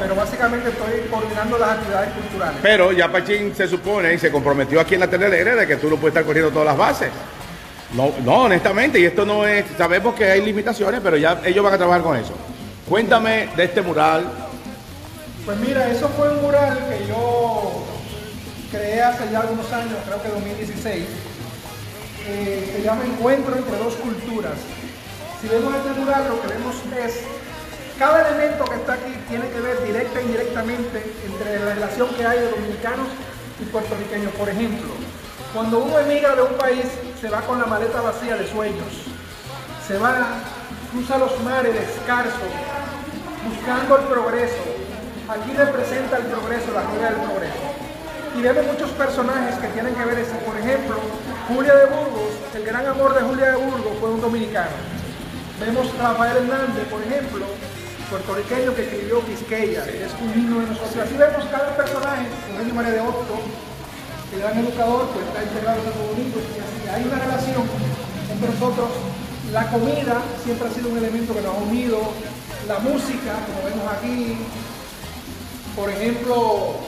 Pero 0.00 0.14
básicamente 0.14 0.68
estoy 0.68 1.08
coordinando 1.10 1.58
las 1.58 1.70
actividades 1.70 2.10
culturales. 2.10 2.58
Pero 2.62 2.92
ya 2.92 3.10
Pachín 3.10 3.54
se 3.54 3.66
supone 3.68 4.14
y 4.14 4.18
se 4.18 4.30
comprometió 4.30 4.80
aquí 4.80 4.94
en 4.94 5.00
la 5.00 5.08
Telelegre 5.08 5.54
de 5.54 5.66
que 5.66 5.76
tú 5.76 5.88
no 5.88 5.96
puedes 5.96 6.12
estar 6.12 6.24
corriendo 6.24 6.50
todas 6.50 6.66
las 6.66 6.76
bases. 6.76 7.10
No, 7.94 8.12
no, 8.24 8.42
honestamente, 8.44 9.00
y 9.00 9.04
esto 9.04 9.24
no 9.24 9.46
es, 9.46 9.64
sabemos 9.76 10.14
que 10.14 10.30
hay 10.30 10.44
limitaciones, 10.44 11.00
pero 11.02 11.16
ya 11.16 11.40
ellos 11.44 11.64
van 11.64 11.74
a 11.74 11.78
trabajar 11.78 12.02
con 12.02 12.16
eso. 12.16 12.34
Cuéntame 12.88 13.48
de 13.56 13.64
este 13.64 13.82
mural 13.82 14.26
Pues 15.44 15.58
mira, 15.58 15.90
eso 15.90 16.08
fue 16.10 16.30
un 16.30 16.42
mural 16.42 16.78
que 16.88 17.06
yo 17.08 17.84
creé 18.70 19.02
hace 19.02 19.30
ya 19.30 19.40
algunos 19.40 19.72
años, 19.72 19.96
creo 20.04 20.22
que 20.22 20.28
2016. 20.28 21.04
Eh, 22.30 22.72
se 22.76 22.82
llama 22.82 23.04
Encuentro 23.04 23.56
entre 23.56 23.76
dos 23.78 23.94
culturas. 23.94 24.52
Si 25.40 25.46
vemos 25.46 25.72
este 25.72 26.00
mural, 26.00 26.28
lo 26.28 26.42
que 26.42 26.48
vemos 26.48 26.74
es 26.98 27.22
cada 27.96 28.28
elemento 28.28 28.64
que 28.64 28.76
está 28.76 28.94
aquí 28.94 29.14
tiene 29.28 29.48
que 29.50 29.60
ver 29.60 29.82
directa 29.84 30.20
e 30.20 30.22
indirectamente 30.24 31.14
entre 31.26 31.58
la 31.58 31.74
relación 31.74 32.08
que 32.14 32.26
hay 32.26 32.38
de 32.38 32.50
dominicanos 32.50 33.06
y 33.60 33.64
puertorriqueños. 33.66 34.32
Por 34.34 34.48
ejemplo, 34.48 34.88
cuando 35.54 35.78
uno 35.78 35.98
emigra 35.98 36.34
de 36.34 36.42
un 36.42 36.54
país, 36.54 36.86
se 37.20 37.28
va 37.28 37.40
con 37.42 37.60
la 37.60 37.66
maleta 37.66 38.00
vacía 38.00 38.36
de 38.36 38.48
sueños. 38.48 38.86
Se 39.86 39.96
va, 39.98 40.38
cruza 40.92 41.18
los 41.18 41.40
mares 41.42 41.74
descalzos, 41.74 42.50
buscando 43.48 43.98
el 43.98 44.04
progreso. 44.06 44.62
Aquí 45.28 45.52
representa 45.56 46.16
el 46.18 46.24
progreso, 46.24 46.72
la 46.72 46.82
rueda 46.82 47.10
del 47.10 47.20
progreso. 47.30 47.62
Y 48.36 48.42
vemos 48.42 48.66
muchos 48.66 48.90
personajes 48.90 49.56
que 49.56 49.68
tienen 49.68 49.94
que 49.94 50.04
ver 50.04 50.18
eso. 50.18 50.34
Por 50.46 50.56
ejemplo, 50.58 50.96
Julia 51.48 51.74
de 51.74 51.86
Burgos, 51.86 52.30
el 52.54 52.64
gran 52.64 52.86
amor 52.86 53.14
de 53.14 53.22
Julia 53.22 53.46
de 53.52 53.56
Burgos 53.56 53.92
fue 54.00 54.10
un 54.10 54.20
dominicano. 54.20 54.97
Vemos 55.60 55.88
a 55.98 56.12
Rafael 56.12 56.36
Hernández, 56.36 56.86
por 56.88 57.02
ejemplo, 57.02 57.44
puertorriqueño 58.08 58.74
que 58.76 58.82
escribió 58.82 59.26
Quisqueya, 59.26 59.84
es 59.86 60.12
un 60.22 60.30
himno 60.32 60.60
de 60.60 60.66
nosotros. 60.68 61.04
Así 61.04 61.16
vemos 61.16 61.44
cada 61.50 61.76
personaje, 61.76 62.26
Eugenio 62.52 62.74
María 62.74 62.92
de 62.92 63.00
Otto, 63.00 63.42
el 64.32 64.40
gran 64.40 64.56
educador, 64.58 65.08
pues 65.08 65.26
está 65.26 65.42
integrado 65.42 65.78
en 65.78 65.84
Santo 65.84 66.06
Domingo, 66.14 66.38
y 66.38 66.58
así 66.62 66.88
hay 66.94 67.02
una 67.10 67.18
relación 67.18 67.62
entre 68.30 68.48
nosotros. 68.54 68.88
La 69.52 69.66
comida 69.70 70.22
siempre 70.44 70.68
ha 70.68 70.70
sido 70.70 70.90
un 70.90 70.98
elemento 70.98 71.34
que 71.34 71.40
nos 71.40 71.54
ha 71.54 71.58
unido, 71.58 71.98
la 72.68 72.78
música, 72.78 73.34
como 73.50 73.64
vemos 73.66 73.92
aquí, 73.92 74.38
por 75.74 75.90
ejemplo, 75.90 76.87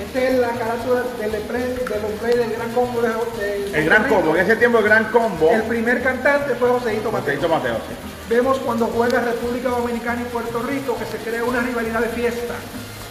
esta 0.00 0.22
es 0.22 0.38
la 0.38 0.50
carátula 0.50 1.02
del 1.18 1.30
play 1.42 1.62
del, 1.62 2.38
del 2.38 2.52
Gran 2.52 2.72
Combo. 2.72 3.02
De, 3.02 3.08
de, 3.08 3.78
el 3.78 3.84
Gran 3.84 4.08
Combo, 4.08 4.36
en 4.36 4.42
ese 4.42 4.56
tiempo 4.56 4.78
el 4.78 4.84
Gran 4.84 5.04
Combo. 5.06 5.50
El 5.50 5.62
primer 5.64 6.02
cantante 6.02 6.54
fue 6.54 6.68
Joséito 6.68 7.10
Mateo. 7.10 7.48
Mateo, 7.48 7.76
sí. 7.76 7.94
Vemos 8.28 8.58
cuando 8.58 8.86
juega 8.86 9.20
República 9.20 9.70
Dominicana 9.70 10.20
y 10.20 10.24
Puerto 10.26 10.62
Rico 10.62 10.96
que 10.98 11.06
se 11.06 11.16
crea 11.18 11.44
una 11.44 11.60
rivalidad 11.60 12.00
de 12.00 12.08
fiesta. 12.08 12.54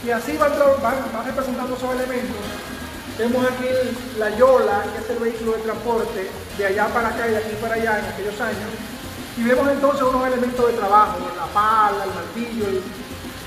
Y 0.05 0.11
así 0.11 0.37
van, 0.37 0.51
van, 0.81 0.95
van 1.11 1.25
representando 1.25 1.75
esos 1.75 1.91
elementos. 1.91 2.37
Vemos 3.17 3.43
aquí 3.45 3.67
la 4.19 4.29
Yola, 4.37 4.83
que 4.93 5.03
es 5.03 5.09
el 5.09 5.17
vehículo 5.17 5.53
de 5.53 5.63
transporte, 5.63 6.29
de 6.57 6.65
allá 6.65 6.87
para 6.87 7.09
acá 7.09 7.27
y 7.27 7.31
de 7.31 7.37
aquí 7.37 7.55
para 7.59 7.73
allá 7.73 7.99
en 7.99 8.05
aquellos 8.05 8.39
años. 8.39 8.69
Y 9.37 9.43
vemos 9.43 9.67
entonces 9.69 10.03
unos 10.03 10.27
elementos 10.27 10.67
de 10.67 10.73
trabajo, 10.73 11.17
la 11.35 11.45
pala, 11.47 12.03
el 12.03 12.13
martillo, 12.13 12.81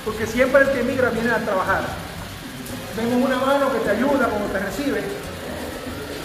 porque 0.05 0.27
siempre 0.27 0.63
el 0.63 0.71
que 0.73 0.81
emigra 0.81 1.11
viene 1.11 1.31
a 1.31 1.39
trabajar. 1.39 2.10
Vemos 2.97 3.25
una 3.25 3.39
mano 3.39 3.73
que 3.73 3.79
te 3.79 3.91
ayuda 3.91 4.27
cuando 4.29 4.47
te 4.53 4.59
recibe. 4.59 5.03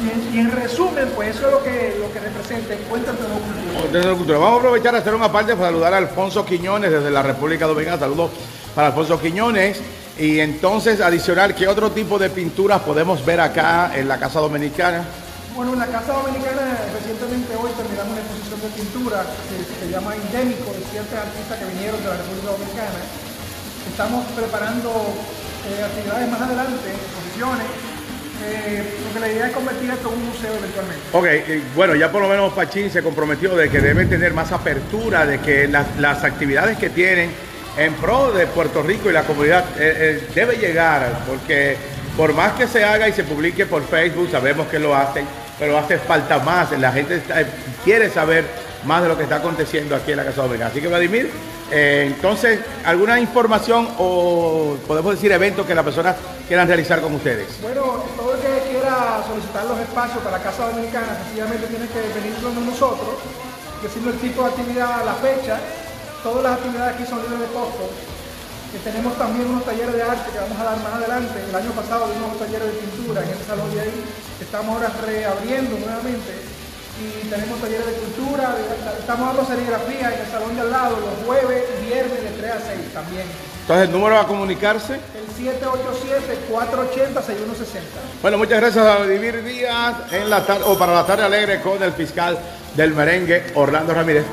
Y 0.04 0.10
en, 0.10 0.36
y 0.36 0.40
en, 0.40 0.52
resumen, 0.52 1.10
pues 1.16 1.36
eso 1.36 1.48
es 1.48 1.54
lo 1.54 1.64
que, 1.64 1.98
lo 2.00 2.12
que 2.12 2.20
representa 2.20 2.74
Encuéntrate 2.74 3.24
de 4.08 4.14
cultura. 4.16 4.38
Vamos 4.38 4.58
a 4.58 4.60
aprovechar 4.60 4.96
a 4.96 4.98
hacer 4.98 5.16
una 5.16 5.32
parte 5.32 5.56
para 5.56 5.68
saludar 5.68 5.94
a 5.94 5.98
Alfonso 5.98 6.46
Quiñones 6.46 6.92
desde 6.92 7.12
la 7.12 7.22
República 7.22 7.66
Dominicana. 7.66 8.00
Saludos 8.00 8.32
para 8.74 8.88
Alfonso 8.88 9.20
Quiñones. 9.20 9.80
Y 10.18 10.40
entonces, 10.40 11.02
adicional, 11.02 11.56
¿qué 11.56 11.68
otro 11.68 11.92
tipo 11.92 12.18
de 12.18 12.30
pinturas 12.30 12.82
podemos 12.82 13.26
ver 13.26 13.40
acá 13.40 13.92
en 13.96 14.08
la 14.08 14.18
Casa 14.18 14.40
Dominicana? 14.40 15.04
Bueno, 15.56 15.74
en 15.74 15.80
la 15.80 15.88
Casa 15.88 16.14
Dominicana 16.14 16.80
recientemente 16.92 17.56
hoy 17.56 17.72
terminamos 17.76 18.12
una 18.12 18.22
exposición 18.22 18.60
de 18.60 18.68
pintura 18.76 19.24
que 19.24 19.86
se 19.86 19.92
llama 19.92 20.16
Endémico, 20.16 20.72
de 20.72 20.84
ciertos 20.92 21.20
artistas 21.20 21.60
que 21.60 21.66
vinieron 21.66 22.04
de 22.04 22.10
la 22.10 22.18
República 22.18 22.52
Dominicana. 22.52 23.00
Estamos 23.88 24.26
preparando 24.36 24.92
eh, 25.68 25.84
actividades 25.84 26.30
más 26.30 26.42
adelante, 26.42 26.90
exposiciones, 26.90 27.66
eh, 28.44 28.84
porque 29.04 29.20
la 29.20 29.30
idea 29.30 29.48
es 29.48 29.54
convertir 29.54 29.90
esto 29.90 30.10
en 30.10 30.14
un 30.16 30.26
museo 30.28 30.54
eventualmente. 30.54 31.04
Ok, 31.12 31.76
bueno, 31.76 31.96
ya 31.96 32.12
por 32.12 32.22
lo 32.22 32.28
menos 32.28 32.54
Pachín 32.54 32.92
se 32.92 33.02
comprometió 33.02 33.56
de 33.56 33.70
que 33.70 33.80
deben 33.80 34.10
tener 34.10 34.34
más 34.34 34.52
apertura, 34.52 35.26
de 35.26 35.40
que 35.40 35.68
las, 35.68 35.98
las 35.98 36.24
actividades 36.24 36.78
que 36.78 36.90
tienen 36.90 37.32
en 37.78 37.94
pro 37.96 38.32
de 38.32 38.48
Puerto 38.48 38.84
Rico 38.84 39.10
y 39.10 39.14
la 39.14 39.24
comunidad 39.24 39.66
eh, 39.78 40.22
eh, 40.22 40.28
debe 40.34 40.58
llegar, 40.58 41.24
porque 41.28 41.78
por 42.16 42.34
más 42.34 42.54
que 42.54 42.68
se 42.68 42.84
haga 42.84 43.08
y 43.10 43.14
se 43.14 43.24
publique 43.24 43.66
por 43.66 43.86
Facebook, 43.86 44.30
sabemos 44.32 44.68
que 44.68 44.80
lo 44.80 44.96
hacen, 44.96 45.26
pero 45.60 45.78
hace 45.78 45.98
falta 45.98 46.40
más, 46.40 46.72
la 46.80 46.92
gente 46.92 47.16
está, 47.16 47.44
quiere 47.84 48.10
saber 48.10 48.46
más 48.86 49.02
de 49.02 49.10
lo 49.10 49.18
que 49.18 49.24
está 49.24 49.38
aconteciendo 49.38 49.96
aquí 49.96 50.12
en 50.12 50.18
la 50.18 50.26
Casa 50.26 50.44
Dominicana. 50.44 50.72
Así 50.72 50.80
que 50.80 50.88
Vladimir, 50.88 51.30
eh, 51.72 52.14
entonces, 52.16 52.60
¿alguna 52.86 53.20
información 53.20 53.90
o 53.98 54.78
podemos 54.88 55.16
decir 55.16 55.32
eventos 55.32 55.66
que 55.66 55.74
las 55.74 55.84
personas 55.84 56.16
quieran 56.48 56.68
realizar 56.68 57.02
con 57.02 57.16
ustedes? 57.16 57.60
Bueno, 57.62 58.04
todo 58.16 58.36
el 58.36 58.40
que 58.40 58.70
quiera 58.70 59.24
solicitar 59.28 59.66
los 59.66 59.80
espacios 59.80 60.20
para 60.24 60.38
la 60.38 60.44
Casa 60.44 60.70
Dominicana, 60.70 61.18
sencillamente 61.26 61.66
tiene 61.68 61.88
que 61.88 62.20
venir 62.20 62.36
con 62.42 62.54
nosotros, 62.66 63.18
decirnos 63.82 64.14
el 64.14 64.20
tipo 64.20 64.44
de 64.44 64.50
actividad, 64.50 65.06
la 65.06 65.16
fecha, 65.16 65.58
todas 66.22 66.44
las 66.44 66.54
actividades 66.54 66.96
aquí 66.96 67.06
son 67.10 67.22
libres 67.24 67.40
de 67.40 67.48
costo. 67.48 67.90
Que 68.72 68.92
tenemos 68.92 69.18
también 69.18 69.48
unos 69.48 69.64
talleres 69.64 69.94
de 69.96 70.04
arte 70.04 70.32
que 70.32 70.38
vamos 70.38 70.60
a 70.60 70.64
dar 70.66 70.78
más 70.84 70.94
adelante. 71.00 71.40
El 71.48 71.56
año 71.56 71.72
pasado 71.72 72.12
dimos 72.12 72.28
unos 72.28 72.40
talleres 72.40 72.68
de 72.68 72.78
pintura 72.84 73.24
en 73.24 73.30
este 73.30 73.46
salón 73.46 73.74
de 73.74 73.80
ahí. 73.80 74.04
Estamos 74.42 74.76
ahora 74.76 74.92
reabriendo 75.00 75.80
nuevamente 75.80 76.55
y 77.00 77.28
tenemos 77.28 77.60
talleres 77.60 77.86
de 77.86 77.94
cultura, 77.94 78.56
estamos 78.98 79.28
dando 79.28 79.46
serigrafía 79.46 80.14
en 80.14 80.22
el 80.22 80.28
salón 80.28 80.56
de 80.56 80.62
al 80.62 80.72
lado 80.72 80.98
los 81.00 81.26
jueves 81.26 81.64
y 81.82 81.86
viernes 81.86 82.24
de 82.24 82.30
3 82.30 82.52
a 82.52 82.60
6 82.60 82.94
también. 82.94 83.28
Entonces, 83.62 83.88
¿el 83.88 83.94
número 83.94 84.20
a 84.20 84.28
comunicarse? 84.28 84.94
El 84.94 85.28
787-480-6160. 86.52 88.22
Bueno, 88.22 88.38
muchas 88.38 88.62
gracias 88.62 88.86
a 88.86 89.00
Vivir 89.00 89.44
Díaz 89.44 90.14
en 90.14 90.30
la 90.30 90.46
tarde, 90.46 90.64
o 90.68 90.78
para 90.78 90.94
la 90.94 91.06
tarde 91.06 91.24
alegre 91.24 91.62
con 91.62 91.82
el 91.82 91.92
fiscal 91.94 92.38
del 92.76 92.94
merengue, 92.94 93.52
Orlando 93.56 93.94
Ramírez. 93.94 94.26